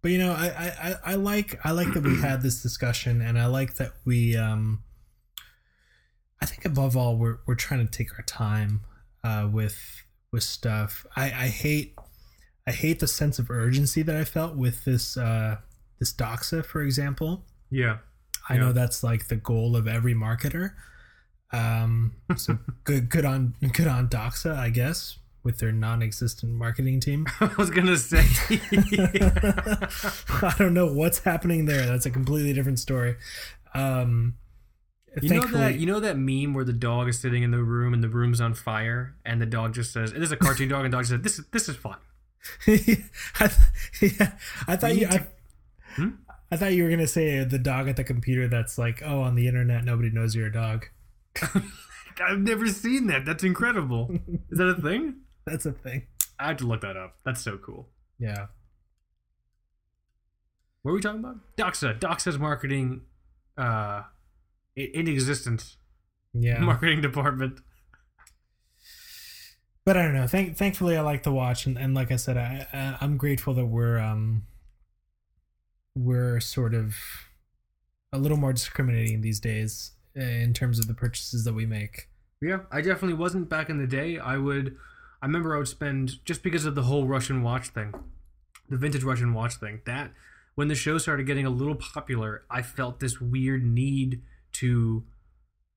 [0.00, 3.20] but you know, I, I, I- I like I like that we had this discussion,
[3.20, 4.34] and I like that we.
[4.34, 4.82] Um,
[6.40, 8.80] I think above all, we're we're trying to take our time
[9.22, 9.78] uh, with
[10.32, 11.04] with stuff.
[11.16, 11.96] I, I hate
[12.66, 15.58] I hate the sense of urgency that I felt with this uh,
[16.00, 17.44] this Doxa, for example.
[17.70, 17.98] Yeah.
[18.48, 20.72] I know that's like the goal of every marketer.
[21.52, 27.26] Um, so good, good on, good on Doxa, I guess, with their non-existent marketing team.
[27.40, 28.24] I was gonna say.
[30.42, 31.86] I don't know what's happening there.
[31.86, 33.16] That's a completely different story.
[33.74, 34.36] Um,
[35.22, 37.94] You know that you know that meme where the dog is sitting in the room
[37.94, 40.84] and the room's on fire and the dog just says, "This is a cartoon dog,"
[40.84, 41.98] and the dog says, "This is this is fun."
[42.66, 44.32] I, th- yeah,
[44.66, 45.06] I thought We you.
[45.08, 45.26] need I,
[45.94, 46.08] Hmm?
[46.54, 48.46] I thought you were gonna say the dog at the computer.
[48.46, 50.86] That's like, oh, on the internet, nobody knows you're a dog.
[52.24, 53.24] I've never seen that.
[53.24, 54.08] That's incredible.
[54.50, 55.16] Is that a thing?
[55.46, 56.06] That's a thing.
[56.38, 57.16] I have to look that up.
[57.24, 57.88] That's so cool.
[58.20, 58.46] Yeah.
[60.82, 61.36] What are we talking about?
[61.56, 61.98] Doxa.
[61.98, 63.00] Doxa's marketing
[63.58, 64.02] uh,
[64.76, 65.76] in existence
[66.32, 66.58] Yeah.
[66.60, 67.58] marketing department.
[69.84, 70.28] but I don't know.
[70.28, 73.54] Thank, thankfully, I like to watch, and, and like I said, I, I I'm grateful
[73.54, 74.44] that we're um
[75.94, 76.94] we're sort of
[78.12, 82.08] a little more discriminating these days uh, in terms of the purchases that we make.
[82.40, 84.18] Yeah, I definitely wasn't back in the day.
[84.18, 84.76] I would,
[85.22, 87.94] I remember I would spend just because of the whole Russian watch thing,
[88.68, 89.80] the vintage Russian watch thing.
[89.86, 90.12] That
[90.54, 94.22] when the show started getting a little popular, I felt this weird need
[94.52, 95.04] to,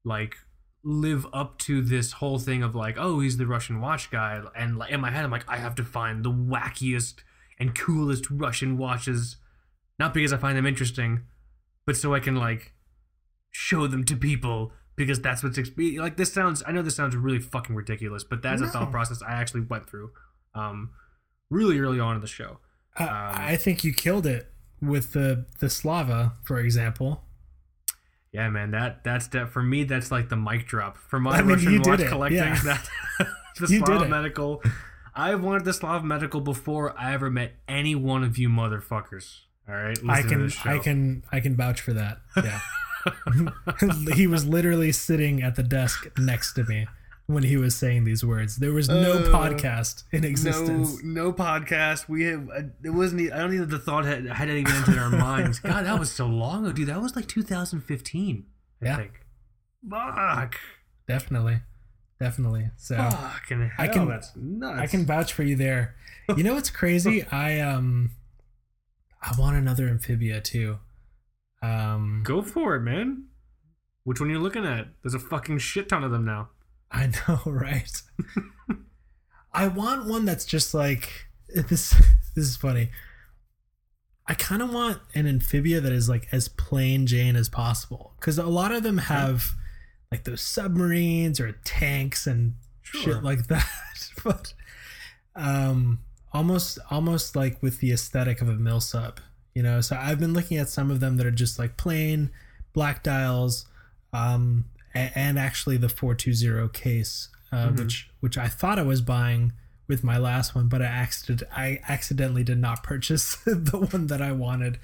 [0.03, 0.35] like,
[0.83, 4.77] live up to this whole thing of like, oh, he's the Russian watch guy, and
[4.77, 7.15] like in my head, I'm like, I have to find the wackiest
[7.59, 9.37] and coolest Russian watches,
[9.99, 11.21] not because I find them interesting,
[11.85, 12.73] but so I can like
[13.51, 17.15] show them to people because that's what's exp- like this sounds i know this sounds
[17.15, 20.11] really fucking ridiculous but that's a thought process i actually went through
[20.53, 20.91] um
[21.49, 22.59] really early on in the show
[22.95, 23.09] I, Um,
[23.53, 24.51] I think you killed it
[24.81, 27.23] with the the Slava, for example.
[28.31, 31.41] yeah man that that's that for me that's like the mic drop for my I
[31.41, 32.59] mean, russian watch it, collecting yeah.
[32.63, 32.89] that
[33.59, 34.09] the You did slav it.
[34.09, 34.61] medical
[35.15, 39.75] i've wanted the slav medical before i ever met any one of you motherfuckers all
[39.75, 40.51] right I can.
[40.65, 42.19] I can I can vouch for that.
[42.35, 42.59] Yeah.
[44.15, 46.87] he was literally sitting at the desk next to me
[47.25, 48.57] when he was saying these words.
[48.57, 51.01] There was no Uh, podcast in existence.
[51.03, 52.07] No, no podcast.
[52.09, 52.49] We have.
[52.49, 53.31] uh, It wasn't.
[53.33, 55.59] I don't think the thought had had even entered our minds.
[55.59, 56.87] God, that was so long ago, dude.
[56.87, 58.45] That was like 2015.
[58.81, 58.95] I Yeah.
[58.97, 59.21] think.
[59.89, 60.55] Fuck.
[61.07, 61.61] Definitely.
[62.19, 62.71] Definitely.
[62.77, 64.79] So Fucking hell, I can- that's nuts.
[64.79, 65.95] I can vouch for you there.
[66.35, 67.23] You know what's crazy?
[67.31, 68.11] I um
[69.21, 70.79] I want another amphibia too.
[71.61, 73.25] Um go for it, man.
[74.03, 74.87] Which one are you looking at?
[75.01, 76.49] There's a fucking shit ton of them now.
[76.91, 78.01] I know, right?
[79.53, 81.09] I want one that's just like
[81.53, 81.89] this.
[82.35, 82.91] This is funny.
[84.27, 88.37] I kind of want an amphibia that is like as plain Jane as possible because
[88.37, 89.45] a lot of them have
[90.11, 92.53] like those submarines or tanks and
[92.83, 93.15] Sure.
[93.15, 93.67] shit like that.
[94.23, 94.53] but
[95.35, 95.99] um,
[96.33, 99.19] almost almost like with the aesthetic of a mill sub,
[99.55, 99.81] you know.
[99.81, 102.29] So I've been looking at some of them that are just like plain
[102.73, 103.65] black dials,
[104.13, 107.77] um, and, and actually the four two zero case, uh, Mhm.
[107.79, 109.53] which which I thought I was buying
[109.87, 114.21] with my last one, but I accident I accidentally did not purchase the one that
[114.21, 114.79] I wanted.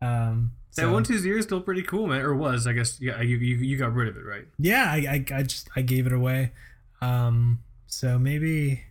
[0.00, 2.20] Um, That so- one two zero is still pretty cool, man.
[2.22, 3.00] Or was I guess?
[3.00, 4.46] Yeah, you you, you got rid of it, right?
[4.58, 6.52] yeah I, I i just i gave it away
[7.00, 8.82] um so maybe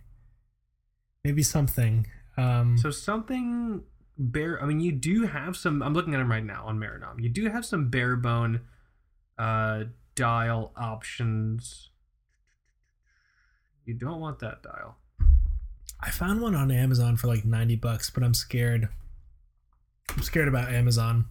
[1.28, 2.06] maybe something
[2.38, 3.82] um So something
[4.16, 4.60] bare.
[4.62, 5.82] I mean, you do have some.
[5.82, 7.22] I'm looking at them right now on Meranom.
[7.22, 8.60] You do have some bare bone
[9.38, 9.84] uh,
[10.14, 11.90] dial options.
[13.84, 14.96] You don't want that dial.
[16.00, 18.88] i found one on amazon for like 90 bucks but i'm scared
[20.14, 21.26] i'm scared about amazon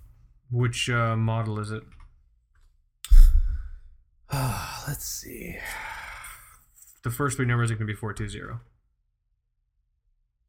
[0.52, 1.84] Which uh, model is it?
[4.88, 5.57] let's see
[7.03, 8.60] The first three numbers are going to be four two zero.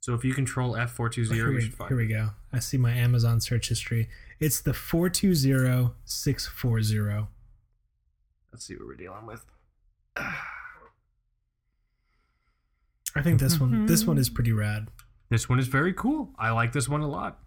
[0.00, 1.88] So if you control F four two zero, here, we, should find.
[1.88, 4.08] here we go i see my amazon search history
[4.40, 7.26] it's the 420640
[8.52, 9.44] Let's see what we're dealing with.
[10.16, 10.34] i
[13.22, 14.34] think this one this one is mm-hmm.
[14.36, 14.88] pretty rad
[15.30, 16.30] This one is very cool.
[16.38, 17.38] I like this one a lot.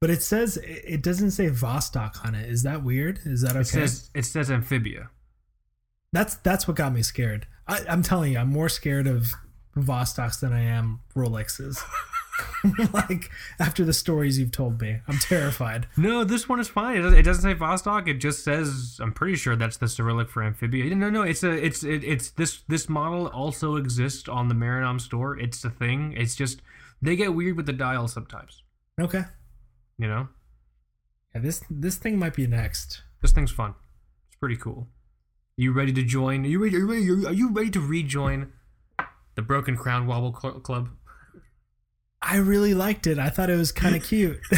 [0.00, 3.50] but it says it it doesn't say vostok on it is that weird is that
[3.52, 5.10] okay It says it says amphibia.
[6.12, 7.46] That's that's what got me scared.
[7.68, 9.32] I, I'm telling you, I'm more scared of
[9.76, 11.82] Vostoks than I am Rolexes.
[12.92, 15.86] like after the stories you've told me, I'm terrified.
[15.96, 16.98] No, this one is fine.
[16.98, 18.08] It doesn't, it doesn't say Vostok.
[18.08, 20.94] It just says I'm pretty sure that's the Cyrillic for amphibia.
[20.94, 25.00] No, no, it's a it's it, it's this this model also exists on the Meranom
[25.00, 25.38] store.
[25.38, 26.12] It's a thing.
[26.16, 26.60] It's just
[27.00, 28.62] they get weird with the dial sometimes.
[29.00, 29.22] Okay,
[29.98, 30.28] You know,
[31.34, 33.02] yeah, this this thing might be next.
[33.22, 33.74] this thing's fun.
[34.28, 34.88] It's pretty cool.
[35.58, 36.44] Are You ready to join?
[36.44, 36.76] Are you ready?
[36.76, 38.52] Are you ready, are you ready to rejoin
[39.36, 40.88] the Broken Crown Wobble Cl- Club?
[42.20, 43.18] I really liked it.
[43.18, 44.40] I thought it was kind of cute.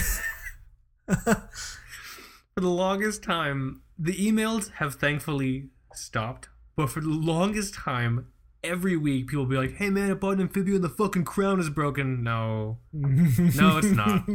[1.09, 6.49] For the longest time, the emails have thankfully stopped.
[6.77, 8.29] But for the longest time,
[8.63, 11.25] every week people will be like, "Hey man, I bought an amphibia and the fucking
[11.25, 14.29] crown is broken." No, no, it's not.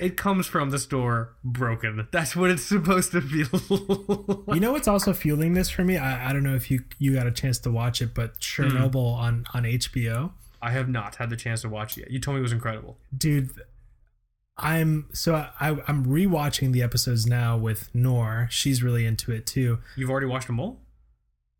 [0.00, 2.06] It comes from the store broken.
[2.12, 4.44] That's what it's supposed to feel.
[4.54, 5.96] you know what's also fueling this for me?
[5.98, 9.14] I, I don't know if you you got a chance to watch it, but Chernobyl
[9.14, 10.32] on on HBO.
[10.62, 12.10] I have not had the chance to watch it yet.
[12.10, 12.96] You told me it was incredible.
[13.16, 13.50] dude
[14.60, 19.78] i'm so I, i'm rewatching the episodes now with nor she's really into it too
[19.96, 20.80] You've already watched them all?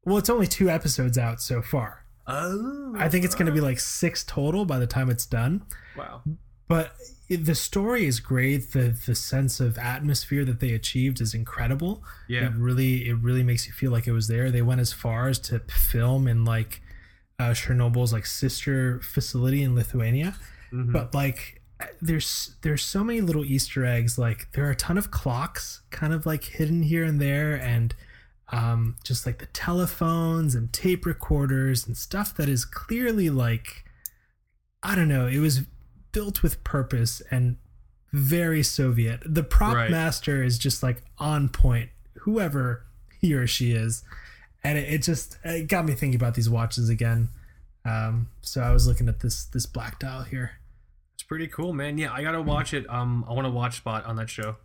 [0.05, 3.60] well it's only two episodes out so far Oh, i think it's going to be
[3.60, 5.62] like six total by the time it's done
[5.97, 6.22] wow.
[6.69, 6.93] But
[7.28, 8.73] the story is great.
[8.73, 12.03] The the sense of atmosphere that they achieved is incredible.
[12.28, 12.47] Yeah.
[12.47, 14.51] It really it really makes you feel like it was there.
[14.51, 16.81] They went as far as to film in like
[17.39, 20.36] uh, Chernobyl's like sister facility in Lithuania.
[20.73, 20.93] Mhm.
[20.93, 21.62] But like
[22.01, 24.19] there's there's so many little Easter eggs.
[24.19, 27.95] Like there are a ton of clocks kind of like hidden here and there and
[28.51, 33.85] um, just like the telephones and tape recorders and stuff that is clearly like
[34.82, 35.61] I don't know, it was
[36.12, 37.56] built with purpose and
[38.12, 39.20] very Soviet.
[39.24, 39.90] The prop Right.
[39.90, 41.90] master is just like on point,
[42.20, 42.85] whoever
[43.20, 44.02] he or she is.
[44.64, 47.28] And it, it just it got me thinking about these watches again.
[47.85, 50.52] Um, so I was looking at this this black dial here.
[51.14, 51.98] It's pretty cool, man.
[51.98, 52.89] Yeah, I gotta watch it.
[52.90, 54.56] Um, I want to watch Spot on that show.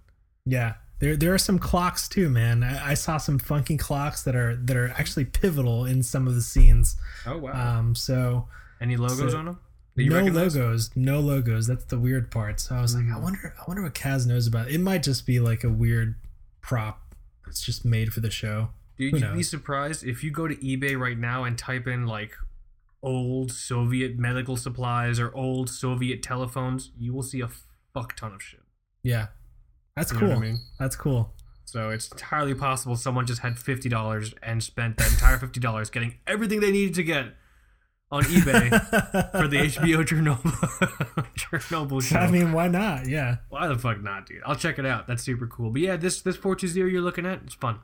[0.45, 2.63] Yeah, there there are some clocks too, man.
[2.63, 6.35] I, I saw some funky clocks that are that are actually pivotal in some of
[6.35, 6.95] the scenes.
[7.25, 7.79] Oh wow.
[7.79, 8.47] Um, so
[8.81, 9.59] Any logos so- on them?
[9.95, 10.55] No recognize?
[10.55, 11.67] logos, no logos.
[11.67, 12.59] That's the weird part.
[12.59, 13.21] So I was like, I Mm.
[13.21, 14.75] wonder, I wonder what Kaz knows about it.
[14.75, 16.15] It might just be like a weird
[16.61, 17.15] prop.
[17.47, 18.69] It's just made for the show.
[18.97, 22.07] Dude, Who you'd be surprised if you go to eBay right now and type in
[22.07, 22.35] like
[23.01, 27.49] old Soviet medical supplies or old Soviet telephones, you will see a
[27.93, 28.61] fuck ton of shit.
[29.03, 29.27] Yeah,
[29.95, 30.29] that's You cool.
[30.29, 30.59] what I mean?
[30.79, 31.33] That's cool.
[31.65, 35.89] So it's entirely possible someone just had fifty dollars and spent that entire fifty dollars
[35.89, 37.33] getting everything they needed to get
[38.13, 38.69] on eBay
[39.31, 40.37] for the HBO Chernobyl
[41.35, 42.17] Chernobyl show.
[42.17, 43.07] I mean, why not?
[43.07, 43.37] Yeah.
[43.49, 44.43] Why the fuck not, dude?
[44.45, 45.07] I'll check it out.
[45.07, 45.71] That's super cool.
[45.71, 47.79] But yeah, this this four two zero you're looking at, it's fun.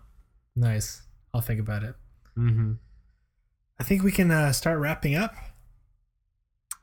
[0.56, 1.02] Nice.
[1.34, 1.96] I'll think about it.
[2.38, 2.74] Mm-hmm.
[3.80, 5.34] I think we can uh, start wrapping up.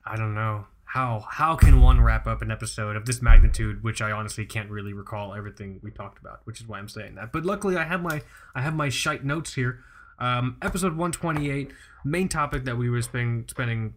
[0.04, 4.02] I don't know how how can one wrap up an episode of this magnitude, which
[4.02, 7.32] I honestly can't really recall everything we talked about, which is why I'm saying that.
[7.32, 8.22] But luckily, I have my
[8.56, 9.84] I have my shite notes here.
[10.18, 11.72] Um, episode 128,
[12.04, 13.94] main topic that we were spending spending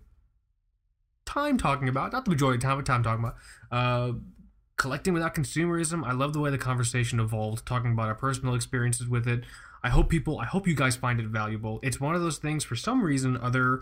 [1.26, 3.36] time talking about, not the majority of time, but time talking about.
[3.72, 4.14] Uh,
[4.78, 6.06] collecting without consumerism.
[6.06, 9.44] I love the way the conversation evolved, talking about our personal experiences with it.
[9.84, 11.80] I hope people, I hope you guys find it valuable.
[11.84, 12.64] It's one of those things.
[12.64, 13.82] For some reason, other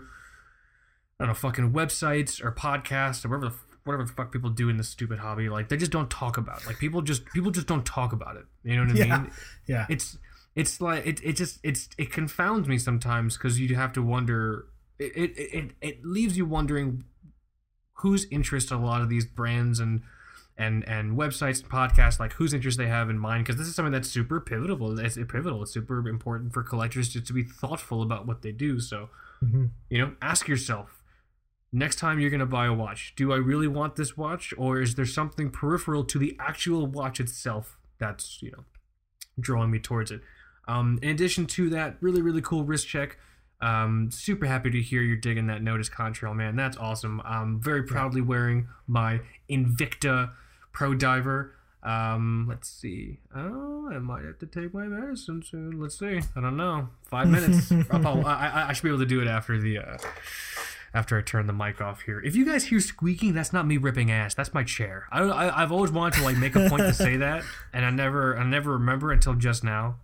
[1.20, 3.54] I don't know, fucking websites or podcasts or whatever the,
[3.84, 5.48] whatever the fuck people do in this stupid hobby.
[5.48, 6.60] Like they just don't talk about.
[6.62, 6.66] It.
[6.66, 8.44] Like people just people just don't talk about it.
[8.62, 9.18] You know what I Yeah.
[9.18, 9.30] mean?
[9.66, 9.86] Yeah.
[9.88, 10.16] It's
[10.58, 14.66] it's like it, it just it's it confounds me sometimes because you have to wonder.
[14.98, 17.04] It, it it it leaves you wondering
[17.94, 20.02] whose interest a lot of these brands and
[20.56, 23.74] and and websites and podcasts like whose interest they have in mind because this is
[23.76, 24.98] something that's super pivotal.
[24.98, 25.62] It's pivotal.
[25.62, 28.80] It's super important for collectors just to be thoughtful about what they do.
[28.80, 29.10] So
[29.42, 29.70] Mhm.
[29.88, 31.02] you know, ask yourself
[31.70, 34.80] next time you're going to buy a watch, do I really want this watch or
[34.80, 38.64] is there something peripheral to the actual watch itself that's, you know,
[39.38, 40.22] drawing me towards it?
[40.68, 43.18] Um, in addition to that, really, really cool wrist check.
[43.60, 46.54] Um, super happy to hear you're digging that Nodus Contrail, man.
[46.54, 47.20] That's awesome.
[47.24, 49.20] I'm very proudly wearing my
[49.50, 50.30] Invicta
[50.72, 51.54] Pro Diver.
[51.82, 53.18] Um, let's see.
[53.34, 55.80] Oh, I might have to take my medicine soon.
[55.80, 56.20] Let's see.
[56.36, 56.88] I don't know.
[57.02, 57.72] Five minutes.
[57.90, 59.96] I'll probably- I, I, I should be able to do it after the uh,
[60.94, 62.20] after I turn the mic off here.
[62.20, 64.34] If you guys hear squeaking, that's not me ripping ass.
[64.34, 65.06] That's my chair.
[65.10, 67.42] I, I I've always wanted to like make a point to say that,
[67.72, 69.96] and I never I never remember until just now.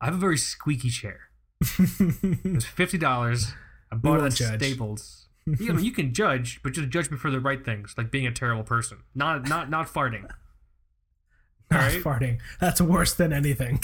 [0.00, 1.20] I have a very squeaky chair.
[1.80, 3.52] It's fifty dollars.
[3.90, 4.62] I bought it at judge.
[4.62, 5.22] Staples.
[5.46, 8.10] You, I mean, you can judge, but just judge me for the right things, like
[8.10, 10.28] being a terrible person, not not not farting.
[11.70, 12.02] Not Alright.
[12.04, 12.38] farting.
[12.60, 13.80] That's worse than anything.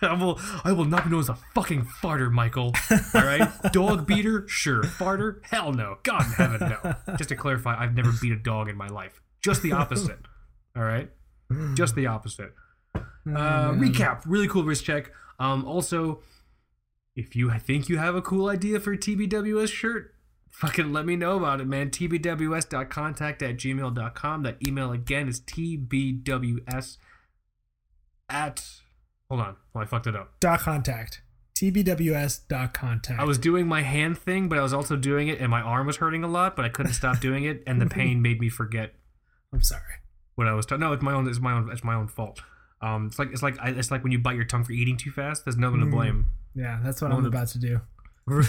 [0.00, 2.72] I will I will not be known as a fucking farter, Michael.
[3.14, 4.82] All right, dog beater, sure.
[4.82, 5.98] Farter, hell no.
[6.04, 6.94] God in heaven, no.
[7.16, 9.20] Just to clarify, I've never beat a dog in my life.
[9.42, 10.20] Just the opposite.
[10.74, 11.10] All right,
[11.74, 12.54] just the opposite.
[13.26, 13.80] Uh, man.
[13.80, 15.10] recap, really cool wrist check.
[15.38, 16.20] Um, also,
[17.14, 20.14] if you think you have a cool idea for a TBWS shirt,
[20.50, 21.90] fucking let me know about it, man.
[21.90, 24.42] TBWS.contact at gmail.com.
[24.42, 26.98] That email again is TBWS
[28.28, 28.64] at.
[29.28, 29.56] Hold on.
[29.74, 30.38] Well, I fucked it up.
[30.40, 31.22] Dot contact.
[31.56, 33.18] TBWS dot contact.
[33.18, 35.86] I was doing my hand thing, but I was also doing it, and my arm
[35.86, 38.50] was hurting a lot, but I couldn't stop doing it, and the pain made me
[38.50, 38.92] forget
[39.54, 39.82] I'm sorry.
[40.34, 40.66] what I was.
[40.66, 40.80] talking.
[40.80, 41.26] no, it's my own.
[41.26, 41.70] It's my own.
[41.72, 42.42] It's my own fault.
[42.82, 45.10] Um, it's like it's like it's like when you bite your tongue for eating too
[45.10, 45.44] fast.
[45.44, 45.90] There's no one to Mm.
[45.90, 46.26] blame.
[46.54, 47.80] Yeah, that's what One I'm of- about to do.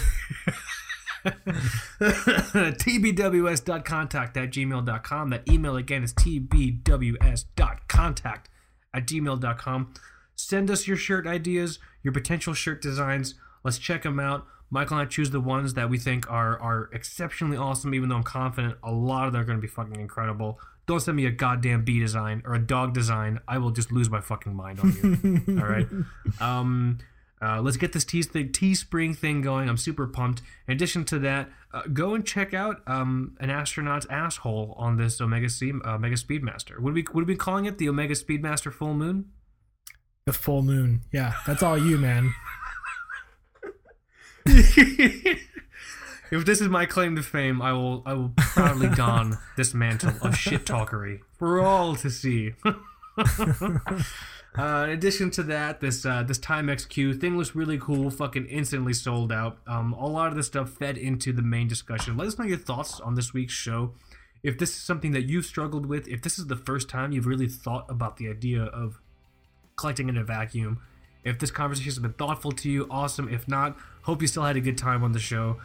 [2.98, 5.30] tbws.contact at gmail.com.
[5.30, 8.48] That email again is tbws.contact
[8.94, 9.94] at gmail.com.
[10.34, 13.34] Send us your shirt ideas, your potential shirt designs.
[13.64, 14.46] Let's check them out.
[14.70, 18.16] Michael and I choose the ones that we think are are exceptionally awesome, even though
[18.16, 20.60] I'm confident a lot of them are going to be fucking incredible.
[20.88, 23.38] Don't send me a goddamn bee design or a dog design.
[23.46, 24.92] I will just lose my fucking mind on
[25.46, 25.58] you.
[25.60, 25.86] All right.
[26.40, 26.98] Um,
[27.40, 29.68] Uh, let's get this tea thing, Teespring thing going.
[29.68, 30.42] I'm super pumped.
[30.66, 35.20] In addition to that, uh, go and check out um, an astronaut's asshole on this
[35.20, 36.80] Omega C, Omega Speedmaster.
[36.80, 39.26] Would we would we be calling it the Omega Speedmaster Full Moon?
[40.24, 41.02] The full moon.
[41.12, 42.34] Yeah, that's all you, man.
[46.30, 50.14] if this is my claim to fame, I will I will proudly don this mantle
[50.22, 52.54] of shit talkery for all to see.
[54.56, 58.10] Uh, in addition to that, this uh, this Timex Q thing looks really cool.
[58.10, 59.58] Fucking instantly sold out.
[59.68, 62.16] Um, a lot of this stuff fed into the main discussion.
[62.16, 63.92] Let us know your thoughts on this week's show.
[64.42, 67.26] If this is something that you've struggled with, if this is the first time you've
[67.26, 69.00] really thought about the idea of
[69.76, 70.80] collecting in a vacuum,
[71.24, 73.28] if this conversation has been thoughtful to you, awesome.
[73.28, 75.58] If not, hope you still had a good time on the show.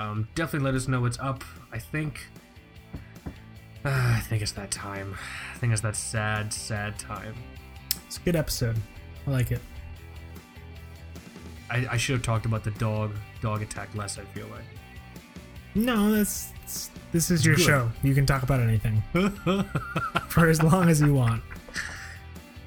[0.00, 1.44] Um, definitely let us know what's up.
[1.72, 2.26] I think.
[3.24, 3.28] Uh,
[3.84, 5.14] I think it's that time.
[5.54, 7.34] I think it's that sad, sad time.
[8.06, 8.76] It's a good episode.
[9.26, 9.60] I like it.
[11.70, 13.12] I, I should have talked about the dog
[13.42, 14.18] dog attack less.
[14.18, 14.64] I feel like.
[15.74, 17.64] No, that's it's- this is your good.
[17.64, 17.90] show.
[18.02, 19.02] You can talk about anything
[20.28, 21.42] for as long as you want.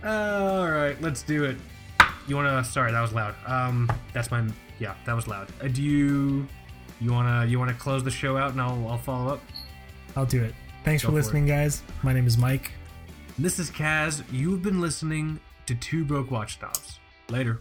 [0.03, 1.55] All right, let's do it.
[2.27, 2.63] You wanna?
[2.63, 3.35] Sorry, that was loud.
[3.45, 4.45] Um, that's my.
[4.79, 5.47] Yeah, that was loud.
[5.61, 6.47] Uh, do you?
[7.03, 7.45] You wanna?
[7.45, 9.41] You wanna close the show out, and I'll I'll follow up.
[10.15, 10.55] I'll do it.
[10.85, 11.81] Thanks Go for for listening, guys.
[12.01, 12.71] My name is Mike.
[13.37, 14.23] This is Kaz.
[14.31, 16.99] You've been listening to Two Broke Watch Snobs.
[17.29, 17.59] Later.